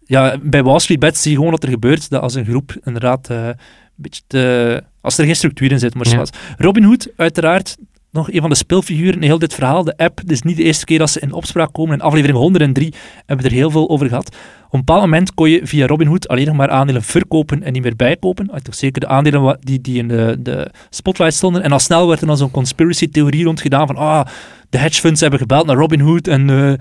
ja, 0.06 0.36
bij 0.42 0.64
Wall 0.64 0.80
Street 0.80 1.00
Bets 1.00 1.22
zie 1.22 1.32
je 1.32 1.38
gewoon 1.38 1.52
wat 1.52 1.64
er 1.64 1.70
gebeurt. 1.70 2.10
Dat 2.10 2.22
als 2.22 2.34
een 2.36 2.46
groep 2.46 2.76
inderdaad 2.84 3.30
eh, 3.30 3.46
een 3.48 3.54
beetje 3.96 4.22
te... 4.28 4.84
Als 5.02 5.18
er 5.18 5.26
geen 5.26 5.36
structuur 5.36 5.72
in 5.72 5.80
zit, 5.80 5.96
maar 5.96 6.06
Ja. 6.06 6.12
zoals. 6.12 6.30
Robin 6.58 6.84
Hood, 6.84 7.08
uiteraard, 7.16 7.78
nog 8.12 8.32
een 8.32 8.42
van 8.42 8.50
de 8.50 8.56
speelfiguren 8.56 9.14
in 9.14 9.22
heel 9.22 9.40
dit 9.40 9.54
verhaal. 9.54 9.84
De 9.84 9.98
app, 9.98 10.18
het 10.18 10.32
is 10.32 10.42
niet 10.42 10.58
de 10.58 10.64
eerste 10.64 10.86
keer 10.86 11.00
dat 11.00 11.10
ze 11.10 11.20
in 11.20 11.34
opspraak 11.34 11.74
komen. 11.74 11.94
In 11.94 12.02
aflevering 12.02 12.38
103 12.38 12.94
hebben 13.26 13.46
we 13.46 13.52
er 13.52 13.58
heel 13.58 13.72
veel 13.72 13.90
over 13.90 14.08
gehad. 14.08 14.28
Op 14.68 14.74
een 14.74 14.80
bepaald 14.80 15.02
moment 15.02 15.34
kon 15.34 15.50
je 15.50 15.62
via 15.64 15.88
Robinhood 15.88 16.28
alleen 16.28 16.46
nog 16.46 16.56
maar 16.56 16.70
aandelen 16.70 17.04
verkopen 17.04 17.64
en 17.64 17.74
niet 17.74 17.84
meer 17.84 17.96
bijkopen. 17.96 18.50
Ah, 18.52 18.60
Toch 18.60 18.76
zeker 18.76 19.02
de 19.02 19.08
aandelen 19.08 19.58
die, 19.62 19.82
die 19.82 19.98
in 19.98 20.08
de, 20.08 20.36
de 20.40 20.72
spotlight 20.90 21.34
stonden. 21.34 21.64
En 21.64 21.72
al 21.72 21.80
snel 21.80 22.08
werd 22.08 22.22
er 22.22 22.28
dan 22.28 22.38
zo'n 22.38 22.52
conspiracy-theorie 22.52 23.44
rondgedaan 23.44 23.88
van 23.88 23.96
ah, 23.96 24.26
de 24.70 24.78
hedge 24.78 25.00
funds 25.00 25.22
hebben 25.22 25.40
gebeld 25.40 25.66
naar 25.66 25.76
Robinhood 25.76 26.28
en 26.28 26.50
eh, 26.50 26.74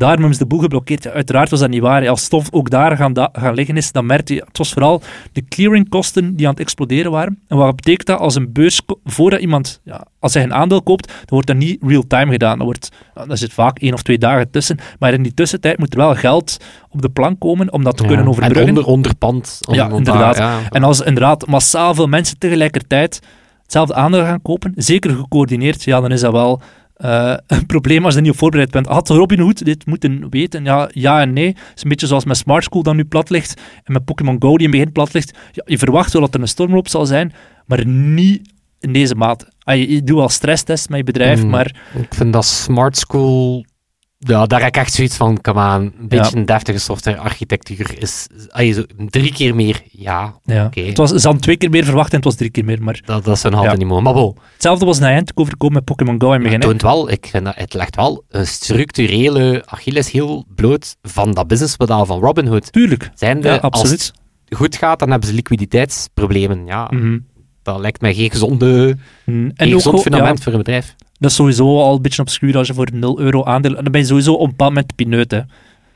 daarom 0.00 0.18
hebben 0.18 0.36
ze 0.38 0.42
de 0.42 0.48
boel 0.48 0.58
geblokkeerd. 0.60 1.04
Ja, 1.04 1.10
uiteraard 1.10 1.50
was 1.50 1.60
dat 1.60 1.68
niet 1.70 1.80
waar. 1.80 2.08
Als 2.08 2.22
stof 2.24 2.48
ook 2.50 2.70
daar 2.70 2.96
gaan, 2.96 3.12
da- 3.12 3.28
gaan 3.32 3.54
liggen 3.54 3.76
is, 3.76 3.92
dan 3.92 4.06
merkte 4.06 4.34
je, 4.34 4.42
het 4.46 4.58
was 4.58 4.72
vooral 4.72 5.02
de 5.32 5.44
clearingkosten 5.48 6.36
die 6.36 6.46
aan 6.46 6.52
het 6.52 6.60
exploderen 6.62 7.10
waren. 7.10 7.38
En 7.48 7.56
wat 7.56 7.76
betekent 7.76 8.06
dat 8.06 8.18
als 8.18 8.34
een 8.34 8.52
beurs, 8.52 8.80
voordat 9.04 9.40
iemand, 9.40 9.80
ja, 9.84 10.04
als 10.18 10.34
hij 10.34 10.42
een 10.42 10.54
aandeel 10.54 10.82
koopt, 10.82 11.06
dan 11.06 11.16
wordt 11.26 11.46
dat 11.46 11.56
niet 11.56 11.82
real-time 11.86 12.32
gedaan. 12.32 12.56
Dan 12.56 12.66
wordt, 12.66 12.88
daar 13.26 13.38
zit 13.38 13.52
vaak 13.52 13.78
één 13.78 13.92
of 13.92 14.02
twee 14.02 14.18
dagen 14.18 14.50
tussen. 14.50 14.78
Maar 14.98 15.12
in 15.12 15.22
die 15.22 15.34
tussentijd 15.34 15.78
moet 15.78 15.92
er 15.92 15.98
wel 15.98 16.14
geld 16.14 16.56
op 16.90 17.02
de 17.02 17.08
plank 17.08 17.40
komen 17.40 17.72
om 17.72 17.84
dat 17.84 17.96
te 17.96 18.02
Ja. 18.02 18.08
kunnen 18.08 18.28
overbruggen. 18.28 18.62
En 18.62 18.68
onder, 18.68 18.84
onderpand. 18.86 19.58
Ja, 19.60 19.88
inderdaad. 19.88 20.36
ja. 20.36 20.58
En 20.70 20.82
als 20.84 21.00
inderdaad 21.00 21.46
massaal 21.46 21.94
veel 21.94 22.06
mensen 22.06 22.38
tegelijkertijd 22.38 23.20
hetzelfde 23.62 23.94
aandeel 23.94 24.24
gaan 24.24 24.42
kopen, 24.42 24.72
zeker 24.76 25.10
gecoördineerd, 25.10 25.84
ja, 25.84 26.00
dan 26.00 26.12
is 26.12 26.20
dat 26.20 26.32
wel 26.32 26.60
eh, 27.00 27.34
een 27.46 27.66
probleem 27.66 28.04
als 28.04 28.12
je 28.12 28.18
er 28.18 28.24
niet 28.24 28.32
op 28.34 28.38
voorbereid 28.38 28.70
bent. 28.70 28.86
Had 28.86 29.08
Robinhood 29.08 29.64
dit 29.64 29.86
moeten 29.86 30.26
weten? 30.30 30.64
Ja, 30.64 30.88
ja 30.92 31.20
en 31.20 31.32
nee. 31.32 31.46
Het 31.46 31.72
is 31.76 31.82
een 31.82 31.88
beetje 31.88 32.06
zoals 32.06 32.24
met 32.24 32.36
Smart 32.36 32.64
School 32.64 32.82
dat 32.82 32.94
nu 32.94 33.04
plat 33.04 33.30
ligt 33.30 33.60
en 33.84 33.92
met 33.92 34.04
Pokémon 34.04 34.36
Go 34.38 34.48
die 34.56 34.56
in 34.56 34.62
het 34.62 34.70
begin 34.72 34.92
plat 34.92 35.12
ligt. 35.12 35.38
Ja, 35.52 35.62
je 35.66 35.78
verwacht 35.78 36.12
wel 36.12 36.22
dat 36.22 36.34
er 36.34 36.40
een 36.40 36.48
stormloop 36.48 36.88
zal 36.88 37.06
zijn, 37.06 37.32
maar 37.66 37.86
niet 37.86 38.52
in 38.80 38.92
deze 38.92 39.14
mate. 39.14 39.48
Ah, 39.62 39.76
je, 39.76 39.92
je 39.92 40.04
doet 40.04 40.16
wel 40.16 40.28
stresstest 40.28 40.88
met 40.88 40.98
je 40.98 41.04
bedrijf, 41.04 41.42
Mm. 41.42 41.50
maar 41.50 41.76
Ik 42.00 42.14
vind 42.14 42.32
dat 42.32 42.44
Smart 42.44 42.96
School... 42.96 43.64
Ja, 44.26 44.46
daar 44.46 44.58
heb 44.60 44.68
ik 44.68 44.76
echt 44.76 44.92
zoiets 44.92 45.16
van, 45.16 45.40
come 45.40 45.60
een 45.60 45.92
beetje 46.08 46.36
een 46.36 46.44
deftige 46.46 46.78
softwarearchitectuur 46.78 47.98
is... 48.02 48.26
Ay, 48.48 48.72
zo, 48.72 48.82
drie 49.06 49.32
keer 49.32 49.54
meer, 49.54 49.82
ja, 49.90 50.34
ja. 50.44 50.64
oké. 50.64 50.80
het 50.80 50.96
was, 50.96 51.10
ze 51.10 51.22
hadden 51.22 51.40
twee 51.42 51.56
keer 51.56 51.70
meer 51.70 51.84
verwacht 51.84 52.10
en 52.10 52.16
het 52.16 52.24
was 52.24 52.34
drie 52.34 52.50
keer 52.50 52.64
meer. 52.64 52.82
Maar 52.82 53.00
Dat, 53.04 53.24
dat 53.24 53.36
is 53.36 53.42
een 53.42 53.52
halve 53.52 53.70
Ja. 53.70 53.76
niet 53.76 53.86
mooi. 53.86 54.02
Maar 54.02 54.12
bon, 54.12 54.36
hetzelfde 54.52 54.84
was 54.84 54.98
naar 54.98 55.10
Eindhoven 55.10 55.42
overkomen 55.42 55.74
met 55.74 55.84
Pokémon 55.84 56.20
Go 56.20 56.26
in 56.32 56.32
het 56.32 56.42
het 56.42 56.58
begin. 56.60 56.60
hè. 56.60 56.78
toont 56.78 56.82
wel, 56.94 57.10
ik 57.10 57.26
vind 57.30 57.44
dat, 57.44 57.54
het 57.56 57.74
legt 57.74 57.96
wel 57.96 58.24
een 58.28 58.46
structurele 58.46 59.62
Achilleshiel 59.66 60.44
bloot 60.54 60.96
van 61.02 61.32
dat 61.32 61.46
businessmodel 61.46 62.06
van 62.06 62.20
Robinhood. 62.20 62.72
Tuurlijk, 62.72 63.10
Zijnde, 63.14 63.48
ja, 63.48 63.56
als 63.56 63.90
het 63.90 64.12
goed 64.56 64.76
gaat, 64.76 64.98
dan 64.98 65.10
hebben 65.10 65.28
ze 65.28 65.34
liquiditeitsproblemen. 65.34 66.66
Ja, 66.66 66.86
Mhm. 66.90 67.18
dat 67.62 67.78
lijkt 67.78 68.00
mij 68.00 68.14
geen, 68.14 68.30
gezonde, 68.30 68.96
Mhm. 69.26 69.36
En 69.44 69.52
geen 69.56 69.68
ook, 69.68 69.74
gezond 69.74 70.00
fundament 70.02 70.42
voor 70.42 70.52
een 70.52 70.58
bedrijf. 70.58 70.94
Dat 71.20 71.30
is 71.30 71.36
sowieso 71.36 71.80
al 71.80 71.94
een 71.94 72.02
beetje 72.02 72.22
obscuur 72.22 72.56
als 72.56 72.66
je 72.66 72.74
voor 72.74 72.88
0 72.92 73.20
euro 73.20 73.44
aandeel... 73.44 73.76
En 73.76 73.82
dan 73.82 73.92
ben 73.92 74.00
je 74.00 74.06
sowieso 74.06 74.32
op 74.32 74.40
een 74.40 74.50
bepaald 74.50 74.70
moment 74.70 74.94
pineut, 74.94 75.30
hè. 75.30 75.40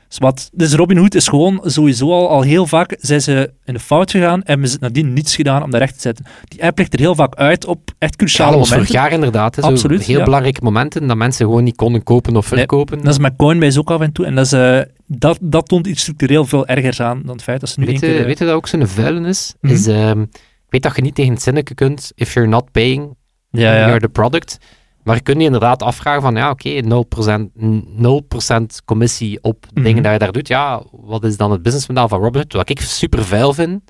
Dus, 0.07 0.17
wat, 0.17 0.49
dus 0.53 0.73
Robinhood 0.73 1.15
is 1.15 1.27
gewoon 1.27 1.61
sowieso 1.63 2.11
al, 2.11 2.29
al 2.29 2.41
heel 2.41 2.67
vaak 2.67 2.95
zijn 2.99 3.21
ze 3.21 3.53
in 3.63 3.73
de 3.73 3.79
fout 3.79 4.11
gegaan 4.11 4.39
en 4.39 4.43
hebben 4.45 4.69
ze 4.69 4.77
nadien 4.79 5.13
niets 5.13 5.35
gedaan 5.35 5.63
om 5.63 5.71
dat 5.71 5.79
recht 5.79 5.93
te 5.93 6.01
zetten. 6.01 6.25
Die 6.47 6.63
app 6.63 6.77
ligt 6.77 6.93
er 6.93 6.99
heel 6.99 7.15
vaak 7.15 7.35
uit 7.35 7.65
op 7.65 7.91
echt 7.97 8.15
cruciale 8.15 8.51
Ja, 8.51 8.57
was 8.57 8.67
vorig 8.67 8.83
momenten. 8.83 9.09
jaar 9.09 9.19
inderdaad. 9.19 9.55
Hè, 9.55 9.61
Absoluut, 9.61 10.03
heel 10.03 10.17
ja. 10.17 10.23
belangrijke 10.23 10.63
momenten 10.63 11.07
dat 11.07 11.17
mensen 11.17 11.45
gewoon 11.45 11.63
niet 11.63 11.75
konden 11.75 12.03
kopen 12.03 12.35
of 12.35 12.49
Nee, 12.49 12.59
verkopen. 12.59 12.97
Dat 12.97 13.13
is 13.13 13.19
met 13.19 13.33
Coinbase 13.37 13.79
ook 13.79 13.91
af 13.91 14.01
en 14.01 14.11
toe. 14.11 14.25
En 14.25 14.35
dat, 14.35 14.45
is, 14.45 14.51
eh, 14.51 14.79
dat, 15.05 15.37
dat 15.41 15.67
toont 15.67 15.87
iets 15.87 16.01
structureel 16.01 16.45
veel 16.45 16.67
ergers 16.67 17.01
aan 17.01 17.21
dan 17.25 17.35
het 17.35 17.43
feit 17.43 17.59
dat 17.59 17.69
ze 17.69 17.79
nu 17.79 17.85
weet, 17.85 17.99
je, 17.99 18.05
keer... 18.05 18.25
weet 18.25 18.37
je 18.37 18.45
dat 18.45 18.53
ook 18.53 18.67
zo'n 18.67 18.87
vuilen 18.87 19.25
is? 19.25 19.53
Is 19.61 19.87
ik 19.87 20.81
weet 20.81 20.83
dat 20.83 20.95
je 20.95 21.01
niet 21.01 21.15
tegen 21.15 21.33
het 21.33 21.41
zinnetje 21.41 21.75
kunt, 21.75 22.11
if 22.15 22.33
you're 22.33 22.49
not 22.49 22.71
paying, 22.71 23.15
ja, 23.51 23.75
ja. 23.75 23.85
you're 23.85 23.99
the 23.99 24.09
product. 24.09 24.57
Maar 25.05 25.15
je 25.15 25.21
kunt 25.21 25.37
je 25.37 25.43
inderdaad 25.43 25.83
afvragen 25.83 26.21
van, 26.21 26.35
ja, 26.35 26.49
oké, 26.49 26.81
0%, 26.81 27.49
0% 27.55 28.81
commissie 28.85 29.39
op 29.43 29.65
Mhm. 29.73 29.83
dingen 29.83 30.03
dat 30.03 30.11
je 30.11 30.19
daar 30.19 30.31
doet. 30.31 30.47
Ja, 30.47 30.83
wat 30.91 31.23
is 31.23 31.37
dan 31.37 31.51
het 31.51 31.61
businessmodel 31.61 32.07
van 32.07 32.19
Robinhood? 32.21 32.53
Wat 32.53 32.69
ik 32.69 32.81
super 32.81 33.25
vuil 33.25 33.53
vind, 33.53 33.81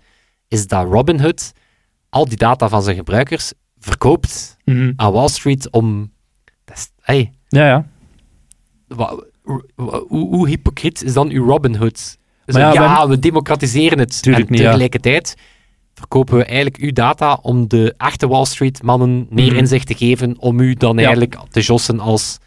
is 0.47 0.67
dat 0.67 0.85
Robinhood 0.91 1.51
al 2.09 2.25
die 2.25 2.37
data 2.37 2.69
van 2.69 2.81
zijn 2.83 2.95
gebruikers 2.95 3.53
verkoopt 3.79 4.57
Mhm. 4.65 4.91
aan 4.95 5.11
Wall 5.11 5.27
Street 5.27 5.71
om... 5.71 6.11
Is, 6.73 6.89
hey, 7.01 7.31
ja, 7.47 7.65
ja. 7.67 7.85
hoe, 9.43 9.63
hoe 10.07 10.47
hypocriet 10.47 11.03
is 11.03 11.13
dan 11.13 11.29
uw 11.29 11.45
Robinhood? 11.45 12.17
Dus 12.45 12.55
ja, 12.55 12.73
ja, 12.73 13.07
we 13.07 13.19
democratiseren 13.19 13.99
het. 13.99 14.19
En 14.33 14.45
niet, 14.49 14.59
ja. 14.59 14.75
Verkopen 15.95 16.37
we 16.37 16.43
eigenlijk 16.45 16.77
uw 16.77 16.91
data 16.91 17.39
om 17.41 17.67
de 17.67 17.93
echte 17.97 18.27
Wall 18.27 18.45
Street 18.45 18.83
mannen 18.83 19.27
meer 19.29 19.47
Mhm. 19.49 19.55
inzicht 19.57 19.87
te 19.87 19.93
geven 19.95 20.35
om 20.39 20.59
u 20.59 20.73
dan 20.73 20.93
Ja. 20.97 21.01
eigenlijk 21.03 21.37
te 21.49 21.61
jossen 21.61 21.99
als 21.99 22.37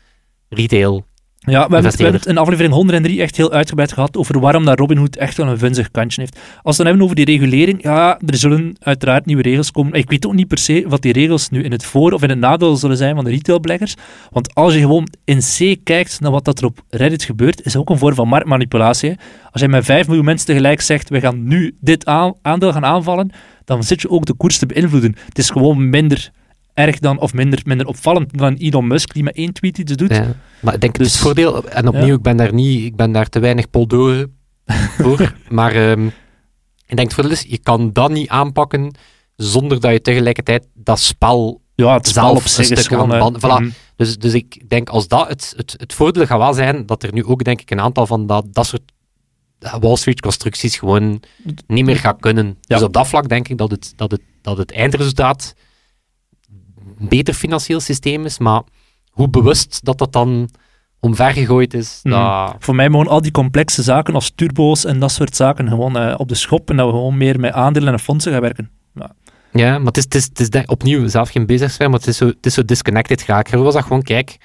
retail. 0.49 1.05
Ja, 1.41 1.69
we 1.69 1.75
hebben, 1.75 2.13
het, 2.13 2.27
in 2.27 2.39
aflevering 2.39 2.75
103 2.75 3.21
echt 3.21 3.37
heel 3.37 3.53
uitgebreid 3.53 3.93
gehad 3.93 4.17
over 4.17 4.41
waarom 4.41 4.65
dat 4.65 4.79
Robinhood 4.79 5.17
echt 5.17 5.37
wel 5.37 5.47
een 5.47 5.59
vunzig 5.59 5.91
kantje 5.91 6.21
heeft. 6.21 6.35
Als 6.35 6.43
we 6.63 6.69
het 6.69 6.77
dan 6.77 6.87
hebben 6.87 7.03
over 7.05 7.17
die 7.17 7.25
regulering, 7.25 7.83
ja, 7.83 8.19
er 8.27 8.37
zullen 8.37 8.77
uiteraard 8.81 9.27
nieuwe 9.27 9.43
regels 9.43 9.71
komen. 9.71 9.93
Ik 9.93 10.11
weet 10.11 10.27
ook 10.27 10.33
niet 10.35 10.49
per 10.49 10.59
se 10.59 10.85
wat 10.89 11.03
die 11.03 11.13
regels 11.13 11.49
nu 11.51 11.63
in 11.63 11.73
het 11.73 11.85
voor- 11.85 12.13
of 12.13 12.23
in 12.23 12.29
het 12.29 12.39
nadeel 12.39 12.77
zullen 12.77 12.97
zijn 12.97 13.15
van 13.15 13.25
de 13.25 13.31
retailbeleggers. 13.31 13.95
Want 14.31 14.55
als 14.55 14.75
je 14.75 14.81
gewoon 14.81 15.09
in 15.25 15.39
C 15.39 15.77
kijkt 15.85 16.21
naar 16.21 16.31
wat 16.31 16.45
dat 16.45 16.59
er 16.59 16.65
op 16.65 16.79
Reddit 16.89 17.23
gebeurt, 17.23 17.65
is 17.65 17.77
ook 17.77 17.91
een 17.91 17.99
vorm 17.99 18.15
van 18.15 18.29
marktmanipulatie. 18.29 19.17
Als 19.51 19.63
je 19.63 19.69
met 19.69 19.85
5 19.85 20.07
miljoen 20.07 20.25
mensen 20.25 20.47
tegelijk 20.47 20.81
zegt, 20.81 21.09
we 21.09 21.21
gaan 21.21 21.45
nu 21.49 21.75
dit 21.81 22.07
aan- 22.07 22.35
aandeel 22.43 22.73
gaan 22.73 22.85
aanvallen, 22.85 23.31
dan 23.65 23.83
zit 23.83 24.01
je 24.01 24.11
ook 24.11 24.27
de 24.27 24.33
koers 24.35 24.59
te 24.59 24.67
beïnvloeden. 24.67 25.17
Het 25.29 25.39
is 25.39 25.51
gewoon 25.51 25.91
minder 25.91 26.31
erg 26.79 26.99
dan, 26.99 27.19
of 27.19 27.35
minder, 27.35 27.61
minder 27.65 27.87
opvallend 27.87 28.39
dan 28.39 28.55
Elon 28.55 28.87
Musk, 28.87 29.13
die 29.13 29.23
met 29.23 29.37
één 29.37 29.53
tweet 29.53 29.79
iets 29.79 29.93
doet. 29.93 30.15
Ja. 30.15 30.35
Maar 30.61 30.75
ik 30.75 30.81
denk 30.81 30.97
het 30.97 31.03
Dus- 31.03 31.07
is 31.07 31.13
het 31.13 31.23
voordeel, 31.23 31.69
en 31.69 31.89
opnieuw, 31.89 32.07
ja. 32.07 32.15
ik 32.15 32.23
ben 32.23 32.37
daar 32.37 32.55
niet, 32.55 32.85
ik 32.85 32.97
ben 32.97 33.13
daar 33.13 33.29
te 33.29 33.39
weinig 33.39 33.71
poldoren 33.71 34.37
voor, 34.99 35.35
maar 35.49 35.73
ehm, 35.75 36.07
ik 36.87 36.97
denk 36.97 37.01
het 37.01 37.15
voordeel 37.15 37.33
is, 37.33 37.45
je 37.49 37.59
kan 37.59 37.93
dat 37.93 38.11
niet 38.11 38.29
aanpakken 38.29 38.95
zonder 39.37 39.81
dat 39.81 39.93
je 39.93 40.01
tegelijkertijd 40.01 40.67
dat 40.75 41.01
spel 41.01 41.61
Ja, 41.75 41.95
het 41.95 42.09
spel 42.09 42.31
op 42.31 42.43
zich 42.43 42.69
is 42.71 42.87
gewoon... 42.87 43.13
aan 43.13 43.37
voilà. 43.37 43.63
mhm. 43.63 43.69
Dus, 43.97 44.19
dus 44.19 44.33
ik 44.33 44.69
denk 44.69 44.89
als 44.89 45.09
dat 45.09 45.29
het, 45.29 45.55
het, 45.57 45.75
het 45.77 45.93
voordeel 45.93 46.27
gaat 46.27 46.39
wel 46.39 46.55
zijn 46.55 46.87
dat 46.87 47.03
er 47.03 47.13
nu 47.13 47.25
ook 47.25 47.45
denk 47.45 47.61
ik 47.61 47.71
een 47.71 47.81
aantal 47.81 48.07
van 48.07 48.27
dat, 48.27 48.47
dat 48.51 48.67
soort 48.67 48.93
eh, 49.59 49.75
Wall 49.81 49.97
Street 49.97 50.21
constructies 50.21 50.77
gewoon 50.77 51.23
niet 51.67 51.85
meer 51.85 51.97
gaat 51.97 52.21
kunnen. 52.21 52.47
Ja. 52.47 52.77
Dus 52.77 52.83
op 52.83 52.93
dat 52.93 53.09
vlak 53.09 53.29
denk 53.29 53.49
ik 53.49 53.59
dat 53.59 53.71
het, 53.71 53.93
dat 53.97 54.11
het, 54.11 54.21
dat 54.43 54.59
het 54.59 54.73
eindresultaat 54.73 55.55
beter 56.99 57.35
financieel 57.35 57.81
systeem 57.81 58.25
is, 58.25 58.39
maar 58.39 58.63
hoe 59.11 59.29
bewust 59.29 59.85
dat 59.85 59.99
dat 59.99 60.13
dan 60.13 60.49
omvergegooid 61.01 61.75
is, 61.75 62.01
Mhm. 62.03 62.15
dat... 62.15 62.55
Voor 62.59 62.75
mij 62.75 62.89
mogen 62.89 63.09
al 63.09 63.21
die 63.23 63.31
complexe 63.31 63.83
zaken 63.83 64.15
als 64.15 64.31
turbo's 64.35 64.85
en 64.85 64.99
dat 64.99 65.11
soort 65.13 65.37
zaken 65.37 65.69
gewoon 65.69 65.97
eh, 65.99 66.15
op 66.19 66.29
de 66.29 66.35
schop 66.35 66.71
en 66.71 66.77
dat 66.77 66.87
we 66.87 66.93
gewoon 66.93 67.17
meer 67.17 67.41
met 67.41 67.53
aandelen 67.53 67.93
en 67.93 67.99
fondsen 68.01 68.33
gaan 68.33 68.41
werken. 68.41 68.71
Ja, 69.53 69.79
maar 69.79 69.87
het 69.87 69.97
is, 69.97 70.05
het 70.05 70.15
is, 70.15 70.25
het 70.25 70.41
is 70.41 70.51
denk- 70.51 70.71
opnieuw 70.71 71.07
zelf 71.09 71.29
geen 71.31 71.47
bezigsfeer, 71.47 71.91
maar 71.91 71.99
het 71.99 72.09
is 72.09 72.17
zo, 72.17 72.27
het 72.27 72.47
is 72.47 72.55
zo 72.55 72.65
disconnected 72.65 73.23
geraakt. 73.23 73.53
Ik 73.53 73.59
was 73.59 73.75
dat 73.75 73.83
gewoon, 73.83 74.03
kijk, 74.03 74.37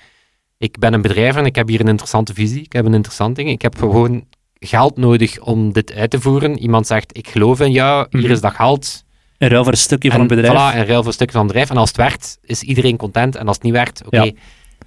ik 0.58 0.80
ben 0.80 0.94
een 0.94 1.02
bedrijf 1.02 1.36
en 1.36 1.46
ik 1.46 1.56
heb 1.56 1.68
hier 1.68 1.80
een 1.80 1.88
interessante 1.88 2.34
visie, 2.34 2.62
ik 2.64 2.74
heb 2.74 2.86
een 2.86 2.94
interessant 2.94 3.36
ding, 3.36 3.50
ik 3.50 3.62
heb 3.62 3.78
gewoon 3.78 4.26
geld 4.60 4.98
nodig 4.98 5.40
om 5.40 5.74
dit 5.74 5.94
uit 5.94 6.10
te 6.10 6.22
voeren. 6.22 6.58
Iemand 6.60 6.88
zegt, 6.88 7.18
ik 7.18 7.28
geloof 7.28 7.60
in 7.60 7.72
jou, 7.72 8.08
hier 8.10 8.22
Mhm. 8.22 8.32
is 8.32 8.42
dat 8.42 8.54
geld. 8.54 9.03
In 9.44 9.50
ruil 9.50 9.64
voor 9.64 9.72
een 9.72 9.78
stukje 9.78 10.10
van 10.10 10.18
en, 10.20 10.30
een 10.30 10.36
bedrijf. 10.36 10.54
Voilà, 10.54 10.76
en 10.76 10.86
ruil 10.86 10.98
voor 10.98 11.08
een 11.08 11.14
stukje 11.14 11.32
van 11.38 11.42
het 11.42 11.48
bedrijf. 11.52 11.70
En 11.70 11.78
als 11.78 11.88
het 11.88 11.98
werkt, 11.98 12.38
is 12.42 12.62
iedereen 12.62 12.98
content. 12.98 13.36
En 13.36 13.48
als 13.48 13.56
het 13.56 13.66
niet 13.66 13.74
werkt, 13.74 14.06
oké, 14.06 14.22
Ja. 14.22 14.32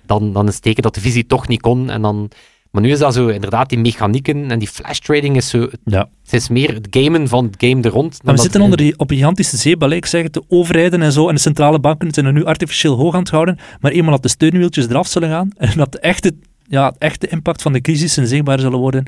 dan, 0.07 0.33
dan 0.33 0.49
is 0.49 0.55
het 0.55 0.63
teken 0.63 0.83
dat 0.83 0.95
de 0.95 1.01
visie 1.01 1.27
toch 1.27 1.49
niet 1.49 1.61
kon. 1.61 1.91
En 1.91 2.03
dan, 2.03 2.31
maar 2.71 2.83
nu 2.83 2.91
is 2.91 2.99
dat 2.99 3.15
zo, 3.15 3.27
inderdaad, 3.27 3.69
die 3.69 3.79
mechanieken 3.79 4.51
en 4.51 4.59
die 4.59 4.69
flash 4.69 4.99
trading 4.99 5.37
is 5.37 5.49
zo, 5.49 5.69
Ja. 5.85 6.09
het 6.25 6.33
is 6.33 6.49
meer 6.49 6.75
het 6.75 6.87
gamen 6.91 7.29
van 7.29 7.45
het 7.45 7.55
game 7.59 7.83
er 7.83 7.91
rond. 7.91 8.19
Maar 8.25 8.35
we 8.35 8.41
zitten 8.41 8.61
onder 8.61 8.79
die, 8.79 8.99
op 8.99 9.11
een 9.11 9.17
gigantische 9.17 9.57
zeebal. 9.57 9.91
Ik 9.91 10.07
zeg 10.07 10.23
het, 10.23 10.33
de 10.33 10.45
overheden 10.49 11.03
en 11.03 11.13
zo 11.13 11.29
en 11.29 11.35
de 11.35 11.41
centrale 11.41 11.79
banken 11.79 12.13
zijn 12.15 12.27
er 12.27 12.33
nu 12.33 12.45
artificieel 12.45 12.97
hoog 12.97 13.15
aan 13.15 13.21
het 13.21 13.31
houden. 13.31 13.59
Maar 13.81 13.93
eenmaal 13.93 14.13
dat 14.13 14.23
de 14.23 14.29
steunwieltjes 14.29 14.89
eraf 14.89 15.07
zullen 15.07 15.29
gaan 15.29 15.51
en 15.57 15.73
dat 15.77 15.93
de 15.93 15.99
echte, 15.99 16.35
ja, 16.69 16.87
het 16.87 16.99
echte 16.99 17.29
impact 17.29 17.63
van 17.63 17.73
de 17.73 17.81
crisis 17.81 18.15
zichtbaar 18.15 18.61
zullen 18.61 18.79
worden, 18.79 19.05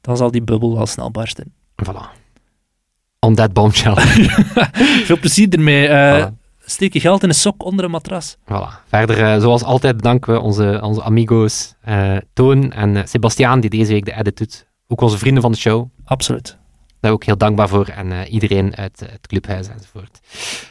dan 0.00 0.16
zal 0.16 0.30
die 0.30 0.42
bubbel 0.42 0.74
wel 0.74 0.86
snel 0.86 1.10
barsten. 1.10 1.52
Voilà. 1.84 2.19
On 3.26 3.34
that 3.34 3.52
bombshell. 3.52 3.94
Veel 5.06 5.18
plezier 5.18 5.48
ermee. 5.48 5.86
Eh, 5.88 6.26
Voilà. 6.26 6.38
Steek 6.64 6.92
je 6.92 7.00
geld 7.00 7.22
in 7.22 7.28
een 7.28 7.34
sok 7.34 7.64
onder 7.64 7.84
een 7.84 7.90
matras. 7.90 8.36
Voilà. 8.36 8.86
Verder, 8.86 9.22
eh, 9.34 9.40
zoals 9.40 9.62
altijd, 9.62 9.96
bedanken 9.96 10.32
we 10.32 10.40
onze, 10.40 10.80
onze 10.82 11.02
amigo's 11.02 11.74
eh, 11.80 12.16
Toon 12.32 12.72
en 12.72 13.08
Sebastiaan, 13.08 13.60
die 13.60 13.70
deze 13.70 13.92
week 13.92 14.04
de 14.04 14.14
edit 14.16 14.36
doet. 14.36 14.66
Ook 14.88 15.00
onze 15.00 15.18
vrienden 15.18 15.42
van 15.42 15.52
de 15.52 15.58
show. 15.58 15.88
Absoluut. 16.04 16.58
Daar 17.00 17.12
ook 17.12 17.24
heel 17.24 17.36
dankbaar 17.36 17.68
voor. 17.68 17.86
En 17.86 18.12
eh, 18.12 18.32
iedereen 18.32 18.76
uit 18.76 19.02
eh, 19.02 19.08
het 19.12 19.26
clubhuis 19.26 19.68
enzovoort. 19.68 20.20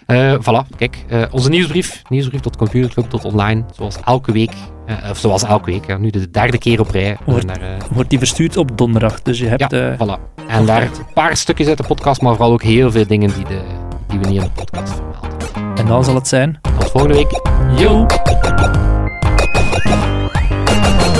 Eh 0.05 0.33
voilà, 0.39 0.75
kijk. 0.77 0.97
eh, 1.07 1.21
onze 1.31 1.49
nieuwsbrief. 1.49 2.01
Nieuwsbrief 2.09 2.41
tot 2.41 2.57
computerclub, 2.57 3.09
tot 3.09 3.25
online. 3.25 3.63
Zoals 3.75 3.95
elke 4.05 4.31
week. 4.31 4.51
eh, 4.85 5.09
of 5.09 5.17
zoals 5.17 5.43
elke 5.43 5.71
week. 5.71 5.99
nu 5.99 6.09
de 6.09 6.29
derde 6.31 6.57
keer 6.57 6.79
op 6.79 6.89
rij. 6.89 7.17
Wordt- 7.25 7.45
eh, 7.51 7.67
Wordt 7.91 8.09
die 8.09 8.19
verstuurd 8.19 8.57
op 8.57 8.77
donderdag. 8.77 9.21
Dus 9.21 9.39
je 9.39 9.47
hebt... 9.47 9.71
ja, 9.71 9.89
eh, 9.91 9.93
voilà. 9.99 10.19
En 10.47 10.65
daar 10.65 10.81
een 10.81 10.89
paar 11.13 11.37
stukjes 11.37 11.67
uit 11.67 11.77
de 11.77 11.83
podcast, 11.83 12.21
maar 12.21 12.31
vooral 12.35 12.51
ook 12.53 12.63
heel 12.63 12.91
veel 12.91 13.07
dingen 13.07 13.33
die, 13.33 13.45
de, 13.45 13.61
die 14.07 14.19
we 14.19 14.27
niet 14.27 14.37
in 14.37 14.43
de 14.43 14.49
podcast 14.63 14.93
vermelden. 14.93 15.77
en 15.77 15.85
dan 15.85 16.03
zal 16.03 16.15
het 16.15 16.27
zijn... 16.27 16.59
Tot 16.61 16.91
volgende 16.91 17.15
week. 17.15 17.41
Yo! 17.79 18.05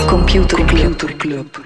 Computer 0.07 0.65
Club. 1.15 1.59